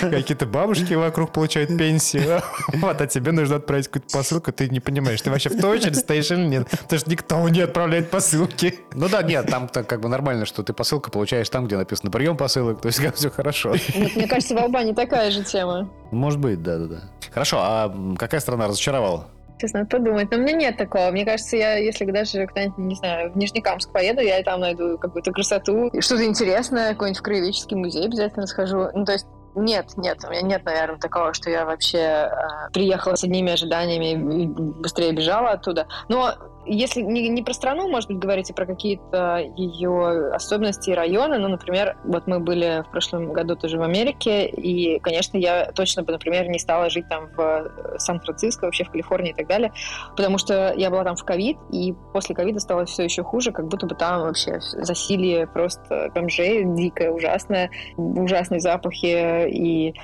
Какие-то 0.00 0.46
бабушки 0.46 0.92
вокруг 0.94 1.32
получают 1.32 1.76
пенсию. 1.76 2.42
Вот, 2.74 3.00
а 3.00 3.06
тебе 3.06 3.32
нужно 3.32 3.56
отправить 3.56 3.86
какую-то 3.86 4.12
посылку, 4.16 4.52
ты 4.52 4.68
не 4.68 4.80
понимаешь, 4.80 5.22
ты 5.22 5.30
вообще 5.30 5.48
в 5.48 5.58
той 5.60 5.78
очереди 5.78 5.96
стоишь 5.96 6.30
или 6.30 6.46
нет? 6.46 6.68
Потому 6.68 6.98
что 7.00 7.10
никто 7.10 7.48
не 7.48 7.60
отправляет 7.60 8.10
посылки. 8.10 8.80
Ну 8.92 9.08
да, 9.08 9.22
нет, 9.22 9.46
там 9.46 9.68
как 9.68 10.00
бы 10.00 10.08
нормально, 10.08 10.44
что 10.44 10.62
ты 10.62 10.72
посылку 10.72 11.10
получаешь 11.10 11.48
там, 11.48 11.66
где 11.66 11.76
написано 11.76 12.10
прием 12.10 12.36
посылок, 12.36 12.80
то 12.82 12.88
есть 12.88 13.00
все 13.14 13.30
хорошо. 13.30 13.74
Мне 13.94 14.28
кажется, 14.28 14.54
в 14.54 14.58
Албании 14.58 14.92
такая 14.92 15.30
же 15.30 15.42
тема. 15.42 15.88
Может 16.12 16.38
быть, 16.38 16.62
да-да-да. 16.62 17.00
Хорошо, 17.32 17.58
а 17.60 17.92
какая 18.18 18.40
страна 18.40 18.68
разочаровала? 18.68 19.26
Надо 19.72 19.86
подумать. 19.86 20.30
Но 20.30 20.38
у 20.38 20.40
меня 20.40 20.54
нет 20.54 20.76
такого. 20.76 21.10
Мне 21.10 21.24
кажется, 21.24 21.56
я, 21.56 21.76
если 21.76 22.04
даже 22.04 22.46
куда-нибудь, 22.46 22.78
не 22.78 22.94
знаю, 22.96 23.32
в 23.32 23.36
Нижнекамск 23.36 23.92
поеду, 23.92 24.20
я 24.20 24.42
там 24.42 24.60
найду 24.60 24.98
какую-то 24.98 25.30
красоту, 25.30 25.90
что-то 26.00 26.24
интересное, 26.24 26.92
какой-нибудь 26.92 27.22
краеведческий 27.22 27.76
музей 27.76 28.06
обязательно 28.06 28.46
схожу. 28.46 28.88
Ну, 28.92 29.04
то 29.04 29.12
есть 29.12 29.26
нет, 29.54 29.90
нет, 29.96 30.18
у 30.24 30.30
меня 30.30 30.42
нет, 30.42 30.64
наверное, 30.64 30.98
такого, 30.98 31.34
что 31.34 31.50
я 31.50 31.66
вообще 31.66 31.98
э, 31.98 32.30
приехала 32.72 33.16
с 33.16 33.24
одними 33.24 33.52
ожиданиями 33.52 34.42
и 34.42 34.46
быстрее 34.46 35.12
бежала 35.12 35.50
оттуда. 35.50 35.86
Но 36.08 36.34
Если 36.64 37.02
не, 37.02 37.28
не 37.28 37.42
про 37.42 37.54
страну, 37.54 37.88
может 37.88 38.08
быть, 38.08 38.18
говорите 38.18 38.54
про 38.54 38.66
какие-то 38.66 39.38
ее 39.56 40.32
особенности 40.32 40.90
и 40.90 40.94
районы. 40.94 41.38
Ну, 41.38 41.48
например, 41.48 41.96
вот 42.04 42.26
мы 42.26 42.38
были 42.38 42.84
в 42.86 42.90
прошлом 42.90 43.32
году 43.32 43.56
тоже 43.56 43.78
в 43.78 43.82
Америке, 43.82 44.46
и, 44.46 45.00
конечно, 45.00 45.36
я 45.36 45.72
точно 45.72 46.04
бы, 46.04 46.12
например, 46.12 46.48
не 46.48 46.58
стала 46.58 46.88
жить 46.88 47.08
там 47.08 47.28
в 47.36 47.98
Сан-Франциско, 47.98 48.66
вообще 48.66 48.84
в 48.84 48.90
Калифорнии 48.90 49.32
и 49.32 49.34
так 49.34 49.48
далее, 49.48 49.72
потому 50.16 50.38
что 50.38 50.72
я 50.76 50.90
была 50.90 51.04
там 51.04 51.16
в 51.16 51.24
ковид, 51.24 51.58
и 51.72 51.94
после 52.12 52.34
ковида 52.34 52.60
стало 52.60 52.84
все 52.84 53.04
еще 53.04 53.24
хуже, 53.24 53.50
как 53.50 53.66
будто 53.66 53.86
бы 53.86 53.94
там 53.94 54.22
вообще 54.22 54.60
засилие 54.60 55.46
просто 55.48 56.10
бомжей 56.14 56.64
дикое, 56.64 57.10
ужасное, 57.10 57.70
ужасные 57.96 58.60
запахи, 58.60 59.48
и 59.48 59.94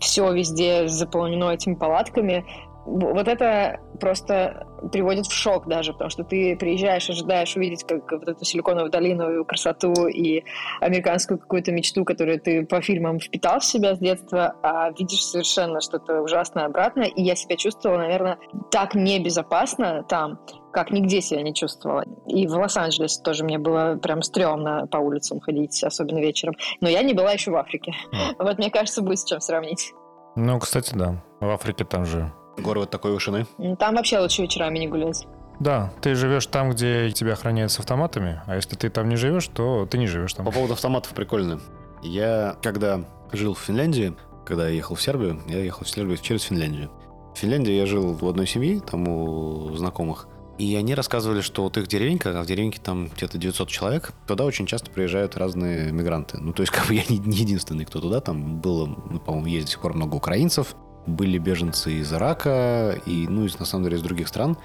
все 0.00 0.32
везде 0.32 0.88
заполнено 0.88 1.50
этими 1.50 1.74
палатками 1.74 2.44
вот 2.86 3.26
это 3.28 3.80
просто 4.00 4.66
приводит 4.92 5.26
в 5.26 5.32
шок 5.32 5.66
даже, 5.66 5.92
потому 5.92 6.10
что 6.10 6.22
ты 6.22 6.56
приезжаешь, 6.56 7.10
ожидаешь 7.10 7.56
увидеть 7.56 7.84
как 7.84 8.10
вот 8.10 8.28
эту 8.28 8.44
силиконовую 8.44 8.90
долину, 8.90 9.44
красоту 9.44 10.06
и 10.06 10.44
американскую 10.80 11.38
какую-то 11.38 11.72
мечту, 11.72 12.04
которую 12.04 12.40
ты 12.40 12.64
по 12.64 12.80
фильмам 12.80 13.18
впитал 13.18 13.60
в 13.60 13.64
себя 13.64 13.96
с 13.96 13.98
детства, 13.98 14.54
а 14.62 14.90
видишь 14.90 15.24
совершенно 15.24 15.80
что-то 15.80 16.22
ужасное 16.22 16.66
обратное. 16.66 17.06
И 17.06 17.22
я 17.22 17.34
себя 17.34 17.56
чувствовала, 17.56 17.98
наверное, 17.98 18.38
так 18.70 18.94
небезопасно 18.94 20.04
там, 20.08 20.38
как 20.72 20.90
нигде 20.90 21.20
себя 21.20 21.42
не 21.42 21.54
чувствовала. 21.54 22.04
И 22.26 22.46
в 22.46 22.52
Лос-Анджелесе 22.52 23.22
тоже 23.22 23.44
мне 23.44 23.58
было 23.58 23.96
прям 23.96 24.22
стрёмно 24.22 24.86
по 24.86 24.98
улицам 24.98 25.40
ходить, 25.40 25.82
особенно 25.82 26.18
вечером. 26.18 26.54
Но 26.80 26.88
я 26.88 27.02
не 27.02 27.14
была 27.14 27.32
еще 27.32 27.50
в 27.50 27.56
Африке. 27.56 27.92
Mm. 28.12 28.44
Вот 28.44 28.58
мне 28.58 28.70
кажется, 28.70 29.02
будет 29.02 29.18
с 29.18 29.24
чем 29.24 29.40
сравнить. 29.40 29.92
Ну, 30.36 30.58
кстати, 30.60 30.94
да. 30.94 31.24
В 31.40 31.48
Африке 31.48 31.84
там 31.84 32.04
же 32.04 32.30
Горы 32.58 32.80
вот 32.80 32.90
такой 32.90 33.12
вышины. 33.12 33.46
Там 33.78 33.94
вообще 33.94 34.18
лучше 34.18 34.42
вечерами 34.42 34.78
не 34.78 34.88
гулять. 34.88 35.26
Да, 35.60 35.92
ты 36.02 36.14
живешь 36.14 36.46
там, 36.46 36.70
где 36.70 37.10
тебя 37.10 37.32
охраняют 37.32 37.72
с 37.72 37.78
автоматами, 37.78 38.42
а 38.46 38.56
если 38.56 38.76
ты 38.76 38.90
там 38.90 39.08
не 39.08 39.16
живешь, 39.16 39.48
то 39.48 39.86
ты 39.86 39.96
не 39.98 40.06
живешь 40.06 40.34
там. 40.34 40.44
По 40.44 40.52
поводу 40.52 40.74
автоматов 40.74 41.12
прикольно. 41.14 41.60
Я, 42.02 42.56
когда 42.62 43.00
жил 43.32 43.54
в 43.54 43.60
Финляндии, 43.60 44.14
когда 44.44 44.68
я 44.68 44.74
ехал 44.74 44.96
в 44.96 45.02
Сербию, 45.02 45.40
я 45.46 45.58
ехал 45.58 45.84
в 45.84 45.88
Сербию 45.88 46.18
через 46.18 46.42
Финляндию. 46.42 46.90
В 47.34 47.38
Финляндии 47.38 47.72
я 47.72 47.86
жил 47.86 48.12
в 48.12 48.28
одной 48.28 48.46
семье, 48.46 48.80
там 48.80 49.08
у 49.08 49.74
знакомых, 49.76 50.28
и 50.58 50.74
они 50.74 50.94
рассказывали, 50.94 51.42
что 51.42 51.62
вот 51.64 51.76
их 51.76 51.86
деревенька, 51.86 52.38
а 52.38 52.42
в 52.42 52.46
деревеньке 52.46 52.80
там 52.82 53.08
где-то 53.08 53.36
900 53.36 53.68
человек, 53.68 54.12
туда 54.26 54.44
очень 54.44 54.66
часто 54.66 54.90
приезжают 54.90 55.36
разные 55.36 55.92
мигранты. 55.92 56.38
Ну, 56.38 56.52
то 56.52 56.62
есть, 56.62 56.72
как 56.74 56.86
бы 56.86 56.94
я 56.94 57.02
не, 57.08 57.18
не 57.18 57.38
единственный, 57.38 57.84
кто 57.84 58.00
туда, 58.00 58.20
там 58.20 58.58
было, 58.60 58.86
ну, 58.86 59.18
по-моему, 59.18 59.46
есть 59.46 59.66
до 59.66 59.72
сих 59.72 59.80
пор 59.80 59.94
много 59.94 60.14
украинцев, 60.14 60.74
были 61.06 61.38
беженцы 61.38 61.94
из 61.94 62.12
Ирака 62.12 62.98
и, 63.06 63.26
ну, 63.28 63.44
из, 63.44 63.58
на 63.58 63.64
самом 63.64 63.84
деле, 63.84 63.96
из 63.96 64.02
других 64.02 64.28
стран. 64.28 64.56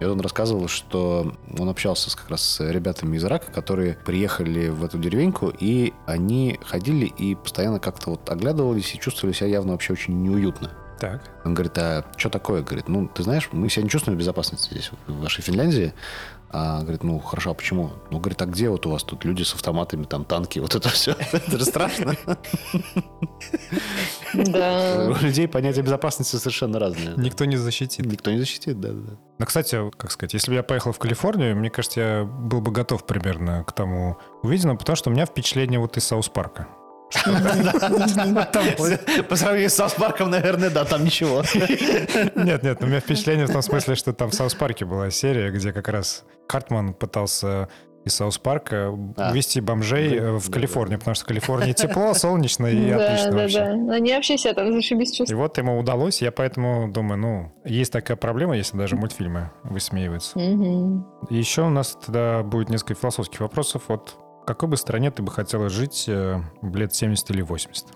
И 0.00 0.04
он 0.04 0.18
рассказывал, 0.20 0.66
что 0.66 1.34
он 1.58 1.68
общался 1.68 2.16
как 2.16 2.30
раз 2.30 2.42
с 2.42 2.70
ребятами 2.70 3.18
из 3.18 3.24
Ирака, 3.24 3.52
которые 3.52 3.98
приехали 4.06 4.68
в 4.68 4.82
эту 4.82 4.98
деревеньку, 4.98 5.52
и 5.58 5.92
они 6.06 6.58
ходили 6.64 7.04
и 7.04 7.34
постоянно 7.34 7.80
как-то 7.80 8.10
вот 8.10 8.28
оглядывались 8.30 8.94
и 8.94 8.98
чувствовали 8.98 9.34
себя 9.34 9.48
явно 9.48 9.72
вообще 9.72 9.92
очень 9.92 10.22
неуютно. 10.22 10.70
Так. 10.98 11.22
Он 11.44 11.54
говорит, 11.54 11.76
а 11.78 12.04
что 12.16 12.28
такое? 12.28 12.62
Говорит, 12.62 12.88
ну, 12.88 13.08
ты 13.08 13.22
знаешь, 13.22 13.48
мы 13.52 13.68
себя 13.68 13.84
не 13.84 13.90
чувствуем 13.90 14.16
в 14.16 14.20
безопасности 14.20 14.72
здесь, 14.72 14.90
в 15.06 15.20
вашей 15.20 15.42
Финляндии. 15.42 15.94
А 16.50 16.80
говорит, 16.80 17.04
ну, 17.04 17.18
хорошо, 17.20 17.52
а 17.52 17.54
почему? 17.54 17.92
Ну, 18.10 18.18
говорит, 18.18 18.42
а 18.42 18.46
где 18.46 18.68
вот 18.68 18.84
у 18.84 18.90
вас 18.90 19.04
тут 19.04 19.24
люди 19.24 19.42
с 19.42 19.54
автоматами, 19.54 20.04
там, 20.04 20.24
танки, 20.24 20.58
вот 20.58 20.74
это 20.74 20.88
все? 20.88 21.12
Это 21.32 21.58
же 21.58 21.64
страшно. 21.64 22.16
Да. 24.34 25.08
У 25.10 25.24
людей 25.24 25.48
понятие 25.48 25.82
безопасности 25.82 26.36
совершенно 26.36 26.78
разное. 26.78 27.14
Никто 27.16 27.44
не 27.44 27.56
защитит. 27.56 28.06
Никто 28.06 28.30
не 28.30 28.38
защитит, 28.38 28.80
да, 28.80 28.90
да. 28.92 29.18
Ну, 29.38 29.46
кстати, 29.46 29.78
как 29.96 30.10
сказать, 30.10 30.34
если 30.34 30.50
бы 30.50 30.56
я 30.56 30.62
поехал 30.62 30.92
в 30.92 30.98
Калифорнию, 30.98 31.56
мне 31.56 31.70
кажется, 31.70 32.00
я 32.00 32.24
был 32.24 32.60
бы 32.60 32.70
готов 32.70 33.06
примерно 33.06 33.64
к 33.64 33.72
тому 33.72 34.18
увиденному, 34.42 34.78
потому 34.78 34.96
что 34.96 35.10
у 35.10 35.12
меня 35.12 35.26
впечатление 35.26 35.80
вот 35.80 35.96
из 35.96 36.04
Саус 36.04 36.28
Парка. 36.28 36.68
По 39.28 39.36
сравнению 39.36 39.70
с 39.70 39.74
Саус 39.74 39.94
Парком, 39.94 40.30
наверное, 40.30 40.70
да, 40.70 40.84
там 40.84 41.04
ничего. 41.04 41.42
Нет, 42.36 42.62
нет, 42.62 42.82
у 42.82 42.86
меня 42.86 43.00
впечатление 43.00 43.46
в 43.46 43.52
том 43.52 43.62
смысле, 43.62 43.96
что 43.96 44.12
там 44.12 44.30
в 44.30 44.34
Саус 44.34 44.54
Парке 44.54 44.84
была 44.84 45.10
серия, 45.10 45.50
где 45.50 45.72
как 45.72 45.88
раз 45.88 46.24
Картман 46.46 46.94
пытался 46.94 47.68
из 48.04 48.14
Саус 48.14 48.38
Парка 48.38 48.88
а. 49.16 49.30
увезти 49.30 49.60
бомжей 49.60 50.18
да, 50.18 50.38
в 50.38 50.50
Калифорнию, 50.50 50.98
да. 50.98 51.00
потому 51.00 51.14
что 51.14 51.24
в 51.24 51.28
Калифорнии 51.28 51.72
тепло, 51.74 52.14
солнечно 52.14 52.66
и 52.66 52.90
да, 52.90 53.04
отлично 53.04 53.30
да, 53.30 53.36
вообще. 53.36 53.58
Да, 53.58 53.94
Они 53.94 54.12
вообще 54.12 54.38
себя 54.38 54.54
там 54.54 54.72
зашибись 54.72 55.08
чувствуют. 55.08 55.30
И 55.30 55.34
вот 55.34 55.58
ему 55.58 55.78
удалось, 55.78 56.22
я 56.22 56.32
поэтому 56.32 56.90
думаю, 56.90 57.18
ну, 57.18 57.52
есть 57.64 57.92
такая 57.92 58.16
проблема, 58.16 58.56
если 58.56 58.76
даже 58.76 58.96
мультфильмы 58.96 59.50
высмеиваются. 59.64 60.38
Еще 61.28 61.62
у 61.62 61.70
нас 61.70 61.98
тогда 62.04 62.42
будет 62.42 62.70
несколько 62.70 62.94
философских 62.94 63.40
вопросов. 63.40 63.82
Вот 63.88 64.16
в 64.42 64.46
какой 64.46 64.68
бы 64.68 64.76
стране 64.76 65.10
ты 65.10 65.22
бы 65.22 65.30
хотела 65.30 65.68
жить 65.68 66.06
э, 66.08 66.40
лет 66.62 66.94
70 66.94 67.30
или 67.30 67.42
80? 67.42 67.86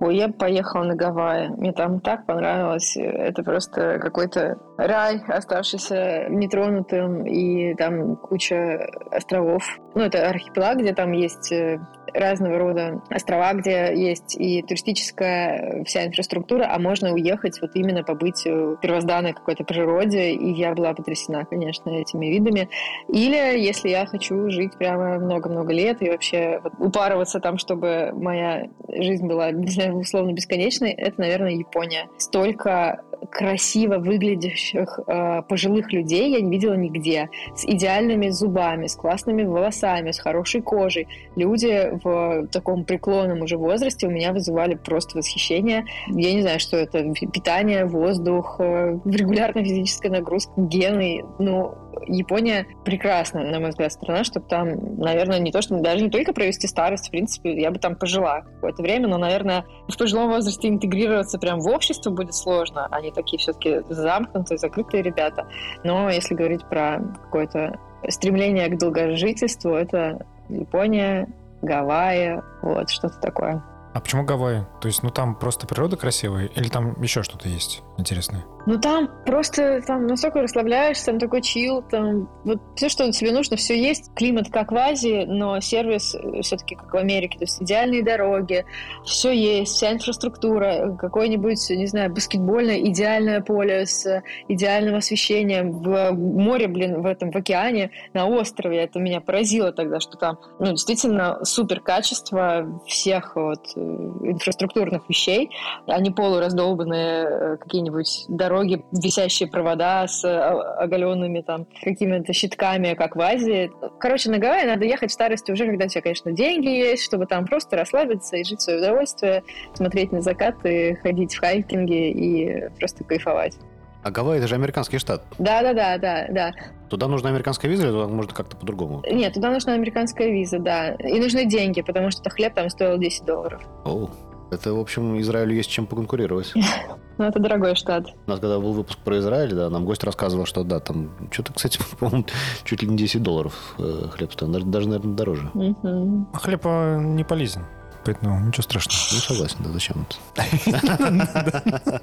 Ой, 0.00 0.16
я 0.16 0.28
поехала 0.28 0.84
на 0.84 0.94
Гавайи. 0.94 1.48
Мне 1.48 1.72
там 1.72 2.00
так 2.00 2.26
понравилось. 2.26 2.96
Это 2.96 3.42
просто 3.42 3.98
какой-то 3.98 4.58
рай, 4.76 5.22
оставшийся 5.28 6.26
нетронутым, 6.28 7.26
и 7.26 7.74
там 7.74 8.16
куча 8.16 8.88
островов. 9.10 9.62
Ну, 9.94 10.02
это 10.02 10.28
архипелаг, 10.28 10.78
где 10.78 10.94
там 10.94 11.12
есть 11.12 11.52
э, 11.52 11.80
разного 12.18 12.58
рода 12.58 13.02
острова, 13.10 13.52
где 13.54 13.92
есть 13.94 14.36
и 14.36 14.62
туристическая 14.62 15.84
вся 15.84 16.06
инфраструктура, 16.06 16.68
а 16.72 16.78
можно 16.78 17.12
уехать 17.12 17.60
вот 17.60 17.70
именно 17.74 18.02
побыть 18.02 18.44
в 18.44 18.76
первозданной 18.76 19.32
какой-то 19.32 19.64
природе, 19.64 20.30
и 20.30 20.52
я 20.52 20.74
была 20.74 20.94
потрясена, 20.94 21.44
конечно, 21.44 21.90
этими 21.90 22.26
видами. 22.26 22.68
Или 23.08 23.58
если 23.58 23.88
я 23.88 24.06
хочу 24.06 24.50
жить 24.50 24.76
прямо 24.78 25.18
много-много 25.18 25.72
лет 25.72 26.02
и 26.02 26.10
вообще 26.10 26.60
вот 26.62 26.72
упарываться 26.78 27.40
там, 27.40 27.58
чтобы 27.58 28.10
моя 28.14 28.68
жизнь 28.88 29.26
была, 29.26 29.50
не 29.50 29.68
знаю, 29.70 29.96
условно 29.96 30.32
бесконечной, 30.32 30.92
это, 30.92 31.20
наверное, 31.20 31.52
Япония. 31.52 32.08
Столько 32.18 33.02
красиво 33.30 33.98
выглядящих 33.98 35.00
э, 35.06 35.42
пожилых 35.42 35.92
людей 35.92 36.30
я 36.30 36.40
не 36.40 36.50
видела 36.50 36.74
нигде. 36.74 37.28
С 37.54 37.64
идеальными 37.64 38.28
зубами, 38.28 38.86
с 38.86 38.96
классными 38.96 39.44
волосами, 39.44 40.10
с 40.10 40.18
хорошей 40.18 40.62
кожей. 40.62 41.08
Люди 41.36 41.90
в 42.02 42.48
таком 42.48 42.84
преклонном 42.84 43.42
уже 43.42 43.56
возрасте 43.56 44.06
у 44.06 44.10
меня 44.10 44.32
вызывали 44.32 44.74
просто 44.74 45.18
восхищение. 45.18 45.84
Я 46.08 46.32
не 46.34 46.42
знаю, 46.42 46.60
что 46.60 46.76
это. 46.76 47.12
Питание, 47.32 47.86
воздух, 47.86 48.56
э, 48.58 48.98
регулярная 49.04 49.64
физическая 49.64 50.10
нагрузка, 50.10 50.52
гены. 50.56 51.24
Ну, 51.38 51.74
Япония 52.06 52.66
прекрасная, 52.84 53.50
на 53.50 53.60
мой 53.60 53.70
взгляд, 53.70 53.92
страна, 53.92 54.24
чтобы 54.24 54.46
там, 54.46 54.96
наверное, 54.98 55.38
не 55.38 55.50
то, 55.50 55.62
что 55.62 55.78
даже 55.80 56.04
не 56.04 56.10
только 56.10 56.32
провести 56.32 56.66
старость, 56.66 57.08
в 57.08 57.10
принципе, 57.10 57.58
я 57.60 57.70
бы 57.70 57.78
там 57.78 57.96
пожила 57.96 58.42
какое-то 58.42 58.82
время, 58.82 59.08
но, 59.08 59.18
наверное, 59.18 59.64
в 59.88 59.96
пожилом 59.96 60.30
возрасте 60.30 60.68
интегрироваться 60.68 61.38
прям 61.38 61.60
в 61.60 61.68
общество 61.68 62.10
будет 62.10 62.34
сложно. 62.34 62.86
Они 63.06 63.12
такие 63.12 63.38
все-таки 63.38 63.82
замкнутые, 63.88 64.58
закрытые 64.58 65.00
ребята. 65.00 65.46
Но 65.84 66.10
если 66.10 66.34
говорить 66.34 66.64
про 66.68 67.00
какое-то 67.22 67.78
стремление 68.08 68.68
к 68.68 68.78
долгожительству, 68.78 69.74
это 69.74 70.26
Япония, 70.48 71.28
Гавайи, 71.62 72.42
вот, 72.62 72.90
что-то 72.90 73.20
такое. 73.20 73.62
А 73.94 74.00
почему 74.00 74.24
Гавайи? 74.24 74.64
То 74.80 74.88
есть, 74.88 75.04
ну 75.04 75.10
там 75.10 75.36
просто 75.36 75.68
природа 75.68 75.96
красивая 75.96 76.46
или 76.46 76.68
там 76.68 77.00
еще 77.00 77.22
что-то 77.22 77.48
есть 77.48 77.84
интересное? 77.96 78.44
Ну 78.66 78.80
там 78.80 79.08
просто 79.24 79.80
там 79.86 80.08
настолько 80.08 80.42
расслабляешься, 80.42 81.06
там 81.06 81.20
такой 81.20 81.40
чил, 81.40 81.82
там 81.82 82.28
вот 82.44 82.58
все, 82.74 82.88
что 82.88 83.10
тебе 83.12 83.30
нужно, 83.30 83.56
все 83.56 83.80
есть. 83.80 84.12
Климат 84.16 84.50
как 84.50 84.72
в 84.72 84.76
Азии, 84.76 85.24
но 85.24 85.60
сервис 85.60 86.16
э, 86.16 86.42
все-таки 86.42 86.74
как 86.74 86.92
в 86.92 86.96
Америке, 86.96 87.38
то 87.38 87.44
есть 87.44 87.62
идеальные 87.62 88.02
дороги, 88.02 88.64
все 89.04 89.30
есть, 89.30 89.74
вся 89.74 89.92
инфраструктура, 89.92 90.96
какое-нибудь, 90.98 91.70
не 91.70 91.86
знаю, 91.86 92.12
баскетбольное 92.12 92.80
идеальное 92.80 93.40
поле 93.40 93.86
с 93.86 94.22
идеальным 94.48 94.96
освещением 94.96 95.70
в 95.70 96.10
море, 96.10 96.66
блин, 96.66 97.02
в 97.02 97.06
этом, 97.06 97.30
в 97.30 97.36
океане, 97.36 97.92
на 98.14 98.26
острове. 98.26 98.78
Это 98.78 98.98
меня 98.98 99.20
поразило 99.20 99.70
тогда, 99.70 100.00
что 100.00 100.16
там, 100.16 100.38
ну, 100.58 100.72
действительно 100.72 101.44
супер 101.44 101.80
качество 101.80 102.82
всех 102.84 103.36
вот 103.36 103.64
э, 103.76 103.80
инфраструктурных 103.80 105.08
вещей, 105.08 105.50
а 105.86 106.00
не 106.00 106.10
полураздолбанные 106.10 107.26
э, 107.26 107.56
какие-нибудь 107.58 108.24
дороги 108.28 108.55
дороге 108.56 108.82
висящие 108.92 109.48
провода 109.48 110.06
с 110.06 110.24
э, 110.24 110.28
оголенными 110.28 111.40
там 111.40 111.66
какими-то 111.82 112.32
щитками, 112.32 112.94
как 112.94 113.16
в 113.16 113.20
Азии. 113.20 113.70
Короче, 113.98 114.30
на 114.30 114.38
Гавайи 114.38 114.66
надо 114.66 114.84
ехать 114.84 115.10
в 115.10 115.14
старости 115.14 115.50
уже, 115.52 115.66
когда 115.66 115.84
у 115.84 115.88
тебя, 115.88 116.02
конечно, 116.02 116.32
деньги 116.32 116.68
есть, 116.68 117.04
чтобы 117.04 117.26
там 117.26 117.46
просто 117.46 117.76
расслабиться 117.76 118.36
и 118.36 118.44
жить 118.44 118.60
в 118.60 118.62
свое 118.62 118.78
удовольствие, 118.78 119.42
смотреть 119.74 120.12
на 120.12 120.22
закаты, 120.22 120.98
ходить 121.02 121.34
в 121.34 121.40
хайкинги 121.40 122.10
и 122.10 122.68
просто 122.78 123.04
кайфовать. 123.04 123.56
А 124.02 124.10
Гавайи 124.10 124.38
это 124.38 124.48
же 124.48 124.54
американский 124.54 124.98
штат. 124.98 125.22
Да, 125.38 125.62
да, 125.62 125.74
да, 125.74 125.98
да, 125.98 126.26
да. 126.30 126.52
Туда 126.88 127.08
нужна 127.08 127.30
американская 127.30 127.70
виза 127.70 127.84
или 127.84 127.90
туда 127.90 128.06
можно 128.06 128.32
как-то 128.32 128.56
по-другому? 128.56 129.02
Нет, 129.10 129.34
туда 129.34 129.50
нужна 129.50 129.72
американская 129.74 130.28
виза, 130.28 130.58
да. 130.60 130.94
И 130.94 131.18
нужны 131.18 131.44
деньги, 131.44 131.82
потому 131.82 132.10
что 132.10 132.30
хлеб 132.30 132.54
там 132.54 132.70
стоил 132.70 132.98
10 132.98 133.24
долларов. 133.24 133.60
О, 133.84 134.08
это, 134.52 134.72
в 134.72 134.78
общем, 134.78 135.20
Израилю 135.20 135.54
есть 135.54 135.70
чем 135.70 135.86
поконкурировать. 135.86 136.54
Ну, 137.18 137.24
это 137.24 137.38
дорогой 137.40 137.74
штат. 137.76 138.06
У 138.26 138.30
нас 138.30 138.40
когда 138.40 138.58
был 138.58 138.72
выпуск 138.72 138.98
про 138.98 139.18
Израиль, 139.18 139.54
да, 139.54 139.70
нам 139.70 139.84
гость 139.84 140.04
рассказывал, 140.04 140.44
что 140.44 140.64
да, 140.64 140.80
там 140.80 141.10
что-то, 141.30 141.52
кстати, 141.52 141.78
по-моему, 141.98 142.26
чуть 142.64 142.82
ли 142.82 142.88
не 142.88 142.96
10 142.96 143.22
долларов 143.22 143.74
э, 143.78 144.08
хлеб 144.12 144.32
стоит, 144.32 144.70
даже, 144.70 144.88
наверное, 144.88 145.14
дороже. 145.14 145.50
Мгм. 145.54 146.28
А 146.32 146.38
хлеб 146.38 146.60
а, 146.64 146.98
не 146.98 147.24
полезен, 147.24 147.64
поэтому 148.04 148.38
ничего 148.46 148.62
страшного. 148.62 148.98
Ну, 149.12 149.18
согласен, 149.18 149.56
да, 149.60 149.70
зачем 149.70 150.06
это? 150.34 152.02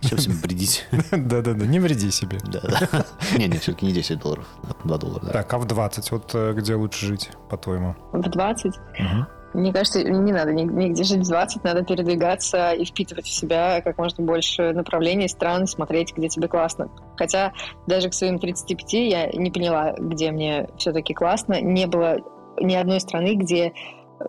Зачем 0.00 0.18
себе 0.18 0.34
бредить? 0.42 0.86
Да-да-да, 1.12 1.66
не 1.66 1.78
вреди 1.78 2.10
себе. 2.10 2.38
Да, 2.44 2.60
да. 2.60 3.04
Не-не, 3.36 3.58
все-таки 3.58 3.86
не 3.86 3.92
10 3.92 4.18
долларов, 4.18 4.46
а 4.64 4.86
2 4.86 4.98
доллара, 4.98 5.26
да. 5.26 5.32
Так, 5.32 5.54
а 5.54 5.58
в 5.58 5.66
20 5.66 6.10
вот 6.10 6.30
э, 6.34 6.54
где 6.54 6.74
лучше 6.74 7.06
жить, 7.06 7.30
по-твоему? 7.48 7.94
В 8.12 8.28
20 8.28 8.74
Мгм. 8.98 9.26
Мне 9.52 9.72
кажется, 9.72 10.02
не 10.02 10.32
надо 10.32 10.52
ни- 10.52 10.62
нигде 10.62 11.02
жить 11.02 11.24
в 11.24 11.28
20, 11.28 11.64
надо 11.64 11.84
передвигаться 11.84 12.72
и 12.72 12.84
впитывать 12.84 13.26
в 13.26 13.32
себя 13.32 13.80
как 13.82 13.98
можно 13.98 14.24
больше 14.24 14.72
направлений, 14.72 15.28
стран, 15.28 15.66
смотреть, 15.66 16.14
где 16.16 16.28
тебе 16.28 16.48
классно. 16.48 16.88
Хотя 17.16 17.52
даже 17.86 18.10
к 18.10 18.14
своим 18.14 18.38
35 18.38 18.92
я 18.92 19.26
не 19.28 19.50
поняла, 19.50 19.94
где 19.98 20.30
мне 20.30 20.68
все-таки 20.78 21.14
классно. 21.14 21.60
Не 21.60 21.86
было 21.86 22.18
ни 22.60 22.74
одной 22.74 23.00
страны, 23.00 23.34
где 23.34 23.72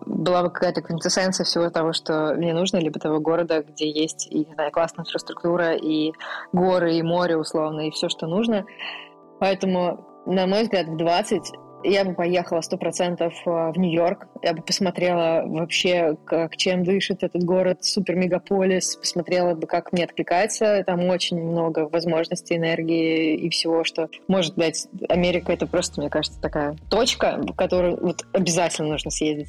была 0.06 0.42
бы 0.42 0.50
какая-то 0.50 0.82
квинтэссенция 0.82 1.44
всего 1.44 1.68
того, 1.70 1.92
что 1.92 2.34
мне 2.34 2.54
нужно, 2.54 2.78
либо 2.78 2.98
того 2.98 3.20
города, 3.20 3.62
где 3.62 3.90
есть, 3.90 4.26
и, 4.30 4.38
не 4.46 4.54
знаю, 4.54 4.72
классная 4.72 5.04
инфраструктура, 5.04 5.74
и 5.74 6.12
горы, 6.52 6.96
и 6.96 7.02
море, 7.02 7.36
условно, 7.36 7.86
и 7.86 7.90
все, 7.90 8.08
что 8.08 8.26
нужно. 8.26 8.64
Поэтому, 9.38 10.06
на 10.26 10.46
мой 10.46 10.62
взгляд, 10.62 10.86
в 10.86 10.96
20 10.96 11.52
я 11.84 12.04
бы 12.04 12.14
поехала 12.14 12.60
сто 12.60 12.76
процентов 12.76 13.34
в 13.44 13.72
Нью-Йорк. 13.76 14.26
Я 14.42 14.54
бы 14.54 14.62
посмотрела 14.62 15.42
вообще, 15.46 16.16
как, 16.24 16.56
чем 16.56 16.84
дышит 16.84 17.22
этот 17.22 17.44
город, 17.44 17.84
супер-мегаполис. 17.84 18.96
Посмотрела 18.96 19.54
бы, 19.54 19.66
как 19.66 19.92
мне 19.92 20.04
откликается. 20.04 20.82
Там 20.86 21.04
очень 21.08 21.42
много 21.42 21.88
возможностей, 21.88 22.56
энергии 22.56 23.36
и 23.36 23.50
всего, 23.50 23.84
что 23.84 24.08
может 24.28 24.54
дать 24.54 24.86
Америка. 25.08 25.52
Это 25.52 25.66
просто, 25.66 26.00
мне 26.00 26.10
кажется, 26.10 26.40
такая 26.40 26.76
точка, 26.90 27.38
в 27.40 27.54
которую 27.54 27.98
вот 28.00 28.24
обязательно 28.32 28.88
нужно 28.88 29.10
съездить. 29.10 29.48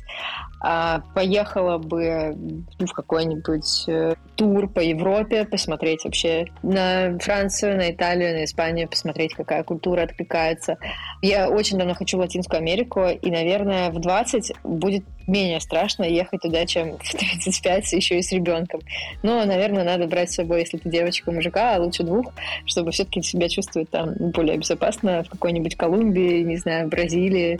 А 0.61 1.01
поехала 1.13 1.77
бы 1.77 2.35
ну, 2.79 2.87
в 2.87 2.93
какой-нибудь 2.93 3.83
э, 3.87 4.15
тур 4.35 4.69
по 4.69 4.79
Европе, 4.79 5.43
посмотреть 5.43 6.05
вообще 6.05 6.47
на 6.63 7.17
Францию, 7.19 7.75
на 7.77 7.91
Италию, 7.91 8.33
на 8.33 8.45
Испанию, 8.45 8.87
посмотреть, 8.87 9.33
какая 9.33 9.63
культура 9.63 10.03
откликается. 10.03 10.77
Я 11.21 11.49
очень 11.49 11.77
давно 11.77 11.93
хочу 11.93 12.17
Латинскую 12.23 12.59
Америку, 12.59 13.05
и, 13.07 13.31
наверное, 13.31 13.91
в 13.91 13.99
20 13.99 14.53
будет 14.63 15.03
менее 15.27 15.59
страшно 15.59 16.03
ехать 16.03 16.41
туда, 16.41 16.65
чем 16.65 16.97
в 16.97 17.11
35, 17.11 17.93
еще 17.93 18.19
и 18.19 18.21
с 18.21 18.31
ребенком. 18.31 18.81
Но, 19.21 19.43
наверное, 19.45 19.83
надо 19.83 20.07
брать 20.07 20.31
с 20.31 20.35
собой, 20.35 20.61
если 20.61 20.77
ты 20.77 20.89
девочка, 20.89 21.31
мужика, 21.31 21.75
а 21.75 21.79
лучше 21.79 22.03
двух, 22.03 22.33
чтобы 22.65 22.91
все-таки 22.91 23.21
себя 23.21 23.47
чувствовать 23.49 23.89
там 23.89 24.13
более 24.17 24.57
безопасно 24.57 25.23
в 25.23 25.29
какой-нибудь 25.29 25.75
Колумбии, 25.75 26.41
не 26.41 26.57
знаю, 26.57 26.89
Бразилии, 26.89 27.59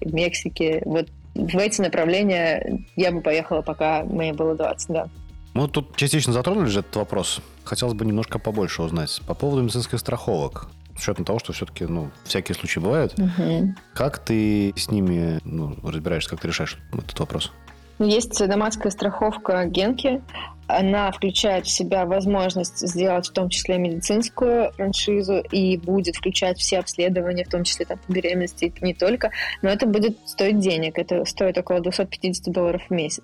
Мексике. 0.00 0.82
Вот 0.84 1.08
в 1.34 1.58
эти 1.58 1.80
направления 1.80 2.84
я 2.96 3.12
бы 3.12 3.20
поехала, 3.20 3.62
пока 3.62 4.02
мне 4.04 4.32
было 4.32 4.54
20, 4.54 4.88
да. 4.88 5.08
Мы 5.54 5.68
тут 5.68 5.96
частично 5.96 6.32
затронули 6.32 6.66
же 6.66 6.80
этот 6.80 6.96
вопрос. 6.96 7.40
Хотелось 7.64 7.94
бы 7.94 8.04
немножко 8.04 8.38
побольше 8.38 8.82
узнать. 8.82 9.22
По 9.26 9.34
поводу 9.34 9.62
медицинских 9.62 9.98
страховок. 9.98 10.68
С 10.96 11.02
учетом 11.02 11.24
того, 11.24 11.38
что 11.38 11.52
все-таки, 11.52 11.84
ну, 11.84 12.10
всякие 12.24 12.54
случаи 12.54 12.80
бывают. 12.80 13.14
Как 13.94 14.18
ты 14.18 14.72
с 14.76 14.90
ними 14.90 15.40
ну, 15.44 15.76
разбираешься, 15.82 16.30
как 16.30 16.40
ты 16.40 16.48
решаешь 16.48 16.78
этот 16.92 17.18
вопрос? 17.20 17.52
Есть 17.98 18.46
доматская 18.46 18.90
страховка 18.92 19.64
Генки. 19.64 20.22
Она 20.68 21.10
включает 21.12 21.66
в 21.66 21.70
себя 21.70 22.06
возможность 22.06 22.78
сделать 22.78 23.28
в 23.28 23.32
том 23.32 23.48
числе 23.48 23.78
медицинскую 23.78 24.72
франшизу 24.72 25.38
и 25.50 25.76
будет 25.76 26.16
включать 26.16 26.58
все 26.58 26.78
обследования, 26.78 27.44
в 27.44 27.50
том 27.50 27.64
числе 27.64 27.86
там, 27.86 27.98
по 27.98 28.12
беременности 28.12 28.66
и 28.66 28.84
не 28.84 28.94
только. 28.94 29.30
Но 29.62 29.68
это 29.68 29.86
будет 29.86 30.18
стоить 30.26 30.58
денег. 30.58 30.98
Это 30.98 31.24
стоит 31.24 31.58
около 31.58 31.80
250 31.80 32.52
долларов 32.52 32.82
в 32.88 32.92
месяц. 32.92 33.22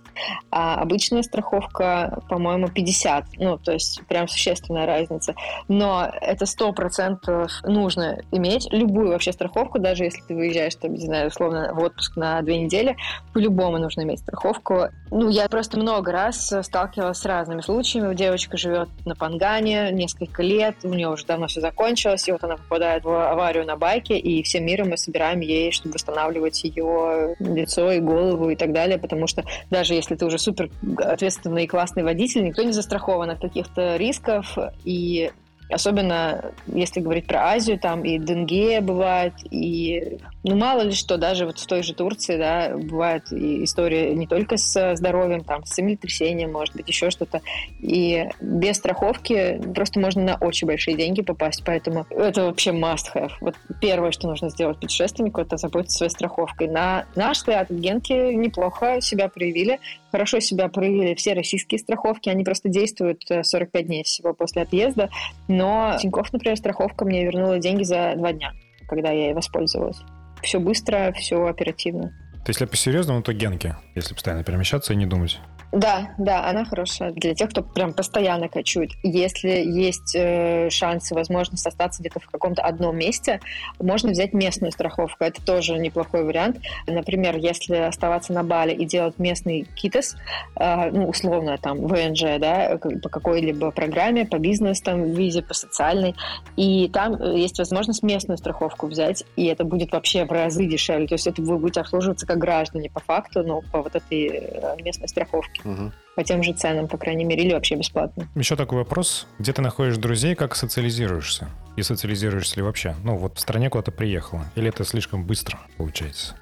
А 0.51 0.77
обычная 0.77 1.23
страховка, 1.23 2.21
по-моему, 2.29 2.69
50. 2.69 3.25
Ну, 3.39 3.59
то 3.59 3.73
есть 3.73 4.01
прям 4.07 4.29
существенная 4.29 4.87
разница. 4.87 5.35
Но 5.69 6.11
это 6.21 6.45
100% 6.45 7.49
нужно 7.65 8.19
иметь. 8.31 8.69
Любую 8.73 9.09
вообще 9.09 9.33
страховку, 9.33 9.79
даже 9.79 10.05
если 10.05 10.21
ты 10.23 10.35
выезжаешь, 10.35 10.75
там, 10.77 10.93
не 10.93 11.05
знаю, 11.05 11.29
условно, 11.29 11.73
в 11.75 11.79
отпуск 11.81 12.17
на 12.17 12.41
две 12.43 12.59
недели, 12.59 12.97
по-любому 13.33 13.79
нужно 13.79 14.03
иметь 14.03 14.21
страховку. 14.21 14.89
Ну, 15.11 15.29
я 15.29 15.49
просто 15.49 15.79
много 15.79 16.13
раз 16.13 16.53
сталкивалась 16.63 17.19
с 17.19 17.25
разными 17.39 17.61
случаями. 17.61 18.15
Девочка 18.15 18.57
живет 18.57 18.89
на 19.05 19.15
Пангане 19.15 19.91
несколько 19.93 20.43
лет, 20.43 20.77
у 20.85 20.89
нее 20.89 21.09
уже 21.09 21.27
давно 21.27 21.47
все 21.47 21.61
закончилось, 21.61 22.29
и 22.29 22.33
вот 22.33 22.43
она 22.45 22.57
попадает 22.57 23.05
в 23.05 23.31
аварию 23.31 23.67
на 23.67 23.77
байке, 23.77 24.19
и 24.19 24.43
всем 24.43 24.65
миром 24.65 24.91
мы 24.91 24.97
собираем 24.97 25.41
ей, 25.41 25.73
чтобы 25.73 25.95
восстанавливать 25.95 26.63
ее 26.65 27.35
лицо 27.41 27.91
и 27.93 28.01
голову 28.01 28.51
и 28.51 28.57
так 28.57 28.73
далее, 28.73 28.99
потому 28.99 29.27
что 29.27 29.45
даже 29.71 29.95
если 29.95 30.15
ты 30.15 30.27
уже 30.27 30.39
супер 30.39 30.71
ответственный 30.99 31.65
и 31.65 31.67
классный 31.67 32.03
водитель, 32.03 32.45
никто 32.45 32.63
не 32.63 32.73
застрахован 32.73 33.31
от 33.31 33.41
каких-то 33.41 33.97
рисков, 33.97 34.57
и 34.85 35.31
Особенно, 35.73 36.53
если 36.67 37.01
говорить 37.01 37.27
про 37.27 37.53
Азию, 37.53 37.79
там 37.79 38.05
и 38.05 38.19
денге 38.19 38.81
бывает, 38.81 39.33
и 39.51 40.19
ну 40.45 40.57
мало 40.57 40.83
ли 40.83 40.93
что, 40.93 41.19
даже 41.19 41.47
вот 41.47 41.59
в 41.59 41.67
той 41.67 41.83
же 41.83 41.95
Турции, 41.95 42.37
да, 42.37 42.77
бывает 42.77 43.33
и 43.33 43.65
история 43.65 44.13
не 44.15 44.27
только 44.27 44.57
с 44.57 44.97
здоровьем, 44.97 45.45
там, 45.45 45.65
с 45.65 45.77
землетрясением, 45.77 46.53
может 46.53 46.75
быть, 46.75 46.89
еще 46.89 47.11
что-то. 47.11 47.41
И 47.81 48.29
без 48.41 48.77
страховки 48.77 49.61
просто 49.75 50.01
можно 50.01 50.23
на 50.23 50.37
очень 50.37 50.67
большие 50.67 50.97
деньги 50.97 51.23
попасть, 51.23 51.63
поэтому 51.65 52.07
это 52.11 52.45
вообще 52.45 52.71
must 52.71 53.15
have. 53.15 53.31
Вот 53.41 53.55
первое, 53.81 54.11
что 54.11 54.29
нужно 54.29 54.51
сделать 54.51 54.79
путешественнику, 54.79 55.41
это 55.41 55.57
заботиться 55.57 55.99
своей 55.99 56.11
страховкой. 56.11 56.69
На 56.69 57.07
наш 57.15 57.39
взгляд, 57.39 57.71
Генки 57.71 58.13
неплохо 58.13 59.01
себя 59.01 59.29
проявили, 59.29 59.79
хорошо 60.11 60.41
себя 60.41 60.69
проявили 60.69 61.15
все 61.15 61.35
российские 61.35 61.79
страховки, 61.79 62.29
они 62.29 62.45
просто 62.45 62.69
действуют 62.69 63.25
45 63.43 63.87
дней 63.87 64.03
всего 64.03 64.35
после 64.35 64.63
отъезда, 64.63 65.09
но 65.49 65.97
Тинькофф, 66.01 66.33
например, 66.33 66.57
страховка 66.57 67.05
мне 67.05 67.25
вернула 67.25 67.59
деньги 67.59 67.85
за 67.85 68.15
два 68.17 68.33
дня, 68.33 68.53
когда 68.89 69.11
я 69.11 69.27
ей 69.27 69.35
воспользовалась. 69.35 70.03
Все 70.43 70.59
быстро, 70.59 71.13
все 71.17 71.47
оперативно. 71.47 72.09
То 72.45 72.49
есть, 72.49 72.61
если 72.61 72.67
по-серьезному, 72.67 73.23
то 73.23 73.33
генки, 73.33 73.77
если 73.95 74.15
постоянно 74.15 74.43
перемещаться 74.43 74.93
и 74.93 74.97
не 74.97 75.07
думать. 75.07 75.39
Да, 75.73 76.11
да, 76.19 76.47
она 76.51 76.67
хорошая 76.67 77.13
для 77.13 77.35
тех, 77.35 77.49
кто 77.49 77.63
прям 77.63 77.95
постоянно 77.95 78.49
кочует. 78.49 78.91
Если 79.03 79.49
есть 79.49 80.15
э, 80.15 80.69
шанс 80.69 81.11
и 81.11 81.15
возможность 81.15 81.67
остаться 81.67 82.03
где-то 82.03 82.21
в 82.21 82.27
каком-то 82.27 82.61
одном 82.61 82.99
месте, 82.99 83.41
можно 83.81 84.11
взять 84.11 84.35
местную 84.35 84.71
страховку. 84.73 85.25
Это 85.25 85.43
тоже 85.43 85.79
неплохой 85.79 86.25
вариант. 86.25 86.59
Например, 86.87 87.39
если 87.39 87.77
оставаться 87.77 88.35
на 88.35 88.45
Бали 88.45 88.75
и 88.75 88.85
делать 88.85 89.19
местный 89.19 89.67
КИТОС, 89.75 90.17
э, 90.57 90.91
ну, 90.91 91.09
условно, 91.09 91.57
там, 91.57 91.87
ВНЖ, 91.87 92.39
да, 92.39 92.79
по 93.03 93.09
какой-либо 93.09 93.71
программе, 93.71 94.27
по 94.27 94.39
бизнес, 94.39 94.83
там, 94.83 95.13
визе, 95.13 95.41
по 95.41 95.55
социальной, 95.55 96.15
и 96.55 96.91
там 96.93 97.19
есть 97.35 97.59
возможность 97.59 98.03
местную 98.03 98.37
страховку 98.37 98.89
взять, 98.89 99.25
и 99.37 99.47
это 99.47 99.65
будет 99.65 99.93
вообще 99.93 100.27
в 100.27 100.33
разы 100.33 100.67
дешевле. 100.67 101.07
То 101.07 101.15
есть 101.15 101.27
это 101.27 101.41
вы 101.41 101.57
будете 101.57 101.81
обслуживаться 101.81 102.27
как 102.27 102.37
граждане 102.37 102.91
по 102.91 103.01
факту, 103.01 103.43
но 103.43 103.63
по 103.73 103.81
вот 103.81 103.97
этой 103.97 104.61
местной 104.83 105.09
страховке. 105.09 105.62
Угу. 105.65 105.93
По 106.17 106.25
тем 106.25 106.43
же 106.43 106.53
ценам, 106.53 106.89
по 106.89 106.99
крайней 106.99 107.25
мере, 107.25 107.45
или 107.45 107.55
вообще 107.55 107.75
бесплатно. 107.75 108.29
Еще 108.35 108.55
такой 108.57 108.79
вопрос. 108.79 109.27
Где 109.39 109.53
ты 109.53 109.63
находишь 109.63 109.97
друзей, 109.97 110.35
как 110.35 110.55
социализируешься? 110.55 111.49
И 111.77 111.83
социализируешься 111.83 112.57
ли 112.57 112.63
вообще? 112.63 112.95
Ну, 113.03 113.17
вот 113.17 113.39
в 113.39 113.41
стране 113.41 113.71
куда-то 113.71 113.93
приехала. 113.93 114.45
Или 114.55 114.69
это 114.69 114.85
слишком 114.85 115.25
быстро 115.25 115.59
получается? 115.79 116.37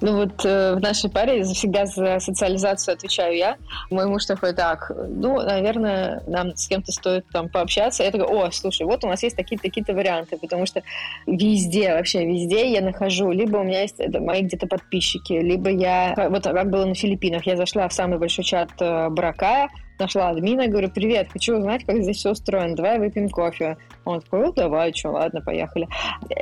Ну 0.00 0.16
вот 0.16 0.44
э, 0.44 0.74
в 0.74 0.80
нашей 0.80 1.10
паре 1.10 1.42
всегда 1.44 1.86
за 1.86 2.18
социализацию 2.20 2.94
отвечаю 2.94 3.36
я. 3.36 3.56
Мой 3.90 4.06
муж 4.06 4.26
такой, 4.26 4.52
так, 4.52 4.90
ну, 5.08 5.40
наверное, 5.40 6.22
нам 6.26 6.56
с 6.56 6.68
кем-то 6.68 6.92
стоит 6.92 7.26
там 7.32 7.48
пообщаться. 7.48 8.02
Я 8.02 8.10
такой, 8.10 8.26
о, 8.26 8.50
слушай, 8.50 8.86
вот 8.86 9.04
у 9.04 9.08
нас 9.08 9.22
есть 9.22 9.36
такие-то 9.36 9.62
такие 9.62 9.84
варианты, 9.94 10.38
потому 10.38 10.66
что 10.66 10.82
везде, 11.26 11.94
вообще 11.94 12.24
везде 12.24 12.72
я 12.72 12.80
нахожу, 12.80 13.30
либо 13.30 13.58
у 13.58 13.64
меня 13.64 13.82
есть 13.82 13.98
это, 13.98 14.20
мои 14.20 14.42
где-то 14.42 14.66
подписчики, 14.66 15.32
либо 15.32 15.70
я, 15.70 16.14
вот 16.30 16.44
как 16.44 16.70
было 16.70 16.84
на 16.84 16.94
Филиппинах, 16.94 17.46
я 17.46 17.56
зашла 17.56 17.88
в 17.88 17.92
самый 17.92 18.18
большой 18.18 18.44
чат 18.44 18.70
э, 18.80 19.08
Баракая, 19.10 19.68
нашла 19.98 20.30
админа, 20.30 20.68
говорю, 20.68 20.90
привет, 20.90 21.28
хочу 21.32 21.56
узнать, 21.56 21.84
как 21.84 22.02
здесь 22.02 22.18
все 22.18 22.30
устроено, 22.30 22.76
давай 22.76 22.98
выпьем 22.98 23.28
кофе. 23.28 23.76
Он 24.04 24.20
такой, 24.20 24.52
давай, 24.52 24.92
что, 24.92 25.10
ладно, 25.10 25.40
поехали. 25.40 25.88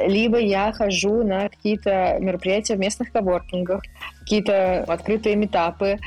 Либо 0.06 0.38
я 0.38 0.72
хожу 0.72 1.22
на 1.22 1.48
какие-то 1.48 2.18
мероприятия 2.20 2.76
в 2.76 2.78
местных 2.78 3.12
коворкингах, 3.12 3.82
какие-то 4.22 4.84
открытые 4.84 5.36
метапы. 5.36 5.98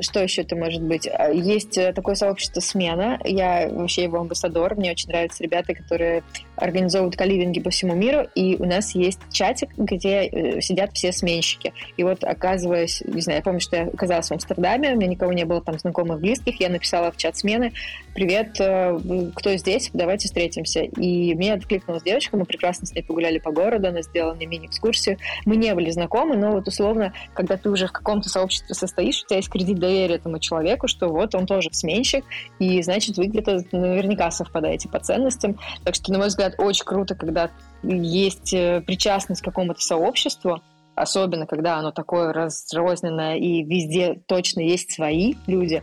Что 0.00 0.22
еще 0.22 0.42
это 0.42 0.54
может 0.54 0.82
быть? 0.82 1.08
Есть 1.32 1.74
такое 1.94 2.14
сообщество 2.14 2.60
«Смена». 2.60 3.18
Я 3.24 3.68
вообще 3.68 4.04
его 4.04 4.20
амбассадор. 4.20 4.76
Мне 4.76 4.92
очень 4.92 5.08
нравятся 5.08 5.42
ребята, 5.42 5.74
которые 5.74 6.22
организовывают 6.56 7.16
каливинги 7.16 7.60
по 7.60 7.70
всему 7.70 7.94
миру. 7.94 8.28
И 8.34 8.56
у 8.60 8.64
нас 8.64 8.94
есть 8.94 9.18
чатик, 9.32 9.70
где 9.76 10.60
сидят 10.60 10.92
все 10.94 11.12
сменщики. 11.12 11.72
И 11.96 12.04
вот, 12.04 12.22
оказываясь, 12.22 13.02
не 13.06 13.20
знаю, 13.20 13.38
я 13.38 13.42
помню, 13.42 13.60
что 13.60 13.76
я 13.76 13.82
оказалась 13.84 14.28
в 14.28 14.32
Амстердаме, 14.32 14.92
у 14.92 14.96
меня 14.96 15.08
никого 15.08 15.32
не 15.32 15.44
было 15.44 15.60
там 15.60 15.78
знакомых, 15.78 16.20
близких, 16.20 16.60
я 16.60 16.68
написала 16.68 17.10
в 17.10 17.16
чат 17.16 17.36
смены, 17.36 17.72
привет, 18.18 18.56
э, 18.58 18.98
кто 19.36 19.54
здесь, 19.54 19.90
давайте 19.92 20.26
встретимся. 20.26 20.80
И 20.80 21.36
мне 21.36 21.54
откликнулась 21.54 22.02
девочка, 22.02 22.36
мы 22.36 22.46
прекрасно 22.46 22.84
с 22.84 22.92
ней 22.92 23.02
погуляли 23.02 23.38
по 23.38 23.52
городу, 23.52 23.86
она 23.86 24.02
сделала 24.02 24.34
мне 24.34 24.46
мини-экскурсию. 24.46 25.18
Мы 25.44 25.54
не 25.54 25.72
были 25.72 25.88
знакомы, 25.90 26.36
но 26.36 26.50
вот 26.50 26.66
условно, 26.66 27.12
когда 27.32 27.56
ты 27.56 27.70
уже 27.70 27.86
в 27.86 27.92
каком-то 27.92 28.28
сообществе 28.28 28.74
состоишь, 28.74 29.22
у 29.22 29.26
тебя 29.28 29.36
есть 29.36 29.48
кредит 29.48 29.78
доверия 29.78 30.16
этому 30.16 30.40
человеку, 30.40 30.88
что 30.88 31.10
вот 31.10 31.36
он 31.36 31.46
тоже 31.46 31.68
сменщик, 31.70 32.24
и 32.58 32.82
значит 32.82 33.18
вы 33.18 33.26
где-то 33.26 33.62
наверняка 33.70 34.32
совпадаете 34.32 34.88
по 34.88 34.98
ценностям. 34.98 35.56
Так 35.84 35.94
что, 35.94 36.10
на 36.10 36.18
мой 36.18 36.26
взгляд, 36.26 36.54
очень 36.58 36.84
круто, 36.84 37.14
когда 37.14 37.52
есть 37.84 38.52
э, 38.52 38.82
причастность 38.84 39.42
к 39.42 39.44
какому-то 39.44 39.80
сообществу, 39.80 40.60
особенно 40.98 41.46
когда 41.46 41.76
оно 41.76 41.92
такое 41.92 42.32
разрозненное 42.32 43.36
и 43.36 43.62
везде 43.62 44.20
точно 44.26 44.60
есть 44.60 44.92
свои 44.92 45.34
люди. 45.46 45.82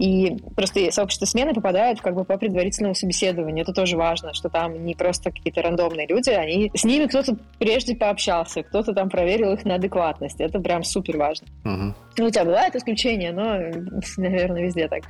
И 0.00 0.38
просто 0.56 0.90
сообщество 0.90 1.26
смены 1.26 1.52
попадают 1.52 2.00
как 2.00 2.14
бы 2.14 2.24
по 2.24 2.38
предварительному 2.38 2.94
собеседованию. 2.94 3.64
Это 3.64 3.74
тоже 3.74 3.98
важно, 3.98 4.32
что 4.32 4.48
там 4.48 4.86
не 4.86 4.94
просто 4.94 5.30
какие-то 5.30 5.60
рандомные 5.60 6.06
люди, 6.06 6.30
они 6.30 6.70
с 6.74 6.84
ними 6.84 7.04
кто-то 7.04 7.36
прежде 7.58 7.94
пообщался, 7.94 8.62
кто-то 8.62 8.94
там 8.94 9.10
проверил 9.10 9.52
их 9.52 9.66
на 9.66 9.74
адекватность. 9.74 10.40
Это 10.40 10.58
прям 10.58 10.84
супер 10.84 11.18
важно. 11.18 11.48
Угу. 11.66 11.94
Ну, 12.16 12.26
у 12.26 12.30
тебя 12.30 12.46
бывает 12.46 12.74
исключение, 12.74 13.32
но, 13.32 13.58
наверное, 14.16 14.62
везде 14.62 14.88
так. 14.88 15.02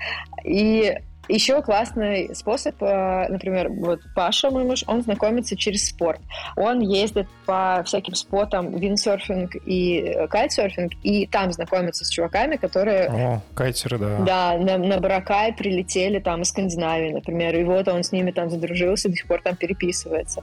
И 0.45 0.93
еще 1.29 1.63
классный 1.63 2.35
способ, 2.35 2.83
э, 2.83 3.29
например, 3.29 3.71
вот 3.71 4.01
Паша, 4.15 4.51
мой 4.51 4.65
муж, 4.65 4.85
он 4.87 5.03
знакомится 5.03 5.57
через 5.57 5.89
спорт. 5.89 6.21
Он 6.57 6.81
ездит 6.81 7.29
по 7.47 7.83
всяким 7.85 8.15
спотам 8.15 8.77
виндсерфинг 8.77 9.57
и 9.67 9.99
э, 9.99 10.27
кайтсерфинг, 10.29 10.93
и 11.03 11.27
там 11.27 11.53
знакомится 11.53 12.05
с 12.05 12.09
чуваками, 12.09 12.57
которые... 12.57 13.09
О, 13.09 13.43
кайтеры, 13.55 13.99
да. 13.99 14.19
Да, 14.21 14.59
на, 14.59 14.79
на 14.79 14.99
Баракай 14.99 15.53
прилетели 15.53 16.19
там 16.19 16.43
из 16.43 16.49
Скандинавии, 16.49 17.13
например, 17.13 17.57
и 17.57 17.65
вот 17.65 17.89
он 17.89 18.03
с 18.03 18.13
ними 18.13 18.31
там 18.31 18.51
задружился, 18.51 19.09
до 19.09 19.17
сих 19.17 19.27
пор 19.27 19.41
там 19.43 19.57
переписывается. 19.57 20.43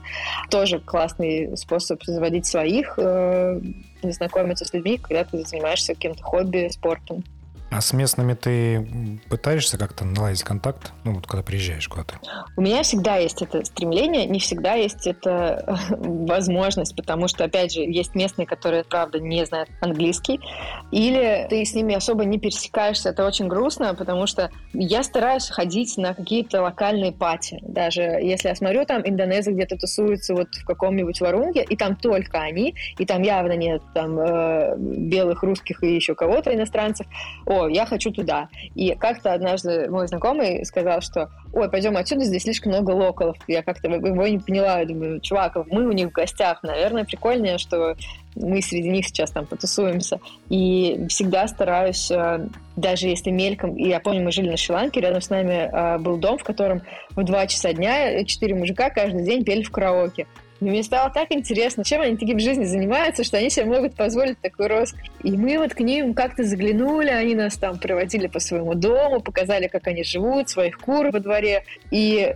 Тоже 0.50 0.80
классный 0.80 1.56
способ 1.56 2.02
заводить 2.04 2.46
своих, 2.46 2.98
э, 2.98 3.60
знакомиться 4.02 4.64
с 4.64 4.72
людьми, 4.72 4.98
когда 4.98 5.24
ты 5.24 5.44
занимаешься 5.44 5.94
каким-то 5.94 6.22
хобби, 6.22 6.68
спортом. 6.70 7.24
А 7.70 7.82
с 7.82 7.92
местными 7.92 8.32
ты 8.32 9.20
пытаешься 9.28 9.76
как-то 9.76 10.04
наладить 10.04 10.42
контакт, 10.42 10.92
ну 11.04 11.14
вот 11.14 11.26
когда 11.26 11.42
приезжаешь 11.42 11.86
куда-то? 11.86 12.14
У 12.56 12.62
меня 12.62 12.82
всегда 12.82 13.16
есть 13.16 13.42
это 13.42 13.62
стремление, 13.64 14.24
не 14.26 14.40
всегда 14.40 14.74
есть 14.74 15.06
это 15.06 15.78
возможность, 15.90 16.96
потому 16.96 17.28
что, 17.28 17.44
опять 17.44 17.74
же, 17.74 17.80
есть 17.80 18.14
местные, 18.14 18.46
которые, 18.46 18.84
правда, 18.84 19.20
не 19.20 19.44
знают 19.44 19.68
английский, 19.82 20.40
или 20.90 21.46
ты 21.50 21.62
с 21.64 21.74
ними 21.74 21.94
особо 21.94 22.24
не 22.24 22.38
пересекаешься, 22.38 23.10
это 23.10 23.26
очень 23.26 23.48
грустно, 23.48 23.94
потому 23.94 24.26
что 24.26 24.50
я 24.72 25.02
стараюсь 25.02 25.48
ходить 25.50 25.98
на 25.98 26.14
какие-то 26.14 26.62
локальные 26.62 27.12
пати, 27.12 27.58
даже 27.62 28.02
если 28.02 28.48
я 28.48 28.54
смотрю, 28.54 28.86
там 28.86 29.02
индонезы 29.04 29.52
где-то 29.52 29.76
тусуются 29.76 30.34
вот 30.34 30.48
в 30.54 30.64
каком-нибудь 30.64 31.20
Варунге, 31.20 31.64
и 31.68 31.76
там 31.76 31.96
только 31.96 32.40
они, 32.40 32.74
и 32.96 33.04
там 33.04 33.22
явно 33.22 33.52
нет 33.52 33.82
там 33.92 34.18
э, 34.18 34.76
белых, 34.78 35.42
русских 35.42 35.82
и 35.82 35.94
еще 35.94 36.14
кого-то 36.14 36.54
иностранцев, 36.54 37.06
о, 37.46 37.57
я 37.66 37.86
хочу 37.86 38.12
туда. 38.12 38.48
И 38.74 38.94
как-то 38.94 39.32
однажды 39.32 39.90
мой 39.90 40.06
знакомый 40.06 40.64
сказал, 40.64 41.00
что, 41.00 41.30
ой, 41.52 41.68
пойдем 41.70 41.96
отсюда, 41.96 42.24
здесь 42.24 42.42
слишком 42.42 42.72
много 42.72 42.90
локалов. 42.90 43.36
Я 43.48 43.62
как-то 43.62 43.88
его 43.88 44.26
не 44.28 44.38
поняла, 44.38 44.80
я 44.80 44.86
думаю, 44.86 45.20
чувак, 45.20 45.56
мы 45.70 45.86
у 45.86 45.92
них 45.92 46.08
в 46.08 46.12
гостях, 46.12 46.62
наверное, 46.62 47.04
прикольнее, 47.04 47.58
что 47.58 47.96
мы 48.36 48.62
среди 48.62 48.88
них 48.88 49.06
сейчас 49.06 49.30
там 49.30 49.46
потусуемся. 49.46 50.20
И 50.48 51.06
всегда 51.08 51.48
стараюсь, 51.48 52.10
э, 52.10 52.46
даже 52.76 53.08
если 53.08 53.30
мельком, 53.30 53.74
и 53.76 53.88
я 53.88 53.98
помню, 53.98 54.22
мы 54.22 54.30
жили 54.30 54.50
на 54.50 54.56
Шри-Ланке, 54.56 55.00
рядом 55.00 55.20
с 55.20 55.30
нами 55.30 55.70
э, 55.72 55.98
был 55.98 56.18
дом, 56.18 56.38
в 56.38 56.44
котором 56.44 56.82
в 57.10 57.24
два 57.24 57.46
часа 57.46 57.72
дня 57.72 58.24
четыре 58.24 58.54
мужика 58.54 58.90
каждый 58.90 59.24
день 59.24 59.44
пели 59.44 59.62
в 59.62 59.70
караоке. 59.70 60.26
И 60.60 60.64
мне 60.64 60.82
стало 60.82 61.10
так 61.10 61.30
интересно, 61.30 61.84
чем 61.84 62.00
они 62.00 62.16
таким 62.16 62.38
в 62.38 62.40
жизни 62.40 62.64
занимаются, 62.64 63.22
что 63.22 63.36
они 63.38 63.48
себе 63.48 63.66
могут 63.66 63.94
позволить 63.94 64.40
такую 64.40 64.68
роскошь. 64.68 65.10
И 65.22 65.30
мы 65.30 65.58
вот 65.58 65.74
к 65.74 65.80
ним 65.80 66.14
как-то 66.14 66.44
заглянули, 66.44 67.10
они 67.10 67.34
нас 67.34 67.56
там 67.56 67.78
проводили 67.78 68.26
по 68.26 68.40
своему 68.40 68.74
дому, 68.74 69.20
показали, 69.20 69.68
как 69.68 69.86
они 69.86 70.02
живут, 70.02 70.48
своих 70.48 70.78
кур 70.78 71.10
во 71.10 71.20
дворе. 71.20 71.64
И 71.90 72.34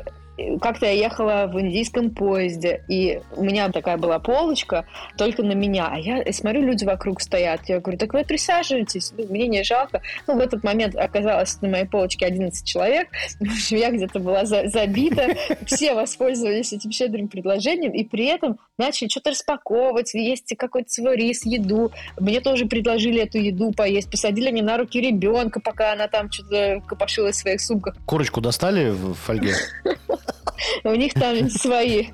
как-то 0.61 0.87
я 0.87 0.93
ехала 0.93 1.51
в 1.53 1.61
индийском 1.61 2.11
поезде, 2.11 2.85
и 2.89 3.21
у 3.37 3.45
меня 3.45 3.71
такая 3.71 3.97
была 3.97 4.19
полочка 4.19 4.87
только 5.17 5.43
на 5.43 5.53
меня, 5.53 5.89
а 5.91 5.99
я 5.99 6.33
смотрю, 6.33 6.63
люди 6.63 6.85
вокруг 6.85 7.21
стоят. 7.21 7.61
Я 7.69 7.81
говорю, 7.81 7.99
так 7.99 8.13
вы 8.13 8.25
присаживайтесь, 8.25 9.13
ну, 9.17 9.27
мне 9.29 9.49
не 9.49 9.63
жалко. 9.63 10.03
Ну, 10.27 10.37
в 10.37 10.41
этот 10.41 10.65
момент 10.65 10.97
оказалось 10.97 11.61
на 11.61 11.69
моей 11.69 11.85
полочке 11.85 12.27
11 12.27 12.67
человек, 12.67 13.09
в 13.41 13.53
общем, 13.53 13.77
я 13.77 13.91
где-то 13.91 14.19
была 14.21 14.45
за 14.45 14.69
забита, 14.69 15.35
все 15.67 15.95
воспользовались 15.95 16.73
этим 16.73 16.93
щедрым 16.93 17.29
предложением, 17.29 17.93
и 17.93 18.05
при 18.05 18.27
этом 18.27 18.59
начали 18.79 19.09
что-то 19.09 19.31
распаковывать, 19.31 20.15
есть 20.15 20.55
какой-то 20.57 20.91
свой 20.91 21.17
рис, 21.17 21.45
еду. 21.45 21.93
Мне 22.19 22.41
тоже 22.41 22.67
предложили 22.67 23.23
эту 23.23 23.39
еду 23.39 23.73
поесть, 23.73 24.11
посадили 24.11 24.51
мне 24.51 24.63
на 24.63 24.77
руки 24.77 25.01
ребенка, 25.01 25.61
пока 25.61 25.93
она 25.93 26.09
там 26.09 26.31
что-то 26.31 26.83
копошилась 26.87 27.37
в 27.37 27.41
своих 27.41 27.61
сумках. 27.61 27.97
Курочку 28.07 28.41
достали 28.41 28.91
в 28.91 29.15
фольге? 29.15 29.55
У 30.85 30.95
них 30.95 31.15
там 31.15 31.49
свои, 31.51 32.07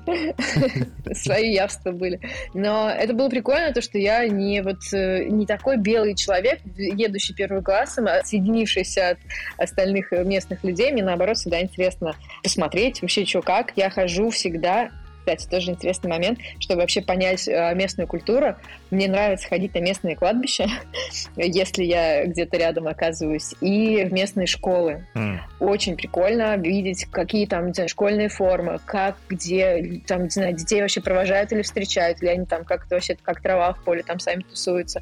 свои 1.13 1.53
явства 1.53 1.91
были. 1.91 2.19
Но 2.53 2.89
это 2.89 3.13
было 3.13 3.29
прикольно, 3.29 3.73
то, 3.73 3.81
что 3.81 3.97
я 3.97 4.27
не 4.27 4.61
вот 4.61 4.79
э, 4.93 5.25
не 5.25 5.45
такой 5.45 5.77
белый 5.77 6.15
человек, 6.15 6.59
едущий 6.77 7.35
первым 7.35 7.63
классом, 7.63 8.07
а 8.07 8.23
соединившийся 8.23 9.09
от 9.09 9.17
остальных 9.57 10.11
местных 10.11 10.63
людей. 10.63 10.91
Мне, 10.91 11.03
наоборот, 11.03 11.37
всегда 11.37 11.61
интересно 11.61 12.15
посмотреть 12.43 13.01
вообще, 13.01 13.25
что 13.25 13.41
как. 13.41 13.73
Я 13.75 13.89
хожу 13.89 14.29
всегда 14.29 14.89
кстати, 15.29 15.49
тоже 15.49 15.71
интересный 15.71 16.09
момент, 16.09 16.39
чтобы 16.59 16.81
вообще 16.81 17.01
понять 17.01 17.47
э, 17.47 17.73
местную 17.75 18.07
культуру. 18.07 18.55
Мне 18.91 19.07
нравится 19.07 19.47
ходить 19.47 19.73
на 19.75 19.79
местные 19.79 20.15
кладбища, 20.15 20.67
если 21.35 21.83
я 21.83 22.25
где-то 22.25 22.57
рядом 22.57 22.87
оказываюсь, 22.87 23.53
и 23.61 24.03
в 24.05 24.13
местные 24.13 24.47
школы. 24.47 25.05
Mm. 25.15 25.37
Очень 25.59 25.95
прикольно 25.95 26.57
видеть, 26.57 27.05
какие 27.05 27.45
там, 27.45 27.67
не 27.67 27.73
знаю, 27.73 27.89
школьные 27.89 28.29
формы, 28.29 28.79
как, 28.85 29.17
где, 29.29 30.01
там, 30.07 30.23
не 30.23 30.29
знаю, 30.29 30.53
детей 30.53 30.81
вообще 30.81 31.01
провожают 31.01 31.51
или 31.51 31.61
встречают, 31.61 32.21
или 32.21 32.29
они 32.29 32.45
там 32.45 32.63
как-то 32.63 32.95
вообще, 32.95 33.15
как 33.21 33.41
трава 33.41 33.73
в 33.73 33.83
поле, 33.83 34.03
там 34.03 34.19
сами 34.19 34.41
тусуются. 34.41 35.01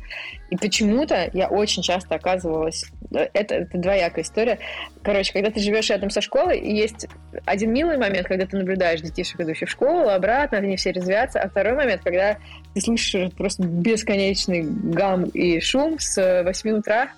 И 0.50 0.58
почему-то 0.58 1.30
я 1.34 1.48
очень 1.48 1.84
часто 1.84 2.16
оказывалась... 2.16 2.86
Э, 3.14 3.28
это, 3.34 3.56
это 3.56 3.78
двоякая 3.78 4.24
история. 4.24 4.60
Короче, 5.04 5.32
когда 5.32 5.52
ты 5.52 5.60
живешь 5.60 5.90
рядом 5.90 6.10
со 6.10 6.22
школой, 6.22 6.60
и 6.60 6.76
есть 6.76 7.08
один 7.46 7.72
милый 7.72 7.98
момент, 7.98 8.28
когда 8.28 8.46
ты 8.46 8.58
наблюдаешь 8.58 9.02
детишек, 9.02 9.40
идущих 9.40 9.70
в 9.70 9.72
школу, 9.72 10.10
обратно, 10.18 10.58
они 10.58 10.76
все 10.76 10.92
резвятся. 10.92 11.40
А 11.40 11.50
второй 11.50 11.74
момент, 11.74 12.02
когда 12.04 12.38
ты 12.74 12.82
слышишь 12.82 13.32
просто 13.34 13.64
бесконечный 13.64 14.64
гам 14.64 15.26
и 15.26 15.60
шум 15.60 15.98
с 16.00 16.44
8 16.44 16.70
утра, 16.72 17.10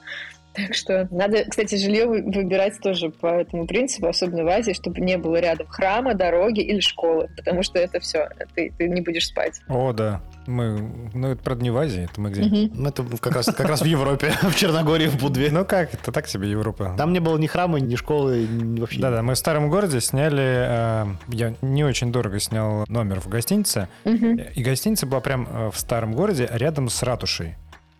так 0.53 0.73
что 0.73 1.07
надо, 1.11 1.45
кстати, 1.45 1.75
жилье 1.75 2.05
выбирать 2.05 2.79
тоже 2.81 3.09
по 3.09 3.27
этому 3.27 3.67
принципу, 3.67 4.07
особенно 4.07 4.43
в 4.43 4.47
Азии, 4.47 4.73
чтобы 4.73 4.99
не 4.99 5.17
было 5.17 5.37
рядом 5.37 5.67
храма, 5.67 6.15
дороги 6.15 6.61
или 6.61 6.79
школы, 6.79 7.29
потому 7.35 7.63
что 7.63 7.79
это 7.79 7.99
все, 7.99 8.29
ты, 8.55 8.73
ты 8.77 8.89
не 8.89 9.01
будешь 9.01 9.27
спать. 9.27 9.61
О, 9.67 9.93
да. 9.93 10.21
Мы, 10.49 10.91
ну, 11.13 11.27
это, 11.27 11.43
правда, 11.43 11.63
не 11.63 11.69
в 11.69 11.77
Азии, 11.77 12.05
это 12.11 12.19
мы 12.19 12.31
где? 12.31 12.41
Угу. 12.41 12.87
Это 12.87 13.05
как 13.19 13.35
раз, 13.35 13.45
как 13.45 13.67
раз 13.67 13.81
в 13.81 13.85
Европе, 13.85 14.33
в 14.41 14.55
Черногории, 14.55 15.05
в 15.05 15.17
Будве. 15.17 15.51
Ну 15.51 15.63
как, 15.63 15.93
это 15.93 16.11
так 16.11 16.27
себе 16.27 16.49
Европа. 16.49 16.95
Там 16.97 17.13
не 17.13 17.19
было 17.19 17.37
ни 17.37 17.45
храма, 17.45 17.79
ни 17.79 17.95
школы, 17.95 18.47
ни 18.49 18.79
вообще. 18.79 18.99
Да-да, 18.99 19.21
мы 19.21 19.35
в 19.35 19.37
старом 19.37 19.69
городе 19.69 20.01
сняли, 20.01 20.43
э, 20.43 21.05
я 21.27 21.53
не 21.61 21.83
очень 21.83 22.11
дорого 22.11 22.39
снял 22.39 22.83
номер 22.87 23.21
в 23.21 23.27
гостинице, 23.27 23.89
угу. 24.05 24.39
и 24.55 24.63
гостиница 24.63 25.05
была 25.05 25.21
прям 25.21 25.47
э, 25.47 25.69
в 25.71 25.79
старом 25.79 26.13
городе, 26.13 26.49
рядом 26.51 26.89
с 26.89 27.03
ратушей. 27.03 27.55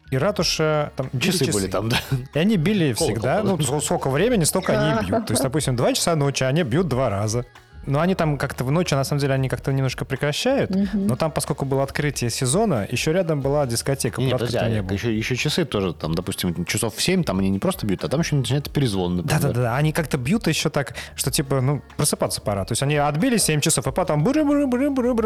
И 0.10 0.18
ратуша... 0.18 0.92
Там, 0.96 1.12
часы, 1.20 1.46
часы 1.46 1.52
были 1.52 1.68
там, 1.68 1.90
да. 1.90 1.98
И 2.34 2.40
они 2.40 2.58
били 2.58 2.94
всегда. 2.94 3.44
Ну, 3.44 3.62
сколько 3.80 4.10
времени, 4.10 4.44
столько 4.44 4.74
они 4.74 5.08
бьют. 5.08 5.28
То 5.28 5.34
есть, 5.34 5.44
допустим, 5.44 5.76
два 5.76 5.94
часа 5.94 6.16
ночи, 6.16 6.44
они 6.44 6.64
бьют 6.64 6.88
два 6.88 7.12
раза. 7.12 7.46
Но 7.90 8.00
они 8.00 8.14
там 8.14 8.38
как-то 8.38 8.64
в 8.64 8.72
ночь, 8.72 8.92
на 8.92 9.04
самом 9.04 9.20
деле, 9.20 9.34
они 9.34 9.50
как-то 9.50 9.74
немножко 9.74 10.06
прекращают. 10.06 10.70
Угу. 10.72 10.88
Но 10.94 11.16
там, 11.16 11.32
поскольку 11.32 11.66
было 11.66 11.84
открытие 11.84 12.30
сезона, 12.30 12.88
еще 12.90 13.12
рядом 13.12 13.42
была 13.42 13.66
дискотека. 13.66 14.22
Нет, 14.22 14.34
подожди, 14.34 14.58
а 14.58 14.70
не 14.70 14.94
еще, 14.94 15.18
еще 15.18 15.36
часы 15.36 15.66
тоже, 15.66 15.94
там, 15.94 16.14
допустим, 16.14 16.66
часов 16.66 16.96
в 16.96 17.02
7, 17.02 17.24
там 17.24 17.40
они 17.40 17.50
не 17.50 17.58
просто 17.58 17.88
бьют, 17.88 18.04
а 18.04 18.08
там 18.08 18.20
еще 18.20 18.36
начинается 18.36 18.72
перезвон. 18.72 19.24
Да-да-да, 19.24 19.76
они 19.76 19.92
как-то 19.92 20.18
бьют 20.18 20.48
еще 20.48 20.70
так, 20.70 20.96
что 21.16 21.32
типа, 21.32 21.62
ну, 21.62 21.82
просыпаться 21.98 22.42
пора. 22.42 22.64
То 22.66 22.74
есть 22.74 22.84
они 22.84 22.96
отбили 22.96 23.38
7 23.38 23.60
часов, 23.60 23.88
и 23.88 23.92
потом... 23.92 24.24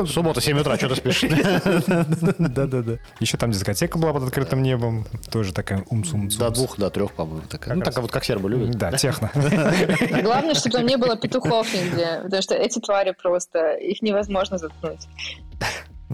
Суббота, 0.08 0.40
7 0.40 0.60
утра, 0.60 0.78
что 0.78 0.90
ты 0.90 0.96
спишь? 0.96 1.24
Да-да-да. 2.38 2.98
Еще 3.20 3.38
там 3.38 3.52
дискотека 3.52 3.98
была 3.98 4.14
под 4.14 4.24
открытым 4.24 4.64
небом, 4.64 5.06
тоже 5.30 5.54
такая 5.54 5.84
умс-умс. 5.90 6.36
До 6.38 6.50
двух, 6.50 6.78
до 6.78 6.90
трех, 6.90 7.12
по-моему. 7.12 7.42
Ну, 7.52 7.82
такая 7.82 8.02
вот 8.02 8.12
как 8.12 8.24
сербы 8.24 8.50
любят. 8.50 8.72
Да, 8.72 8.94
техно. 8.94 9.30
Главное, 10.22 10.56
чтобы 10.56 10.78
там 10.78 10.86
не 10.86 10.98
было 10.98 11.18
петухов 11.18 11.74
нигде, 11.74 12.22
потому 12.24 12.42
что 12.42 12.53
эти 12.56 12.80
твари 12.80 13.12
просто, 13.12 13.74
их 13.74 14.02
невозможно 14.02 14.58
заткнуть. 14.58 15.08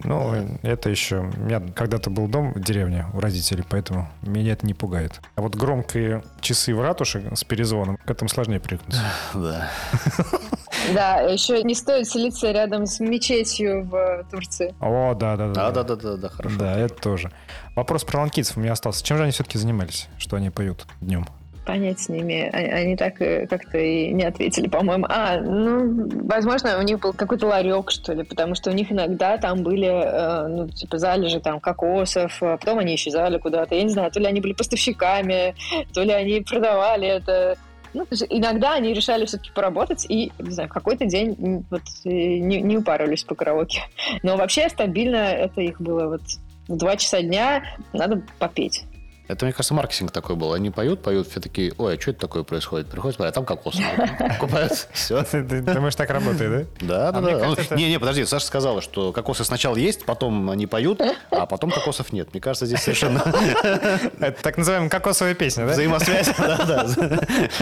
Ну, 0.03 0.33
это 0.61 0.89
еще... 0.89 1.19
У 1.19 1.39
меня 1.41 1.61
когда-то 1.75 2.09
был 2.09 2.27
дом 2.27 2.53
в 2.53 2.61
деревне 2.61 3.05
у 3.13 3.19
родителей, 3.19 3.63
поэтому 3.67 4.09
меня 4.21 4.53
это 4.53 4.65
не 4.65 4.73
пугает. 4.73 5.19
А 5.35 5.41
вот 5.41 5.55
громкие 5.55 6.23
часы 6.41 6.73
в 6.73 6.81
ратуше 6.81 7.29
с 7.33 7.43
перезвоном, 7.43 7.97
к 7.97 8.09
этому 8.09 8.29
сложнее 8.29 8.59
привыкнуть. 8.59 8.97
Да. 9.33 9.69
Да, 10.93 11.19
еще 11.21 11.61
не 11.63 11.75
стоит 11.75 12.07
селиться 12.07 12.51
рядом 12.51 12.85
с 12.85 12.99
мечетью 12.99 13.83
в 13.83 14.25
Турции. 14.31 14.73
О, 14.79 15.13
да, 15.13 15.35
да, 15.35 15.47
да. 15.47 15.71
Да, 15.71 15.71
да, 15.71 15.83
да, 15.83 15.95
да, 15.95 16.17
да, 16.17 16.29
хорошо. 16.29 16.57
Да, 16.57 16.77
это 16.77 16.95
тоже. 16.95 17.31
Вопрос 17.75 18.03
про 18.05 18.21
ланкийцев 18.21 18.57
у 18.57 18.61
меня 18.61 18.71
остался. 18.71 19.03
Чем 19.03 19.17
же 19.17 19.23
они 19.23 19.31
все-таки 19.31 19.57
занимались, 19.57 20.07
что 20.17 20.37
они 20.37 20.49
поют 20.49 20.87
днем? 21.01 21.27
Понять 21.69 21.99
с 21.99 22.09
ними. 22.09 22.49
Они 22.51 22.95
так 22.95 23.21
э, 23.21 23.45
как-то 23.45 23.77
и 23.77 24.11
не 24.11 24.23
ответили, 24.23 24.67
по-моему. 24.67 25.05
А, 25.07 25.39
ну, 25.39 26.09
возможно, 26.27 26.79
у 26.79 26.81
них 26.81 26.99
был 26.99 27.13
какой-то 27.13 27.45
ларек, 27.45 27.91
что 27.91 28.13
ли, 28.13 28.23
потому 28.23 28.55
что 28.55 28.71
у 28.71 28.73
них 28.73 28.91
иногда 28.91 29.37
там 29.37 29.61
были, 29.61 29.87
э, 29.87 30.47
ну, 30.47 30.67
типа, 30.67 30.97
залежи 30.97 31.39
там 31.39 31.59
кокосов, 31.59 32.41
а 32.41 32.57
потом 32.57 32.79
они 32.79 32.95
исчезали 32.95 33.37
куда-то. 33.37 33.75
Я 33.75 33.83
не 33.83 33.91
знаю, 33.91 34.09
то 34.11 34.19
ли 34.19 34.25
они 34.25 34.41
были 34.41 34.53
поставщиками, 34.53 35.53
то 35.93 36.01
ли 36.01 36.11
они 36.11 36.41
продавали 36.41 37.07
это. 37.07 37.55
Ну, 37.93 38.01
то 38.01 38.13
есть 38.13 38.25
иногда 38.29 38.73
они 38.73 38.91
решали 38.91 39.25
все-таки 39.25 39.51
поработать 39.51 40.07
и, 40.09 40.31
не 40.39 40.51
знаю, 40.51 40.69
какой-то 40.69 41.05
день 41.05 41.63
вот 41.69 41.83
э, 42.03 42.09
не, 42.09 42.61
не 42.61 42.77
упарывались 42.77 43.23
по 43.23 43.35
караоке. 43.35 43.81
Но 44.23 44.37
вообще 44.37 44.69
стабильно 44.69 45.17
это 45.17 45.61
их 45.61 45.79
было 45.79 46.07
вот 46.07 46.21
в 46.67 46.77
два 46.77 46.95
часа 46.97 47.21
дня 47.21 47.63
надо 47.93 48.23
попеть. 48.39 48.85
Это, 49.29 49.45
мне 49.45 49.53
кажется, 49.53 49.75
маркетинг 49.75 50.09
такой 50.11 50.35
был. 50.35 50.53
Они 50.53 50.71
поют, 50.71 51.03
поют, 51.03 51.27
все 51.29 51.39
такие, 51.39 51.71
ой, 51.77 51.97
а 51.97 52.01
что 52.01 52.09
это 52.09 52.21
такое 52.21 52.41
происходит? 52.41 52.87
Приходят, 52.87 53.15
смотрят, 53.15 53.31
а 53.31 53.35
там 53.35 53.45
кокос. 53.45 53.75
Покупают, 54.19 54.87
все. 54.91 55.21
Ты 55.21 55.43
думаешь, 55.43 55.93
так 55.93 56.09
работает, 56.09 56.67
да? 56.81 57.11
Да, 57.11 57.21
да, 57.21 57.55
да. 57.69 57.75
Не, 57.75 57.89
не, 57.89 57.99
подожди, 57.99 58.25
Саша 58.25 58.47
сказала, 58.47 58.81
что 58.81 59.13
кокосы 59.13 59.43
сначала 59.43 59.75
есть, 59.75 60.03
потом 60.05 60.49
они 60.49 60.65
поют, 60.65 60.99
а 61.29 61.45
потом 61.45 61.69
кокосов 61.69 62.11
нет. 62.11 62.29
Мне 62.33 62.41
кажется, 62.41 62.65
здесь 62.65 62.81
совершенно... 62.81 63.19
Это 64.19 64.41
так 64.41 64.57
называемая 64.57 64.89
кокосовая 64.89 65.35
песня, 65.35 65.67
да? 65.67 65.73
Взаимосвязь, 65.73 66.31
да, 66.35 66.65
да. 66.65 67.19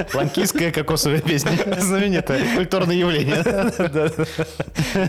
Ланкийская 0.14 0.72
кокосовая 0.72 1.20
песня. 1.20 1.52
Знаменитое. 1.82 2.56
Культурное 2.56 2.96
явление. 2.96 3.44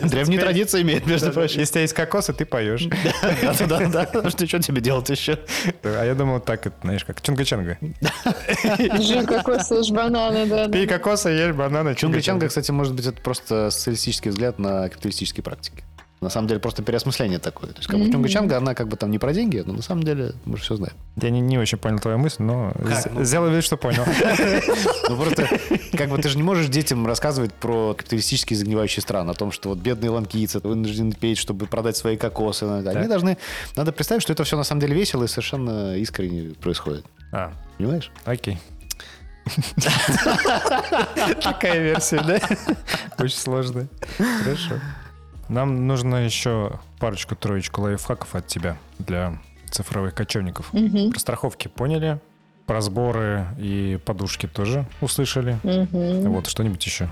Древние 0.08 0.40
традиции 0.40 0.82
имеет, 0.82 1.06
между 1.06 1.30
прочим. 1.30 1.60
Если 1.60 1.70
у 1.70 1.74
тебя 1.74 1.82
есть 1.82 1.94
кокосы, 1.94 2.32
ты 2.32 2.44
поешь. 2.44 2.88
Да, 3.68 3.78
да, 3.88 4.06
да. 4.12 4.30
Что 4.30 4.60
тебе 4.60 4.80
делать 4.80 5.08
еще? 5.08 5.38
А 5.84 6.04
я 6.04 6.16
думал, 6.16 6.40
так, 6.48 6.66
это, 6.66 6.76
знаешь, 6.80 7.04
как 7.04 7.20
чунга-чанга. 7.20 7.76
Кокосы, 9.26 9.74
ешь 9.74 9.90
бананы, 9.90 10.46
да. 10.46 10.68
Пей 10.68 10.86
кокосы, 10.86 11.28
ешь 11.28 11.54
бананы. 11.54 11.90
Чунга-чанга, 11.90 12.48
кстати, 12.48 12.70
может 12.70 12.94
быть, 12.94 13.04
это 13.04 13.20
просто 13.20 13.68
социалистический 13.68 14.30
взгляд 14.30 14.58
на 14.58 14.88
капиталистические 14.88 15.44
практики. 15.44 15.84
На 16.22 16.30
самом 16.30 16.48
деле 16.48 16.58
просто 16.58 16.82
переосмысление 16.82 17.38
такое. 17.38 17.70
То 17.70 17.76
есть 17.76 17.86
как 17.86 18.00
бы 18.00 18.06
Чунга-Чанга, 18.06 18.54
она 18.54 18.74
как 18.74 18.88
бы 18.88 18.96
там 18.96 19.10
не 19.10 19.18
про 19.18 19.34
деньги, 19.34 19.62
но 19.64 19.74
на 19.74 19.82
самом 19.82 20.04
деле 20.04 20.32
мы 20.46 20.56
же 20.56 20.62
все 20.62 20.76
знаем. 20.76 20.94
Я 21.20 21.28
не, 21.28 21.40
не 21.40 21.58
очень 21.58 21.76
понял 21.76 21.98
твою 21.98 22.16
мысль, 22.16 22.42
но 22.42 22.72
ну, 23.12 23.24
сделай 23.24 23.54
вид, 23.54 23.62
что 23.62 23.76
понял. 23.76 24.04
Ну 25.10 25.16
просто, 25.16 25.48
как 25.98 26.08
бы 26.10 26.18
ты 26.18 26.28
же 26.28 26.36
не 26.36 26.42
можешь 26.42 26.68
детям 26.68 27.06
рассказывать 27.06 27.52
про 27.52 27.94
капиталистические 27.94 28.56
загнивающие 28.56 29.02
страны, 29.02 29.30
о 29.30 29.34
том, 29.34 29.52
что 29.52 29.70
вот 29.70 29.78
бедные 29.78 30.10
ланкийцы 30.10 30.60
вынуждены 30.60 31.12
петь, 31.12 31.38
чтобы 31.38 31.66
продать 31.66 31.96
свои 31.96 32.16
кокосы. 32.16 32.64
Они 32.64 33.08
должны... 33.08 33.36
Надо 33.76 33.92
представить, 33.92 34.22
что 34.22 34.32
это 34.32 34.44
все 34.44 34.56
на 34.56 34.64
самом 34.64 34.80
деле 34.80 34.94
весело 34.94 35.24
и 35.24 35.28
совершенно 35.28 35.96
искренне 35.96 36.54
происходит. 36.54 37.04
А. 37.32 37.52
Понимаешь? 37.76 38.10
Окей. 38.24 38.58
Такая 41.42 41.80
версия, 41.80 42.22
да? 42.22 42.38
Очень 43.18 43.38
сложная. 43.38 43.88
Хорошо. 44.42 44.74
Нам 45.48 45.86
нужно 45.86 46.24
еще 46.24 46.78
парочку-троечку 46.98 47.80
лайфхаков 47.82 48.34
от 48.34 48.46
тебя 48.46 48.76
для 48.98 49.38
цифровых 49.70 50.14
кочевников. 50.14 50.72
Угу. 50.74 51.10
Про 51.10 51.18
страховки 51.18 51.68
поняли, 51.68 52.20
про 52.68 52.82
сборы 52.82 53.46
и 53.56 53.98
подушки 54.04 54.46
тоже 54.46 54.86
услышали. 55.00 55.58
Угу. 55.64 56.30
Вот, 56.30 56.46
что-нибудь 56.46 56.84
еще. 56.84 57.08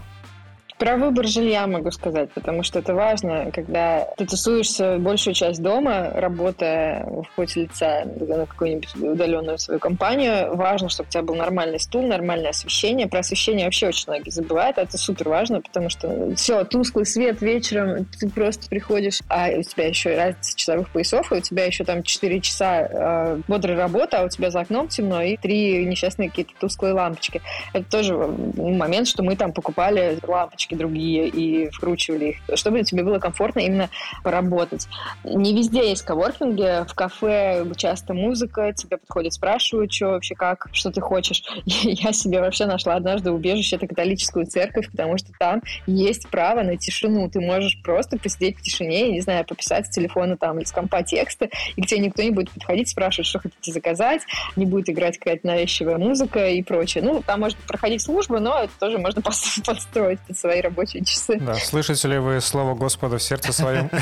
Про 0.78 0.98
выбор 0.98 1.26
жилья 1.26 1.66
могу 1.66 1.90
сказать, 1.90 2.30
потому 2.32 2.62
что 2.62 2.80
это 2.80 2.94
важно, 2.94 3.50
когда 3.50 4.08
ты 4.18 4.26
тусуешься 4.26 4.98
большую 4.98 5.32
часть 5.32 5.62
дома, 5.62 6.10
работая 6.12 7.06
в 7.06 7.26
поте 7.34 7.62
лица 7.62 8.04
на 8.04 8.44
какую-нибудь 8.44 8.94
удаленную 8.96 9.58
свою 9.58 9.80
компанию, 9.80 10.54
важно, 10.54 10.90
чтобы 10.90 11.08
у 11.08 11.10
тебя 11.12 11.22
был 11.22 11.34
нормальный 11.34 11.80
стул, 11.80 12.06
нормальное 12.06 12.50
освещение. 12.50 13.06
Про 13.06 13.20
освещение 13.20 13.64
вообще 13.64 13.88
очень 13.88 14.04
многие 14.08 14.28
забывают, 14.28 14.76
а 14.76 14.82
это 14.82 14.98
супер 14.98 15.30
важно, 15.30 15.62
потому 15.62 15.88
что 15.88 16.34
все, 16.36 16.62
тусклый 16.64 17.06
свет 17.06 17.40
вечером, 17.40 18.04
ты 18.04 18.28
просто 18.28 18.68
приходишь, 18.68 19.20
а 19.30 19.48
у 19.56 19.62
тебя 19.62 19.86
еще 19.86 20.14
разница 20.14 20.58
часовых 20.58 20.90
поясов, 20.90 21.32
и 21.32 21.36
у 21.36 21.40
тебя 21.40 21.64
еще 21.64 21.84
там 21.84 22.02
4 22.02 22.40
часа 22.42 22.80
э, 22.82 23.40
бодрой 23.48 23.76
работы, 23.76 24.18
а 24.18 24.24
у 24.24 24.28
тебя 24.28 24.50
за 24.50 24.60
окном 24.60 24.88
темно, 24.88 25.22
и 25.22 25.38
три 25.38 25.86
несчастные 25.86 26.28
какие-то 26.28 26.52
тусклые 26.60 26.92
лампочки. 26.92 27.40
Это 27.72 27.90
тоже 27.90 28.14
момент, 28.14 29.08
что 29.08 29.22
мы 29.22 29.36
там 29.36 29.52
покупали 29.52 30.18
лампочки 30.22 30.65
лампочки 30.66 30.74
другие 30.74 31.28
и 31.28 31.70
вкручивали 31.70 32.26
их, 32.26 32.58
чтобы 32.58 32.82
тебе 32.82 33.02
было 33.02 33.18
комфортно 33.18 33.60
именно 33.60 33.88
поработать. 34.22 34.88
Не 35.24 35.54
везде 35.54 35.88
есть 35.88 36.02
коворкинги, 36.02 36.86
в 36.88 36.94
кафе 36.94 37.64
часто 37.76 38.14
музыка, 38.14 38.72
тебе 38.72 38.98
подходят, 38.98 39.32
спрашивают, 39.32 39.92
что 39.92 40.08
вообще 40.08 40.34
как, 40.34 40.68
что 40.72 40.90
ты 40.90 41.00
хочешь. 41.00 41.42
Я 41.64 42.12
себе 42.12 42.40
вообще 42.40 42.66
нашла 42.66 42.94
однажды 42.94 43.30
убежище, 43.30 43.76
это 43.76 43.86
католическую 43.86 44.46
церковь, 44.46 44.90
потому 44.90 45.18
что 45.18 45.30
там 45.38 45.62
есть 45.86 46.28
право 46.28 46.62
на 46.62 46.76
тишину. 46.76 47.28
Ты 47.30 47.40
можешь 47.40 47.80
просто 47.82 48.18
посидеть 48.18 48.58
в 48.58 48.62
тишине, 48.62 49.10
не 49.12 49.20
знаю, 49.20 49.44
пописать 49.44 49.86
с 49.86 49.90
телефона 49.90 50.36
там 50.36 50.58
или 50.58 50.64
с 50.64 50.72
компа 50.72 51.02
тексты, 51.02 51.50
и 51.76 51.82
к 51.82 51.86
тебе 51.86 52.00
никто 52.00 52.22
не 52.22 52.30
будет 52.30 52.50
подходить, 52.50 52.88
спрашивать, 52.88 53.26
что 53.26 53.38
хотите 53.38 53.72
заказать, 53.72 54.22
не 54.56 54.66
будет 54.66 54.88
играть 54.90 55.18
какая-то 55.18 55.46
навязчивая 55.46 55.98
музыка 55.98 56.48
и 56.48 56.62
прочее. 56.62 57.04
Ну, 57.04 57.22
там 57.24 57.40
может 57.40 57.56
проходить 57.58 58.02
служба, 58.02 58.38
но 58.38 58.58
это 58.58 58.72
тоже 58.78 58.98
можно 58.98 59.22
подстроить 59.66 60.20
под 60.20 60.38
свои 60.38 60.55
свои 60.56 60.60
рабочие 60.60 61.04
часы. 61.04 61.38
Да, 61.40 61.54
слышите 61.54 62.08
ли 62.08 62.18
вы 62.18 62.40
слово 62.40 62.74
Господа 62.74 63.18
в 63.18 63.22
сердце 63.22 63.52
своем? 63.52 63.90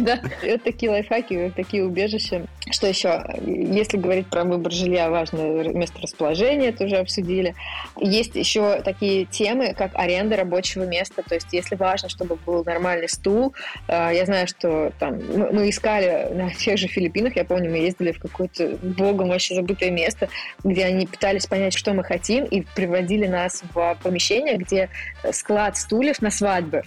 Да, 0.00 0.20
это 0.42 0.64
такие 0.64 0.90
лайфхаки, 0.90 1.52
такие 1.56 1.84
убежища. 1.84 2.46
Что 2.70 2.86
еще? 2.86 3.22
Если 3.44 3.96
говорить 3.96 4.28
про 4.28 4.44
выбор 4.44 4.72
жилья, 4.72 5.10
важно 5.10 5.38
место 5.72 6.00
расположения, 6.00 6.68
это 6.68 6.84
уже 6.84 6.96
обсудили. 6.96 7.54
Есть 7.98 8.36
еще 8.36 8.80
такие 8.82 9.24
темы, 9.24 9.74
как 9.76 9.90
аренда 9.94 10.36
рабочего 10.36 10.84
места. 10.84 11.22
То 11.28 11.34
есть, 11.34 11.48
если 11.52 11.74
важно, 11.74 12.08
чтобы 12.08 12.36
был 12.46 12.62
нормальный 12.64 13.08
стул, 13.08 13.54
э, 13.88 14.10
я 14.14 14.24
знаю, 14.26 14.46
что 14.46 14.92
там 15.00 15.18
мы 15.52 15.70
искали 15.70 16.28
на 16.32 16.50
тех 16.54 16.78
же 16.78 16.86
Филиппинах, 16.86 17.34
я 17.36 17.44
помню, 17.44 17.70
мы 17.70 17.78
ездили 17.78 18.12
в 18.12 18.20
какое-то 18.20 18.78
богом 18.82 19.30
вообще 19.30 19.54
забытое 19.56 19.90
место, 19.90 20.28
где 20.62 20.84
они 20.84 21.06
пытались 21.06 21.46
понять, 21.46 21.74
что 21.74 21.92
мы 21.94 22.04
хотим, 22.04 22.44
и 22.44 22.62
приводили 22.76 23.26
нас 23.26 23.62
в 23.74 23.96
помещение, 24.02 24.56
где 24.56 24.69
где 24.70 24.88
склад 25.32 25.76
стульев 25.76 26.22
на 26.22 26.30
свадьбы. 26.30 26.82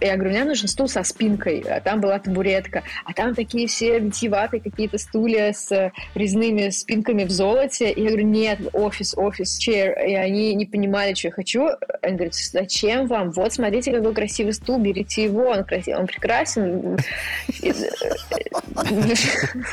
Я 0.00 0.14
говорю, 0.14 0.30
мне 0.30 0.44
нужен 0.44 0.68
стул 0.68 0.86
со 0.88 1.02
спинкой, 1.02 1.64
а 1.68 1.80
там 1.80 2.00
была 2.00 2.20
табуретка, 2.20 2.84
а 3.04 3.12
там 3.12 3.34
такие 3.34 3.66
все 3.66 3.98
витиеватые 3.98 4.60
какие-то 4.60 4.98
стулья 4.98 5.52
с 5.52 5.92
резными 6.14 6.70
спинками 6.70 7.24
в 7.24 7.30
золоте. 7.30 7.90
И 7.90 8.00
я 8.00 8.08
говорю, 8.08 8.24
нет, 8.26 8.60
офис, 8.72 9.14
офис, 9.16 9.58
chair. 9.58 9.94
И 10.06 10.14
они 10.14 10.54
не 10.54 10.64
понимали, 10.66 11.14
что 11.14 11.28
я 11.28 11.32
хочу. 11.32 11.68
Они 12.02 12.14
говорят, 12.14 12.34
зачем 12.34 13.06
вам? 13.06 13.32
Вот, 13.32 13.52
смотрите, 13.52 13.92
какой 13.92 14.14
красивый 14.14 14.52
стул, 14.52 14.78
берите 14.78 15.24
его, 15.24 15.48
он 15.48 15.64
красивый, 15.64 16.00
он 16.00 16.06
прекрасен. 16.06 16.96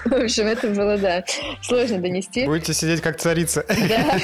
В 0.05 0.13
общем, 0.13 0.47
это 0.47 0.67
было, 0.69 0.97
да, 0.97 1.23
сложно 1.61 1.99
донести. 1.99 2.45
Будете 2.45 2.73
сидеть 2.73 3.01
как 3.01 3.17
царица. 3.17 3.65
Да. 3.67 4.19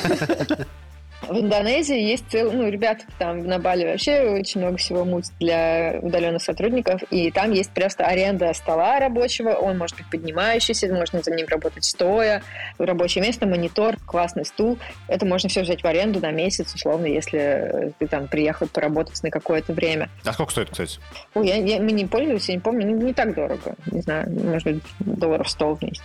В 1.22 1.40
Индонезии 1.40 2.00
есть 2.00 2.30
цел... 2.30 2.52
ну, 2.52 2.70
ребята 2.70 3.06
там 3.18 3.46
на 3.46 3.60
Бали 3.60 3.86
вообще 3.86 4.22
очень 4.22 4.62
много 4.62 4.78
всего 4.78 5.04
мутят 5.04 5.32
для 5.40 6.00
удаленных 6.02 6.42
сотрудников, 6.42 7.02
и 7.10 7.32
там 7.32 7.52
есть 7.52 7.72
просто 7.72 8.06
аренда 8.06 8.54
стола 8.54 9.00
рабочего, 9.00 9.50
он 9.50 9.78
может 9.78 9.98
быть 9.98 10.10
поднимающийся, 10.10 10.94
можно 10.94 11.22
за 11.22 11.32
ним 11.32 11.48
работать 11.48 11.84
стоя, 11.84 12.44
рабочее 12.78 13.24
место, 13.24 13.46
монитор, 13.48 13.98
классный 14.06 14.46
стул, 14.46 14.78
это 15.08 15.26
можно 15.26 15.50
все 15.50 15.62
взять 15.62 15.84
в 15.84 15.88
аренду 15.88 16.20
на 16.20 16.32
месяц, 16.32 16.74
условно, 16.74 17.08
если 17.08 17.94
ты 18.00 18.08
там 18.08 18.28
приехал 18.28 18.68
поработать 18.68 19.22
на 19.24 19.32
какое-то 19.32 19.74
время. 19.74 20.10
А 20.24 20.34
сколько 20.34 20.52
стоит, 20.52 20.70
кстати? 20.70 21.00
Ой, 21.34 21.48
я, 21.48 21.56
я, 21.56 21.80
мы 21.82 21.92
не 21.92 22.06
пользуемся, 22.06 22.52
я 22.52 22.58
не 22.58 22.62
помню, 22.62 22.88
ну, 22.88 23.02
не 23.02 23.14
так 23.14 23.34
дорого, 23.34 23.76
не 23.92 24.02
знаю, 24.02 24.30
может 24.30 24.72
быть, 24.72 24.84
долларов 25.00 25.50
100 25.50 25.76
в 25.76 25.82
месяц. 25.82 26.04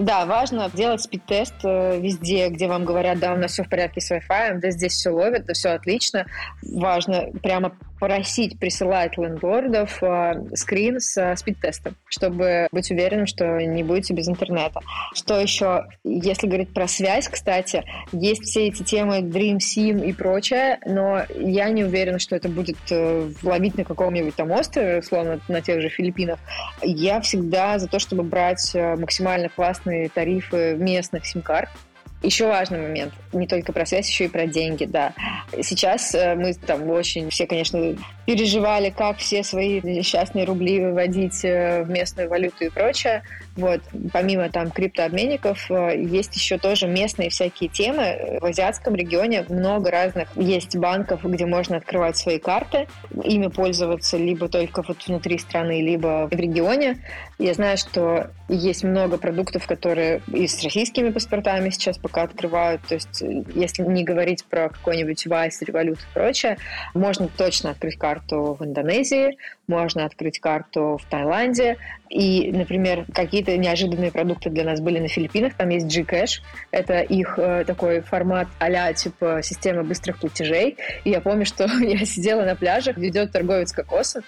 Да, 0.00 0.24
важно 0.24 0.70
делать 0.72 1.02
спид-тест 1.02 1.56
э, 1.62 2.00
везде, 2.00 2.48
где 2.48 2.68
вам 2.68 2.86
говорят, 2.86 3.18
да, 3.18 3.34
у 3.34 3.36
нас 3.36 3.52
все 3.52 3.64
в 3.64 3.68
порядке 3.68 4.00
с 4.00 4.10
Wi-Fi, 4.10 4.58
да, 4.58 4.70
здесь 4.70 4.94
все 4.94 5.10
ловит, 5.10 5.44
да, 5.44 5.52
все 5.52 5.70
отлично. 5.70 6.24
Важно 6.62 7.26
прямо 7.42 7.76
просить 8.00 8.58
присылать 8.58 9.16
лендлордов 9.18 10.02
э, 10.02 10.32
скрин 10.54 10.98
с 10.98 11.36
спид-тестом, 11.36 11.94
чтобы 12.08 12.66
быть 12.72 12.90
уверенным, 12.90 13.26
что 13.26 13.58
не 13.60 13.84
будете 13.84 14.14
без 14.14 14.28
интернета. 14.28 14.80
Что 15.14 15.38
еще? 15.38 15.86
Если 16.02 16.46
говорить 16.46 16.72
про 16.72 16.88
связь, 16.88 17.28
кстати, 17.28 17.84
есть 18.10 18.42
все 18.42 18.68
эти 18.68 18.82
темы 18.82 19.18
Dream 19.18 19.58
Sim 19.58 20.04
и 20.04 20.12
прочее, 20.12 20.78
но 20.86 21.22
я 21.36 21.68
не 21.68 21.84
уверена, 21.84 22.18
что 22.18 22.34
это 22.34 22.48
будет 22.48 22.78
э, 22.90 23.30
ловить 23.42 23.76
на 23.76 23.84
каком-нибудь 23.84 24.34
там 24.34 24.50
острове, 24.50 24.98
условно, 24.98 25.38
на 25.48 25.60
тех 25.60 25.82
же 25.82 25.90
Филиппинах. 25.90 26.38
Я 26.82 27.20
всегда 27.20 27.78
за 27.78 27.86
то, 27.86 27.98
чтобы 27.98 28.22
брать 28.22 28.74
э, 28.74 28.96
максимально 28.96 29.50
классные 29.50 30.08
тарифы 30.08 30.74
местных 30.78 31.26
сим-карт, 31.26 31.68
еще 32.22 32.46
важный 32.46 32.80
момент, 32.80 33.14
не 33.32 33.46
только 33.46 33.72
про 33.72 33.86
связь, 33.86 34.08
еще 34.08 34.26
и 34.26 34.28
про 34.28 34.46
деньги, 34.46 34.84
да. 34.84 35.14
Сейчас 35.62 36.14
э, 36.14 36.34
мы 36.34 36.54
там 36.54 36.88
очень 36.90 37.30
все, 37.30 37.46
конечно, 37.46 37.96
переживали, 38.30 38.90
как 38.90 39.18
все 39.18 39.42
свои 39.42 39.80
несчастные 39.82 40.44
рубли 40.44 40.78
выводить 40.78 41.44
э, 41.44 41.82
в 41.82 41.90
местную 41.90 42.28
валюту 42.28 42.64
и 42.64 42.68
прочее. 42.68 43.24
Вот. 43.56 43.80
Помимо 44.12 44.48
там 44.50 44.70
криптообменников, 44.70 45.68
э, 45.68 46.00
есть 46.00 46.36
еще 46.36 46.56
тоже 46.56 46.86
местные 46.86 47.30
всякие 47.30 47.68
темы. 47.68 48.38
В 48.40 48.44
азиатском 48.44 48.94
регионе 48.94 49.44
много 49.48 49.90
разных 49.90 50.28
есть 50.36 50.76
банков, 50.76 51.24
где 51.24 51.44
можно 51.44 51.78
открывать 51.78 52.16
свои 52.16 52.38
карты, 52.38 52.86
ими 53.24 53.48
пользоваться 53.48 54.16
либо 54.16 54.48
только 54.48 54.84
вот 54.86 55.04
внутри 55.08 55.36
страны, 55.36 55.82
либо 55.82 56.28
в 56.30 56.34
регионе. 56.36 56.98
Я 57.40 57.54
знаю, 57.54 57.78
что 57.78 58.30
есть 58.48 58.84
много 58.84 59.18
продуктов, 59.18 59.66
которые 59.66 60.22
и 60.32 60.46
с 60.46 60.62
российскими 60.62 61.10
паспортами 61.10 61.70
сейчас 61.70 61.98
пока 61.98 62.22
открывают. 62.22 62.82
То 62.82 62.94
есть, 62.94 63.22
э, 63.22 63.42
если 63.56 63.82
не 63.82 64.04
говорить 64.04 64.44
про 64.44 64.68
какой-нибудь 64.68 65.26
Вайс, 65.26 65.60
револют 65.62 65.98
и 65.98 66.14
прочее, 66.14 66.58
можно 66.94 67.26
точно 67.26 67.70
открыть 67.70 67.96
карту 67.96 68.19
в 68.28 68.64
Индонезии, 68.64 69.36
можно 69.66 70.04
открыть 70.04 70.40
карту 70.40 70.98
в 71.02 71.08
Таиланде. 71.08 71.76
И, 72.08 72.50
например, 72.52 73.06
какие-то 73.14 73.56
неожиданные 73.56 74.10
продукты 74.10 74.50
для 74.50 74.64
нас 74.64 74.80
были 74.80 74.98
на 74.98 75.08
Филиппинах. 75.08 75.54
Там 75.54 75.68
есть 75.68 75.86
Gcash. 75.86 76.42
Это 76.72 77.00
их 77.00 77.38
э, 77.38 77.64
такой 77.64 78.00
формат 78.00 78.48
а 78.58 78.92
типа 78.92 79.40
система 79.42 79.84
быстрых 79.84 80.18
платежей. 80.18 80.76
И 81.04 81.10
я 81.10 81.20
помню, 81.20 81.46
что 81.46 81.64
я 81.80 82.04
сидела 82.04 82.44
на 82.44 82.56
пляжах, 82.56 82.96
ведет 82.96 83.32
торговец 83.32 83.72
кокосом, 83.72 84.22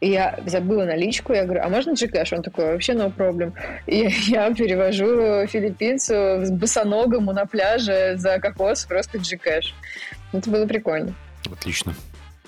и 0.00 0.10
я 0.10 0.38
забыла 0.44 0.84
наличку, 0.84 1.32
я 1.32 1.44
говорю, 1.44 1.62
а 1.64 1.68
можно 1.68 1.92
Gcash? 1.92 2.34
Он 2.36 2.42
такой, 2.42 2.66
вообще 2.66 2.92
no 2.92 3.10
problem. 3.10 3.52
И 3.86 4.06
я 4.26 4.52
перевожу 4.52 5.46
филиппинцу 5.46 6.44
с 6.44 6.50
босоногому 6.50 7.32
на 7.32 7.46
пляже 7.46 8.14
за 8.16 8.38
кокос 8.38 8.84
просто 8.84 9.18
Gcash. 9.18 9.72
Это 10.32 10.50
было 10.50 10.66
прикольно. 10.66 11.14
Отлично. 11.50 11.94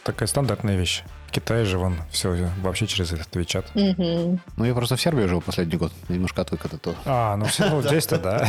Такая 0.07 0.29
стандартная 0.29 0.77
вещь. 0.77 1.03
В 1.27 1.33
Китае 1.33 1.65
же 1.65 1.79
вон 1.79 1.97
все 2.13 2.49
вообще 2.63 2.87
через 2.87 3.13
этот 3.13 3.27
WeChat. 3.35 3.65
Угу. 3.75 4.39
Ну, 4.57 4.65
я 4.65 4.73
просто 4.73 4.95
в 4.95 5.01
Сербии 5.01 5.25
жил 5.25 5.41
последний 5.41 5.77
год. 5.77 5.93
Немножко 6.09 6.43
отвык 6.43 6.65
от 6.65 6.75
этого. 6.75 6.95
А, 7.05 7.37
ну 7.37 7.47
все, 7.47 7.69
ну, 7.69 7.83
здесь-то 7.83 8.17
да. 8.19 8.49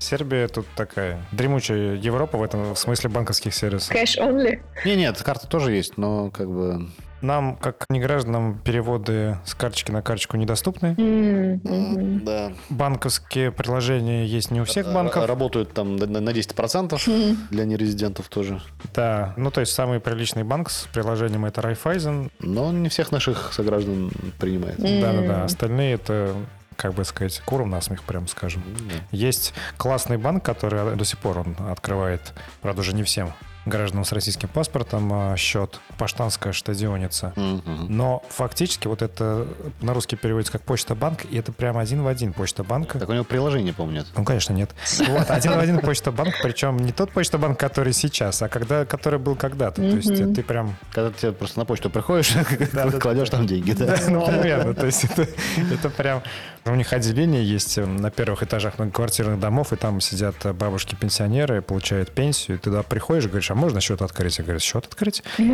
Сербия 0.00 0.48
тут 0.48 0.66
такая 0.74 1.24
дремучая 1.30 1.94
Европа 1.94 2.36
в 2.36 2.42
этом 2.42 2.74
в 2.74 2.78
смысле 2.80 3.10
банковских 3.10 3.54
сервисов. 3.54 3.94
Cash 3.94 4.18
only. 4.18 4.60
Не, 4.84 4.96
нет, 4.96 5.22
карта 5.22 5.46
тоже 5.46 5.70
есть, 5.70 5.96
но 5.96 6.30
как 6.30 6.50
бы... 6.50 6.88
Нам, 7.20 7.56
как 7.56 7.84
негражданам, 7.88 8.58
переводы 8.58 9.38
с 9.44 9.54
карточки 9.54 9.90
на 9.90 10.02
карточку 10.02 10.36
недоступны. 10.36 10.94
Мгм. 10.96 12.24
Да. 12.24 12.52
Банковские 12.68 13.50
приложения 13.50 14.26
есть 14.26 14.50
не 14.50 14.60
у 14.60 14.64
всех 14.64 14.92
банков. 14.92 15.26
Работают 15.26 15.72
там 15.72 15.96
на 15.96 16.06
на 16.06 16.30
10% 16.30 17.36
для 17.50 17.64
нерезидентов 17.64 18.28
тоже. 18.28 18.60
Да, 18.94 19.34
ну 19.36 19.50
то 19.50 19.60
есть 19.60 19.72
самый 19.72 20.00
приличный 20.00 20.44
банк 20.44 20.70
с 20.70 20.86
приложением 20.92 21.44
это 21.44 21.60
Raiffeisen. 21.60 22.30
Но 22.40 22.64
он 22.66 22.82
не 22.82 22.88
всех 22.88 23.12
наших 23.12 23.52
сограждан 23.52 24.10
принимает. 24.38 24.78
М. 24.78 25.00
Да-да-да, 25.00 25.44
остальные 25.44 25.94
это, 25.94 26.34
как 26.76 26.94
бы 26.94 27.04
сказать, 27.04 27.40
куром 27.44 27.70
насмех, 27.70 28.02
прям 28.04 28.28
скажем. 28.28 28.62
Есть 29.10 29.54
классный 29.76 30.18
банк, 30.18 30.44
который 30.44 30.96
до 30.96 31.04
сих 31.04 31.18
пор 31.18 31.38
он 31.38 31.56
открывает, 31.70 32.32
правда, 32.62 32.82
уже 32.82 32.94
не 32.94 33.02
всем 33.02 33.32
гражданам 33.68 34.04
с 34.04 34.12
российским 34.12 34.48
паспортом 34.48 35.10
а, 35.12 35.36
счет. 35.36 35.80
Паштанская 35.98 36.52
штадионица. 36.52 37.32
Мгм. 37.36 37.86
Но 37.88 38.22
фактически 38.28 38.86
вот 38.86 39.02
это 39.02 39.46
на 39.80 39.94
русский 39.94 40.16
переводится 40.16 40.52
как 40.52 40.62
почта 40.62 40.94
банк, 40.94 41.24
и 41.28 41.36
это 41.36 41.52
прям 41.52 41.76
один 41.78 42.02
в 42.02 42.06
один 42.06 42.32
почта 42.32 42.64
банка. 42.64 42.98
Так 42.98 43.08
у 43.08 43.12
него 43.12 43.24
приложение, 43.24 43.72
помню, 43.72 43.98
нет. 43.98 44.06
Ну, 44.16 44.24
конечно, 44.24 44.52
нет. 44.52 44.70
Вот, 45.08 45.30
один 45.30 45.52
в 45.52 45.58
один 45.58 45.80
почта 45.80 46.12
банк, 46.12 46.34
причем 46.42 46.76
не 46.78 46.92
тот 46.92 47.10
почта 47.10 47.38
банк, 47.38 47.58
который 47.58 47.92
сейчас, 47.92 48.42
а 48.42 48.48
когда, 48.48 48.84
который 48.84 49.18
был 49.18 49.34
когда-то. 49.34 49.82
То 49.82 49.96
есть 49.96 50.34
ты 50.34 50.42
прям 50.42 50.76
Когда 50.92 51.10
ты 51.10 51.32
просто 51.32 51.58
на 51.58 51.64
почту 51.64 51.90
приходишь, 51.90 52.34
кладешь 53.00 53.30
там 53.30 53.46
деньги, 53.46 53.72
да? 53.72 53.96
Ну, 54.08 54.26
примерно. 54.26 54.74
То 54.74 54.86
есть 54.86 55.04
это, 55.04 55.26
это 55.72 55.90
прям... 55.90 56.22
У 56.64 56.74
них 56.74 56.92
отделение 56.92 57.42
есть 57.42 57.78
э, 57.78 57.86
на 57.86 58.10
первых 58.10 58.42
этажах 58.42 58.78
многоквартирных 58.78 59.40
домов, 59.40 59.72
и 59.72 59.76
там 59.76 60.02
сидят 60.02 60.34
э, 60.44 60.52
бабушки-пенсионеры, 60.52 61.62
получают 61.62 62.10
пенсию, 62.10 62.56
и 62.56 62.60
ты 62.60 62.64
туда 62.64 62.82
приходишь 62.82 63.24
и 63.24 63.28
говоришь, 63.28 63.50
а 63.50 63.54
можно 63.58 63.80
счет 63.80 64.00
открыть? 64.02 64.38
Я 64.38 64.44
говорю, 64.44 64.60
счет 64.60 64.86
открыть? 64.86 65.22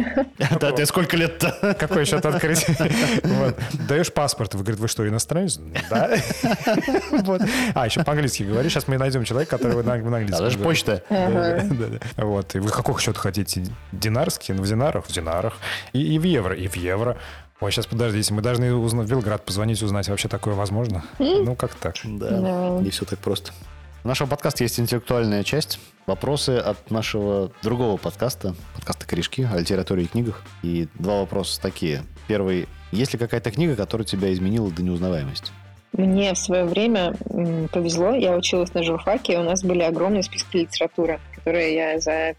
Да, 0.60 0.72
ты 0.72 0.86
сколько 0.86 1.16
лет-то? 1.16 1.76
Какой 1.78 2.04
счет 2.04 2.24
открыть? 2.24 2.66
Даешь 3.88 4.12
паспорт. 4.12 4.54
Вы 4.54 4.60
говорите, 4.60 4.82
вы 4.82 4.88
что, 4.88 5.08
иностранец? 5.08 5.58
Да. 5.90 6.10
А, 7.74 7.86
еще 7.86 8.04
по-английски 8.04 8.42
говоришь. 8.42 8.72
Сейчас 8.72 8.88
мы 8.88 8.98
найдем 8.98 9.24
человека, 9.24 9.56
который 9.56 9.82
на 9.82 9.96
на 9.96 10.16
английском 10.18 10.44
даже 10.44 10.58
почта. 10.58 11.02
Вот. 12.16 12.54
И 12.54 12.58
вы 12.58 12.70
какой 12.70 13.00
счет 13.00 13.16
хотите? 13.16 13.64
Динарский? 13.92 14.54
Ну, 14.54 14.62
в 14.62 14.66
динарах? 14.66 15.06
В 15.06 15.12
динарах. 15.12 15.54
И, 15.92 16.18
в 16.18 16.22
евро? 16.22 16.54
И 16.54 16.68
в 16.68 16.76
евро. 16.76 17.16
Ой, 17.60 17.70
сейчас 17.72 17.86
подождите, 17.86 18.34
мы 18.34 18.42
должны 18.42 18.74
узнать, 18.74 19.06
в 19.06 19.10
Белград 19.10 19.44
позвонить, 19.44 19.82
узнать, 19.82 20.08
вообще 20.08 20.28
такое 20.28 20.54
возможно? 20.54 21.04
Ну, 21.18 21.54
как 21.54 21.74
так? 21.74 21.94
Да. 22.04 22.78
не 22.80 22.90
все 22.90 23.04
так 23.04 23.18
просто. 23.20 23.52
У 24.04 24.08
нашего 24.08 24.28
подкаста 24.28 24.64
есть 24.64 24.78
интеллектуальная 24.78 25.42
часть. 25.44 25.80
Вопросы 26.06 26.58
от 26.58 26.90
нашего 26.90 27.50
другого 27.62 27.96
подкаста, 27.96 28.54
подкаста 28.74 29.06
«Корешки» 29.06 29.48
о 29.50 29.58
литературе 29.58 30.02
и 30.02 30.06
книгах. 30.06 30.42
И 30.62 30.88
два 30.96 31.20
вопроса 31.20 31.58
такие. 31.58 32.02
Первый. 32.28 32.68
Есть 32.92 33.14
ли 33.14 33.18
какая-то 33.18 33.50
книга, 33.50 33.76
которая 33.76 34.06
тебя 34.06 34.30
изменила 34.30 34.70
до 34.70 34.82
неузнаваемости? 34.82 35.52
Мне 35.94 36.34
в 36.34 36.38
свое 36.38 36.64
время 36.64 37.14
повезло, 37.72 38.14
я 38.14 38.36
училась 38.36 38.74
на 38.74 38.82
журфаке, 38.82 39.34
и 39.34 39.36
у 39.38 39.42
нас 39.42 39.64
были 39.64 39.80
огромные 39.80 40.22
списки 40.22 40.58
литературы, 40.58 41.18
которые 41.44 41.74
я 41.74 42.00
за 42.00 42.34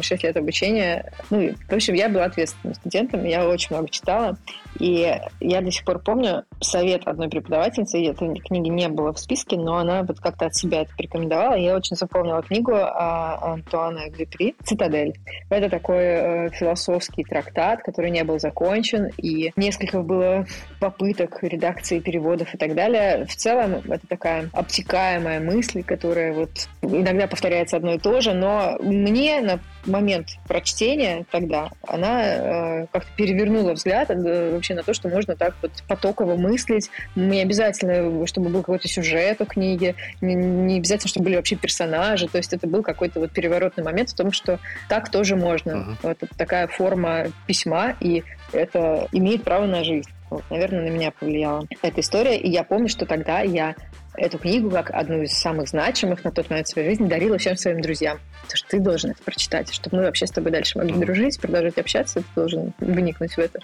6 0.00 0.22
лет 0.22 0.36
обучения... 0.36 1.12
Ну, 1.30 1.52
в 1.68 1.72
общем, 1.72 1.94
я 1.94 2.08
была 2.08 2.24
ответственным 2.24 2.74
студентом, 2.74 3.24
я 3.24 3.48
очень 3.48 3.74
много 3.74 3.88
читала, 3.90 4.38
и 4.78 5.12
я 5.40 5.60
до 5.60 5.70
сих 5.72 5.84
пор 5.84 5.98
помню 5.98 6.44
совет 6.60 7.06
одной 7.06 7.28
преподавательницы, 7.28 8.04
этой 8.04 8.34
книги 8.36 8.68
не 8.68 8.88
было 8.88 9.12
в 9.12 9.18
списке, 9.18 9.56
но 9.56 9.78
она 9.78 10.02
вот 10.04 10.20
как-то 10.20 10.46
от 10.46 10.54
себя 10.54 10.82
это 10.82 10.92
порекомендовала, 10.96 11.54
я 11.54 11.76
очень 11.76 11.96
запомнила 11.96 12.42
книгу 12.42 12.72
а, 12.74 13.54
Антуана 13.54 14.08
Грипри 14.10 14.54
«Цитадель». 14.62 15.14
Это 15.50 15.68
такой 15.68 16.04
э, 16.04 16.50
философский 16.50 17.24
трактат, 17.24 17.82
который 17.82 18.10
не 18.10 18.22
был 18.22 18.38
закончен, 18.38 19.10
и 19.16 19.52
несколько 19.56 20.00
было 20.00 20.46
попыток 20.80 21.42
редакции 21.42 21.98
переводов 21.98 22.54
и 22.54 22.58
так 22.58 22.74
далее. 22.74 23.26
В 23.26 23.34
целом, 23.34 23.82
это 23.88 24.06
такая 24.06 24.48
обтекаемая 24.52 25.40
мысль, 25.40 25.82
которая 25.82 26.32
вот 26.32 26.50
иногда 26.82 27.26
повторяется 27.26 27.76
одно 27.76 27.94
и 27.94 27.98
то 27.98 28.20
же, 28.20 28.32
но 28.32 28.43
мне 28.80 29.40
на 29.40 29.60
момент 29.86 30.38
прочтения 30.48 31.26
тогда 31.30 31.70
она 31.86 32.22
э, 32.22 32.86
как-то 32.92 33.10
перевернула 33.16 33.72
взгляд 33.72 34.10
э, 34.10 34.52
вообще 34.52 34.74
на 34.74 34.82
то, 34.82 34.94
что 34.94 35.08
можно 35.08 35.36
так 35.36 35.54
вот 35.62 35.72
потоково 35.86 36.36
мыслить. 36.36 36.90
Не 37.14 37.42
обязательно, 37.42 38.26
чтобы 38.26 38.48
был 38.48 38.60
какой-то 38.60 38.88
сюжет 38.88 39.40
у 39.40 39.44
книги, 39.44 39.94
не, 40.20 40.34
не 40.34 40.78
обязательно, 40.78 41.08
чтобы 41.08 41.24
были 41.24 41.36
вообще 41.36 41.56
персонажи. 41.56 42.28
То 42.28 42.38
есть 42.38 42.52
это 42.52 42.66
был 42.66 42.82
какой-то 42.82 43.20
вот 43.20 43.32
переворотный 43.32 43.84
момент 43.84 44.10
в 44.10 44.14
том, 44.14 44.32
что 44.32 44.58
так 44.88 45.10
тоже 45.10 45.36
можно. 45.36 45.76
Мгм. 45.76 45.98
Вот 46.02 46.22
это 46.22 46.34
такая 46.36 46.66
форма 46.66 47.26
письма, 47.46 47.96
и 48.00 48.24
это 48.52 49.08
имеет 49.12 49.44
право 49.44 49.66
на 49.66 49.84
жизнь. 49.84 50.08
Вот, 50.30 50.42
наверное, 50.50 50.82
на 50.82 50.88
меня 50.88 51.10
повлияла 51.10 51.66
эта 51.82 52.00
история. 52.00 52.38
И 52.38 52.50
я 52.50 52.64
помню, 52.64 52.88
что 52.88 53.06
тогда 53.06 53.40
я 53.40 53.76
эту 54.16 54.38
книгу, 54.38 54.70
как 54.70 54.90
одну 54.90 55.22
из 55.22 55.32
самых 55.32 55.68
значимых 55.68 56.24
на 56.24 56.30
тот 56.30 56.50
момент 56.50 56.68
своей 56.68 56.90
жизни, 56.90 57.08
дарила 57.08 57.38
всем 57.38 57.56
своим 57.56 57.80
друзьям. 57.80 58.18
Потому 58.42 58.56
что 58.56 58.68
ты 58.68 58.80
должен 58.80 59.10
это 59.10 59.22
прочитать. 59.22 59.72
Чтобы 59.72 59.98
мы 59.98 60.02
вообще 60.04 60.26
с 60.26 60.30
тобой 60.30 60.52
дальше 60.52 60.78
могли 60.78 60.94
дружить, 60.94 61.40
продолжать 61.40 61.78
общаться, 61.78 62.20
ты 62.20 62.26
должен 62.34 62.72
вникнуть 62.78 63.32
в 63.32 63.38
это. 63.38 63.60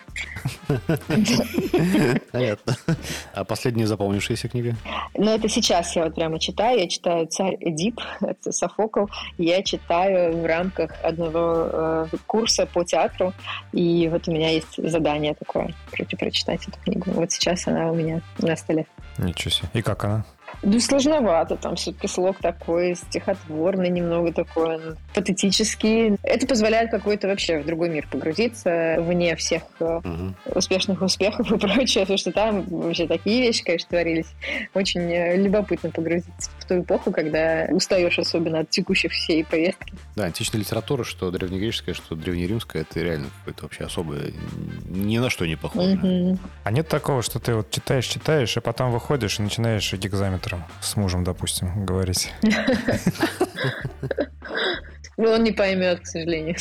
Понятно. 2.32 2.76
А 3.34 3.44
последняя 3.44 3.86
запомнившаяся 3.86 4.48
книга? 4.48 4.74
Но 5.14 5.34
это 5.34 5.48
сейчас 5.48 5.94
я 5.96 6.04
вот 6.04 6.14
прямо 6.14 6.38
читаю. 6.38 6.80
Я 6.80 6.88
читаю 6.88 7.26
«Царь 7.26 7.56
Эдип», 7.60 8.00
это 8.20 8.52
Софокл. 8.52 9.06
Я 9.38 9.62
читаю 9.62 10.36
в 10.36 10.46
рамках 10.46 10.92
одного 11.02 12.08
э, 12.12 12.16
курса 12.26 12.66
по 12.66 12.84
театру. 12.84 13.32
И 13.72 14.08
вот 14.10 14.28
у 14.28 14.32
меня 14.32 14.50
есть 14.50 14.76
задание 14.76 15.34
такое, 15.34 15.74
короче, 15.90 16.16
прочитать 16.16 16.66
эту 16.66 16.78
книгу. 16.80 17.10
Вот 17.12 17.30
сейчас 17.30 17.66
она 17.66 17.90
у 17.90 17.94
меня 17.94 18.20
на 18.38 18.56
столе. 18.56 18.86
Ничего 19.18 19.50
себе. 19.50 19.68
И 19.74 19.82
как 19.82 20.04
она? 20.04 20.24
Ну, 20.62 20.78
сложновато, 20.80 21.56
там 21.56 21.76
все-таки 21.76 22.06
слог 22.06 22.38
такой, 22.38 22.94
стихотворный 22.94 23.88
немного 23.88 24.32
такой, 24.32 24.78
патетический. 25.14 26.16
Это 26.22 26.46
позволяет 26.46 26.90
какой-то 26.90 27.28
вообще 27.28 27.60
в 27.60 27.66
другой 27.66 27.88
мир 27.88 28.06
погрузиться, 28.10 28.96
вне 28.98 29.36
всех 29.36 29.62
угу. 29.80 30.34
успешных 30.54 31.00
успехов 31.00 31.50
и 31.50 31.58
прочее, 31.58 32.04
потому 32.04 32.18
что 32.18 32.32
там 32.32 32.62
вообще 32.64 33.06
такие 33.06 33.40
вещи, 33.42 33.64
конечно, 33.64 33.88
творились. 33.88 34.26
Очень 34.74 35.10
э, 35.12 35.36
любопытно 35.36 35.90
погрузиться 35.90 36.50
в 36.58 36.64
ту 36.66 36.80
эпоху, 36.80 37.10
когда 37.10 37.66
устаешь 37.70 38.18
особенно 38.18 38.60
от 38.60 38.70
текущих 38.70 39.12
всей 39.12 39.44
повестки. 39.44 39.94
Да, 40.16 40.24
античная 40.24 40.60
литература, 40.60 41.04
что 41.04 41.30
древнегреческая, 41.30 41.94
что 41.94 42.14
древнеримская, 42.14 42.82
это 42.82 43.00
реально 43.00 43.28
какое-то 43.38 43.62
вообще 43.62 43.84
особое, 43.84 44.32
ни 44.88 45.18
на 45.18 45.30
что 45.30 45.46
не 45.46 45.56
похоже. 45.56 45.94
Угу. 45.94 46.38
А 46.64 46.70
нет 46.70 46.88
такого, 46.88 47.22
что 47.22 47.38
ты 47.38 47.54
вот 47.54 47.70
читаешь, 47.70 48.06
читаешь, 48.06 48.56
и 48.56 48.60
потом 48.60 48.90
выходишь 48.92 49.38
и 49.38 49.42
начинаешь 49.42 49.92
гигзаметром 50.50 50.64
с 50.80 50.96
мужем, 50.96 51.24
допустим, 51.24 51.84
говорить? 51.84 52.32
Ну, 55.16 55.30
он 55.30 55.44
не 55.44 55.52
поймет, 55.52 56.00
к 56.00 56.06
сожалению. 56.06 56.56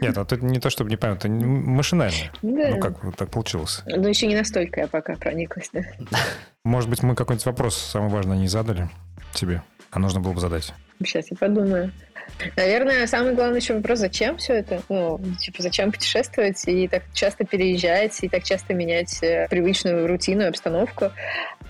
Нет, 0.00 0.16
это 0.16 0.36
не 0.36 0.60
то, 0.60 0.70
чтобы 0.70 0.88
не 0.88 0.96
поймет, 0.96 1.18
это 1.18 1.28
машинально. 1.28 2.30
Да. 2.42 2.68
Ну, 2.70 2.78
как 2.78 3.16
так 3.16 3.30
получилось. 3.30 3.82
Ну, 3.86 4.06
еще 4.06 4.28
не 4.28 4.36
настолько 4.36 4.82
я 4.82 4.86
пока 4.86 5.16
прониклась, 5.16 5.68
да. 5.72 5.80
Может 6.64 6.88
быть, 6.88 7.02
мы 7.02 7.16
какой-нибудь 7.16 7.46
вопрос 7.46 7.76
самый 7.76 8.10
важный 8.10 8.38
не 8.38 8.46
задали 8.46 8.88
тебе, 9.32 9.62
а 9.90 9.98
нужно 9.98 10.20
было 10.20 10.32
бы 10.32 10.38
задать. 10.40 10.72
Сейчас 11.02 11.28
я 11.32 11.36
подумаю. 11.36 11.90
Наверное, 12.56 13.06
самый 13.06 13.34
главный 13.34 13.58
еще 13.58 13.74
вопрос, 13.74 13.98
зачем 13.98 14.38
все 14.38 14.54
это? 14.54 14.80
Ну, 14.88 15.20
типа, 15.38 15.62
зачем 15.62 15.92
путешествовать 15.92 16.62
и 16.66 16.88
так 16.88 17.02
часто 17.12 17.44
переезжать, 17.44 18.18
и 18.22 18.28
так 18.28 18.44
часто 18.44 18.74
менять 18.74 19.22
э, 19.22 19.46
привычную 19.50 20.06
рутину, 20.06 20.48
обстановку? 20.48 21.10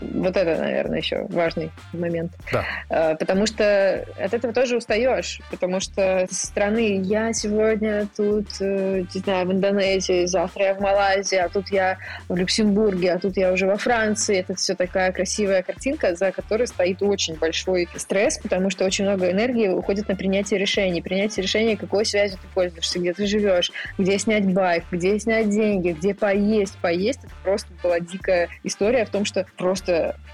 Вот 0.00 0.36
это, 0.36 0.60
наверное, 0.60 0.98
еще 0.98 1.26
важный 1.30 1.70
момент. 1.92 2.32
Да. 2.52 2.64
А, 2.88 3.14
потому 3.14 3.46
что 3.46 4.04
от 4.18 4.34
этого 4.34 4.52
тоже 4.52 4.76
устаешь, 4.76 5.40
потому 5.50 5.80
что 5.80 6.26
со 6.30 6.46
стороны 6.46 7.00
я 7.02 7.32
сегодня 7.32 8.08
тут, 8.16 8.48
э, 8.60 9.04
не 9.14 9.20
знаю, 9.20 9.46
в 9.46 9.52
Индонезии, 9.52 10.26
завтра 10.26 10.64
я 10.66 10.74
в 10.74 10.80
Малайзии, 10.80 11.38
а 11.38 11.48
тут 11.48 11.68
я 11.70 11.98
в 12.28 12.36
Люксембурге, 12.36 13.12
а 13.12 13.18
тут 13.18 13.36
я 13.36 13.52
уже 13.52 13.66
во 13.66 13.76
Франции. 13.76 14.38
Это 14.38 14.54
все 14.54 14.74
такая 14.74 15.12
красивая 15.12 15.62
картинка, 15.62 16.14
за 16.14 16.32
которой 16.32 16.66
стоит 16.66 17.02
очень 17.02 17.36
большой 17.36 17.88
стресс, 17.96 18.38
потому 18.38 18.70
что 18.70 18.84
очень 18.84 19.04
много 19.04 19.30
энергии 19.30 19.68
уходит 19.68 20.08
на 20.08 20.16
принятие 20.16 20.58
решений. 20.58 21.02
Принятие 21.02 21.42
решения, 21.42 21.76
какой 21.76 22.04
связью 22.04 22.38
ты 22.40 22.48
пользуешься, 22.54 22.98
где 22.98 23.12
ты 23.12 23.26
живешь, 23.26 23.70
где 23.98 24.18
снять 24.18 24.52
байк, 24.52 24.84
где 24.90 25.18
снять 25.18 25.50
деньги, 25.50 25.90
где 25.90 26.14
поесть. 26.14 26.76
Поесть— 26.78 27.20
это 27.24 27.32
просто 27.42 27.68
была 27.82 28.00
дикая 28.00 28.48
история 28.62 29.04
в 29.04 29.10
том, 29.10 29.24
что 29.24 29.46
просто 29.56 29.83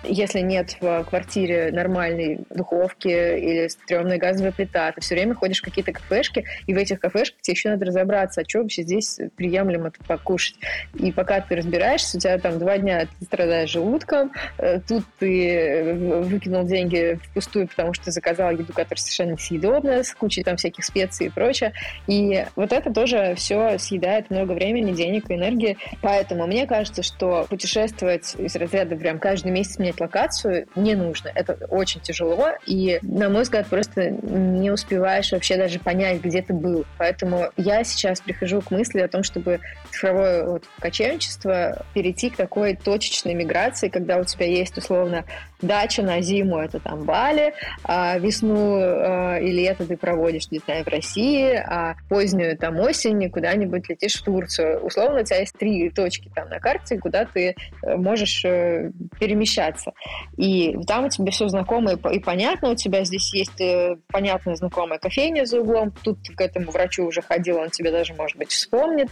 если 0.02 0.40
нет 0.40 0.76
в 0.80 1.04
квартире 1.04 1.70
нормальной 1.72 2.40
духовки 2.50 3.08
или 3.08 3.68
стрёмной 3.68 4.18
газовой 4.18 4.52
плита, 4.52 4.92
ты 4.92 5.00
все 5.00 5.14
время 5.14 5.34
ходишь 5.34 5.60
в 5.60 5.64
какие-то 5.64 5.92
кафешки, 5.92 6.44
и 6.66 6.74
в 6.74 6.76
этих 6.76 7.00
кафешках 7.00 7.40
тебе 7.42 7.52
еще 7.52 7.70
надо 7.70 7.86
разобраться, 7.86 8.40
а 8.40 8.44
что 8.48 8.60
вообще 8.60 8.82
здесь 8.82 9.18
приемлемо 9.36 9.92
покушать. 10.06 10.56
И 10.94 11.12
пока 11.12 11.40
ты 11.40 11.56
разбираешься, 11.56 12.16
у 12.16 12.20
тебя 12.20 12.38
там 12.38 12.58
два 12.58 12.78
дня 12.78 13.06
ты 13.18 13.24
страдаешь 13.24 13.70
желудком, 13.70 14.32
э, 14.58 14.80
тут 14.80 15.04
ты 15.18 15.94
выкинул 16.22 16.64
деньги 16.64 17.18
впустую, 17.24 17.68
потому 17.68 17.92
что 17.92 18.10
заказал 18.10 18.50
еду, 18.52 18.72
которая 18.72 18.98
совершенно 18.98 19.32
несъедобная, 19.32 20.02
с 20.02 20.14
кучей 20.14 20.42
там 20.42 20.56
всяких 20.56 20.84
специй 20.84 21.26
и 21.26 21.30
прочее. 21.30 21.72
И 22.06 22.44
вот 22.56 22.72
это 22.72 22.92
тоже 22.92 23.34
все 23.36 23.78
съедает 23.78 24.30
много 24.30 24.52
времени, 24.52 24.92
денег 24.92 25.30
и 25.30 25.34
энергии. 25.34 25.76
Поэтому 26.00 26.46
мне 26.46 26.66
кажется, 26.66 27.02
что 27.02 27.46
путешествовать 27.48 28.34
из 28.38 28.56
разряда 28.56 28.96
прям 28.96 29.18
каждый 29.18 29.39
каждый 29.40 29.52
месяц 29.52 29.78
менять 29.78 30.00
локацию 30.00 30.66
не 30.76 30.94
нужно. 30.94 31.30
Это 31.34 31.54
очень 31.70 32.00
тяжело, 32.00 32.50
и, 32.66 32.98
на 33.02 33.30
мой 33.30 33.42
взгляд, 33.42 33.66
просто 33.68 34.10
не 34.10 34.70
успеваешь 34.70 35.32
вообще 35.32 35.56
даже 35.56 35.78
понять, 35.78 36.20
где 36.20 36.42
ты 36.42 36.52
был. 36.52 36.84
Поэтому 36.98 37.50
я 37.56 37.84
сейчас 37.84 38.20
прихожу 38.20 38.60
к 38.60 38.70
мысли 38.70 39.00
о 39.00 39.08
том, 39.08 39.22
чтобы 39.22 39.60
цифровое 39.90 40.44
вот, 40.44 40.64
кочевничество 40.78 41.86
перейти 41.94 42.28
к 42.28 42.36
такой 42.36 42.76
точечной 42.76 43.34
миграции, 43.34 43.88
когда 43.88 44.18
у 44.18 44.24
тебя 44.24 44.46
есть, 44.46 44.76
условно, 44.76 45.24
дача 45.62 46.02
на 46.02 46.20
зиму, 46.20 46.58
это 46.58 46.80
там 46.80 47.04
Бали, 47.04 47.54
а 47.84 48.18
весну 48.18 48.76
а, 48.76 49.38
и 49.38 49.50
лето 49.50 49.86
ты 49.86 49.96
проводишь, 49.96 50.50
не 50.50 50.58
знаю, 50.58 50.84
в 50.84 50.88
России, 50.88 51.54
а 51.54 51.96
позднюю 52.08 52.56
там 52.56 52.78
осень 52.78 53.30
куда-нибудь 53.30 53.88
летишь 53.88 54.20
в 54.20 54.24
Турцию. 54.24 54.80
Условно, 54.80 55.20
у 55.20 55.24
тебя 55.24 55.38
есть 55.38 55.54
три 55.54 55.90
точки 55.90 56.30
там 56.34 56.48
на 56.48 56.60
карте, 56.60 56.98
куда 56.98 57.24
ты 57.24 57.54
э, 57.82 57.96
можешь 57.96 58.44
э, 58.44 58.90
переместиться 59.18 59.29
перемещаться. 59.30 59.92
И 60.36 60.76
там 60.86 61.04
у 61.04 61.08
тебя 61.08 61.30
все 61.30 61.48
знакомо 61.48 61.92
и, 61.92 62.18
понятно, 62.18 62.70
у 62.70 62.74
тебя 62.74 63.04
здесь 63.04 63.32
есть 63.32 63.60
э, 63.60 63.96
понятная 64.08 64.56
знакомая 64.56 64.98
кофейня 64.98 65.44
за 65.44 65.60
углом, 65.60 65.92
тут 66.02 66.18
к 66.34 66.40
этому 66.40 66.72
врачу 66.72 67.06
уже 67.06 67.22
ходил, 67.22 67.58
он 67.58 67.70
тебе 67.70 67.92
даже, 67.92 68.14
может 68.14 68.36
быть, 68.36 68.50
вспомнит. 68.50 69.08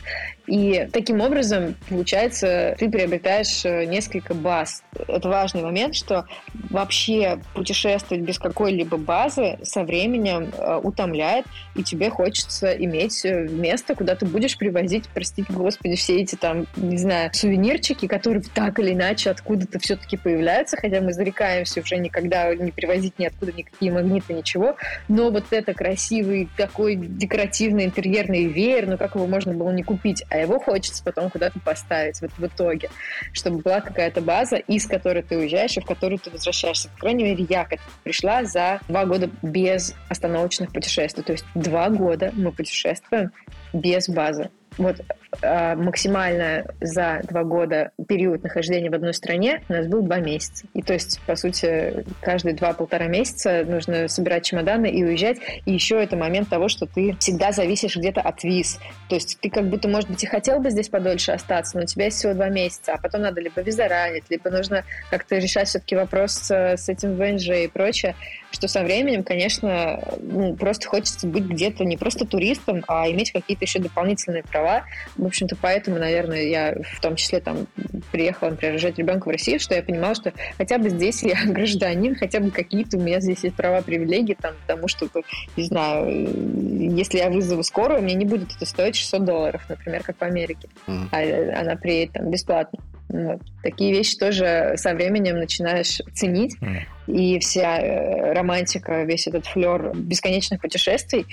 И 0.46 0.88
таким 0.92 1.20
образом, 1.20 1.76
получается, 1.88 2.74
ты 2.78 2.90
приобретаешь 2.90 3.64
э, 3.64 3.84
несколько 3.84 4.34
баз. 4.34 4.82
Это 5.06 5.28
важный 5.28 5.62
момент, 5.62 5.94
что 5.94 6.26
вообще 6.70 7.40
путешествовать 7.54 8.24
без 8.24 8.38
какой-либо 8.38 8.96
базы 8.96 9.58
со 9.62 9.84
временем 9.84 10.50
э, 10.56 10.80
утомляет, 10.82 11.46
и 11.76 11.84
тебе 11.84 12.10
хочется 12.10 12.72
иметь 12.72 13.24
место, 13.24 13.94
куда 13.94 14.16
ты 14.16 14.26
будешь 14.26 14.58
привозить, 14.58 15.04
простите 15.14 15.52
господи, 15.52 15.94
все 15.94 16.20
эти 16.20 16.34
там, 16.34 16.66
не 16.76 16.98
знаю, 16.98 17.30
сувенирчики, 17.32 18.08
которые 18.08 18.42
так 18.54 18.78
или 18.80 18.92
иначе 18.92 19.30
откуда-то 19.30 19.78
все-таки 19.78 20.07
появляются, 20.16 20.76
хотя 20.76 21.00
мы 21.00 21.12
зарекаемся 21.12 21.80
уже 21.80 21.96
никогда 21.96 22.54
не 22.54 22.70
привозить 22.70 23.18
ниоткуда 23.18 23.52
никакие 23.52 23.92
магниты, 23.92 24.34
ничего. 24.34 24.76
Но 25.08 25.30
вот 25.30 25.44
это 25.50 25.74
красивый 25.74 26.48
такой 26.56 26.96
декоративный 26.96 27.84
интерьерный 27.84 28.44
веер, 28.44 28.86
ну 28.86 28.98
как 28.98 29.14
его 29.14 29.26
можно 29.26 29.52
было 29.52 29.70
не 29.70 29.82
купить, 29.82 30.24
а 30.30 30.38
его 30.38 30.58
хочется 30.58 31.02
потом 31.04 31.30
куда-то 31.30 31.60
поставить 31.60 32.20
вот 32.20 32.30
в 32.36 32.46
итоге, 32.46 32.90
чтобы 33.32 33.58
была 33.58 33.80
какая-то 33.80 34.20
база, 34.20 34.56
из 34.56 34.86
которой 34.86 35.22
ты 35.22 35.36
уезжаешь 35.36 35.76
и 35.76 35.80
в 35.80 35.84
которую 35.84 36.18
ты 36.18 36.30
возвращаешься. 36.30 36.88
По 36.90 37.00
крайней 37.00 37.24
мере, 37.24 37.46
я 37.48 37.66
пришла 38.04 38.44
за 38.44 38.80
два 38.88 39.04
года 39.04 39.30
без 39.42 39.94
остановочных 40.08 40.72
путешествий. 40.72 41.22
То 41.22 41.32
есть 41.32 41.44
два 41.54 41.88
года 41.90 42.30
мы 42.34 42.52
путешествуем 42.52 43.30
без 43.72 44.08
базы. 44.08 44.50
Вот 44.76 45.00
максимально 45.42 46.64
за 46.80 47.20
два 47.24 47.44
года 47.44 47.90
период 48.08 48.42
нахождения 48.42 48.90
в 48.90 48.94
одной 48.94 49.14
стране 49.14 49.62
у 49.68 49.72
нас 49.72 49.86
был 49.86 50.02
два 50.02 50.18
месяца. 50.18 50.66
И 50.74 50.82
то 50.82 50.94
есть, 50.94 51.20
по 51.26 51.36
сути, 51.36 52.04
каждые 52.22 52.54
два-полтора 52.54 53.06
месяца 53.06 53.64
нужно 53.66 54.08
собирать 54.08 54.44
чемоданы 54.44 54.86
и 54.86 55.04
уезжать. 55.04 55.38
И 55.66 55.72
еще 55.72 56.02
это 56.02 56.16
момент 56.16 56.48
того, 56.48 56.68
что 56.68 56.86
ты 56.86 57.14
всегда 57.18 57.52
зависишь 57.52 57.96
где-то 57.96 58.20
от 58.20 58.42
виз. 58.42 58.78
То 59.08 59.16
есть 59.16 59.38
ты 59.40 59.50
как 59.50 59.68
будто, 59.68 59.88
может 59.88 60.10
быть, 60.10 60.22
и 60.24 60.26
хотел 60.26 60.60
бы 60.60 60.70
здесь 60.70 60.88
подольше 60.88 61.32
остаться, 61.32 61.76
но 61.76 61.84
у 61.84 61.86
тебя 61.86 62.06
есть 62.06 62.18
всего 62.18 62.34
два 62.34 62.48
месяца, 62.48 62.94
а 62.94 62.98
потом 62.98 63.22
надо 63.22 63.40
либо 63.40 63.60
виза 63.60 63.86
ранить, 63.88 64.24
либо 64.30 64.50
нужно 64.50 64.84
как-то 65.10 65.36
решать 65.36 65.68
все-таки 65.68 65.94
вопрос 65.94 66.32
с, 66.32 66.50
с 66.50 66.88
этим 66.88 67.16
ВНЖ 67.16 67.48
и 67.48 67.68
прочее 67.68 68.14
что 68.50 68.68
со 68.68 68.82
временем, 68.82 69.24
конечно, 69.24 70.00
ну, 70.20 70.56
просто 70.56 70.88
хочется 70.88 71.26
быть 71.26 71.44
где-то 71.44 71.84
не 71.84 71.96
просто 71.96 72.26
туристом, 72.26 72.82
а 72.88 73.08
иметь 73.10 73.32
какие-то 73.32 73.64
еще 73.64 73.78
дополнительные 73.78 74.42
права. 74.42 74.84
В 75.18 75.26
общем-то, 75.26 75.56
поэтому, 75.60 75.98
наверное, 75.98 76.44
я 76.44 76.74
в 76.94 77.00
том 77.00 77.16
числе 77.16 77.40
там 77.40 77.66
приехала, 78.12 78.50
например, 78.50 78.74
рожать 78.74 78.98
ребенка 78.98 79.28
в 79.28 79.30
Россию, 79.32 79.58
что 79.58 79.74
я 79.74 79.82
понимала, 79.82 80.14
что 80.14 80.32
хотя 80.56 80.78
бы 80.78 80.88
здесь 80.88 81.22
я 81.22 81.36
гражданин, 81.46 82.14
хотя 82.14 82.40
бы 82.40 82.50
какие-то 82.50 82.96
у 82.96 83.00
меня 83.00 83.20
здесь 83.20 83.42
есть 83.42 83.56
права, 83.56 83.82
привилегии, 83.82 84.36
там, 84.40 84.54
потому 84.66 84.88
что, 84.88 85.08
не 85.56 85.64
знаю, 85.64 86.96
если 86.96 87.18
я 87.18 87.30
вызову 87.30 87.62
скорую, 87.64 88.02
мне 88.02 88.14
не 88.14 88.24
будет 88.24 88.54
это 88.54 88.64
стоить 88.64 88.96
600 88.96 89.24
долларов, 89.24 89.62
например, 89.68 90.02
как 90.04 90.16
в 90.18 90.22
Америке, 90.22 90.68
mm. 90.86 91.08
а 91.10 91.60
она 91.60 91.76
приедет 91.76 92.12
там 92.14 92.30
бесплатно. 92.30 92.78
Вот. 93.08 93.40
Такие 93.62 93.92
вещи 93.92 94.16
тоже 94.18 94.74
со 94.76 94.94
временем 94.94 95.38
начинаешь 95.38 96.00
ценить. 96.12 96.56
Mm. 96.60 96.80
И 97.06 97.38
вся 97.38 97.78
э, 97.78 98.34
романтика, 98.34 99.02
весь 99.04 99.26
этот 99.26 99.46
флер 99.46 99.92
бесконечных 99.94 100.60
путешествий. 100.60 101.26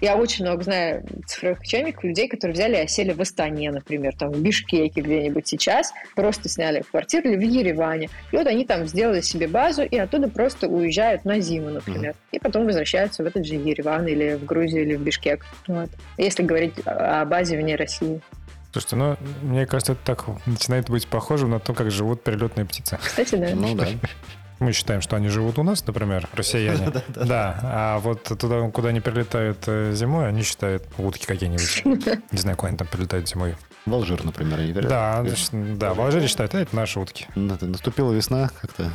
Я 0.00 0.16
очень 0.16 0.44
много 0.44 0.62
знаю 0.62 1.04
цифровых 1.26 1.60
кочевников, 1.60 2.04
людей, 2.04 2.28
которые 2.28 2.54
взяли 2.54 2.76
и 2.76 2.80
осели 2.80 3.12
в 3.12 3.20
Астане, 3.20 3.70
например, 3.70 4.14
там 4.14 4.30
в 4.30 4.40
Бишкеке 4.40 5.00
где-нибудь 5.00 5.46
сейчас, 5.46 5.92
просто 6.14 6.48
сняли 6.48 6.82
квартиру 6.82 7.30
или 7.30 7.36
в 7.36 7.40
Ереване. 7.40 8.10
И 8.30 8.36
вот 8.36 8.46
они 8.46 8.66
там 8.66 8.86
сделали 8.86 9.22
себе 9.22 9.48
базу 9.48 9.82
и 9.82 9.96
оттуда 9.96 10.28
просто 10.28 10.68
уезжают 10.68 11.24
на 11.24 11.40
зиму, 11.40 11.70
например. 11.70 12.10
Mm. 12.10 12.16
И 12.32 12.38
потом 12.38 12.66
возвращаются 12.66 13.22
в 13.22 13.26
этот 13.26 13.46
же 13.46 13.54
Ереван 13.54 14.06
или 14.06 14.34
в 14.34 14.44
Грузию 14.44 14.82
или 14.82 14.96
в 14.96 15.00
Бишкек. 15.00 15.46
Вот. 15.66 15.88
Если 16.18 16.42
говорить 16.42 16.74
о 16.84 17.24
базе 17.24 17.56
вне 17.56 17.76
России. 17.76 18.20
Слушайте, 18.72 18.96
ну, 18.96 19.16
мне 19.42 19.64
кажется, 19.64 19.92
это 19.92 20.02
так 20.04 20.26
начинает 20.46 20.90
быть 20.90 21.06
похожим 21.06 21.50
на 21.50 21.60
то, 21.60 21.72
как 21.72 21.90
живут 21.90 22.22
перелетные 22.22 22.66
птицы. 22.66 22.98
Кстати, 23.02 23.36
да. 23.36 23.48
Ну, 23.54 23.74
да. 23.74 23.86
Мы 24.58 24.72
считаем, 24.72 25.00
что 25.00 25.16
они 25.16 25.28
живут 25.28 25.58
у 25.58 25.62
нас, 25.62 25.86
например, 25.86 26.28
россияне. 26.32 26.92
Да, 27.08 27.58
а 27.62 27.98
вот 27.98 28.24
туда, 28.24 28.68
куда 28.70 28.88
они 28.88 29.00
прилетают 29.00 29.58
э, 29.66 29.92
зимой, 29.94 30.28
они 30.28 30.42
считают 30.42 30.84
утки 30.98 31.26
какие-нибудь. 31.26 31.82
Не 32.32 32.38
знаю, 32.38 32.56
куда 32.56 32.68
они 32.68 32.78
там 32.78 32.86
прилетают 32.86 33.28
зимой. 33.28 33.54
В 33.84 33.94
Алжир, 33.94 34.24
например, 34.24 34.58
они 34.60 34.72
Да, 34.72 35.24
да, 35.52 35.94
в 35.94 36.00
Алжире 36.00 36.26
считают, 36.26 36.54
а 36.54 36.60
это 36.60 36.74
наши 36.74 36.98
утки. 36.98 37.26
Наступила 37.34 38.12
весна, 38.12 38.50
как-то 38.60 38.90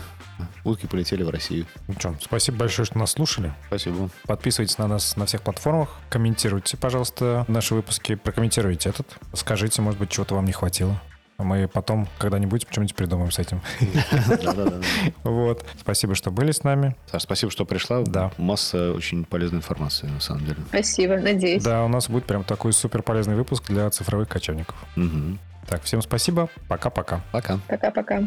Утки 0.64 0.88
полетели 0.88 1.24
в 1.24 1.30
Россию. 1.30 1.66
Ну 1.88 1.95
что, 1.97 2.16
спасибо 2.22 2.57
большое, 2.57 2.86
что 2.86 2.97
нас 2.97 3.12
слушали. 3.12 3.53
Спасибо. 3.68 4.09
Подписывайтесь 4.26 4.78
на 4.78 4.88
нас 4.88 5.16
на 5.16 5.26
всех 5.26 5.41
платформах. 5.41 5.89
Комментируйте, 6.09 6.78
пожалуйста, 6.78 7.45
наши 7.47 7.76
выпуски. 7.76 8.16
Прокомментируйте 8.16 8.89
этот. 8.89 9.07
Скажите, 9.34 9.82
может 9.82 9.99
быть, 9.99 10.09
чего-то 10.09 10.36
вам 10.36 10.45
не 10.45 10.51
хватило. 10.51 10.99
Мы 11.44 11.68
потом 11.68 12.08
когда-нибудь 12.18 12.68
что-нибудь 12.70 12.96
придумаем 12.96 13.32
с 13.32 13.39
этим. 13.39 13.62
Вот. 15.24 15.66
Спасибо, 15.80 16.16
что 16.16 16.32
были 16.32 16.52
с 16.52 16.64
нами. 16.64 16.96
Саш, 17.12 17.24
спасибо, 17.24 17.52
что 17.52 17.66
пришла. 17.66 18.02
Да. 18.04 18.32
Масса 18.38 18.94
очень 18.94 19.26
полезной 19.26 19.60
информации, 19.60 20.08
на 20.08 20.20
самом 20.20 20.46
деле. 20.46 20.58
Спасибо, 20.70 21.18
надеюсь. 21.18 21.64
Да, 21.64 21.84
у 21.86 21.88
нас 21.88 22.10
будет 22.10 22.26
прям 22.26 22.44
такой 22.44 22.74
супер 22.74 23.02
полезный 23.04 23.36
выпуск 23.36 23.66
для 23.68 23.89
цифровых 23.89 24.30
кочевников. 24.30 24.76
Так, 25.68 25.84
всем 25.84 26.02
спасибо. 26.02 26.50
Пока-пока. 26.68 27.22
Пока. 27.32 27.60
Пока-пока. 27.68 28.24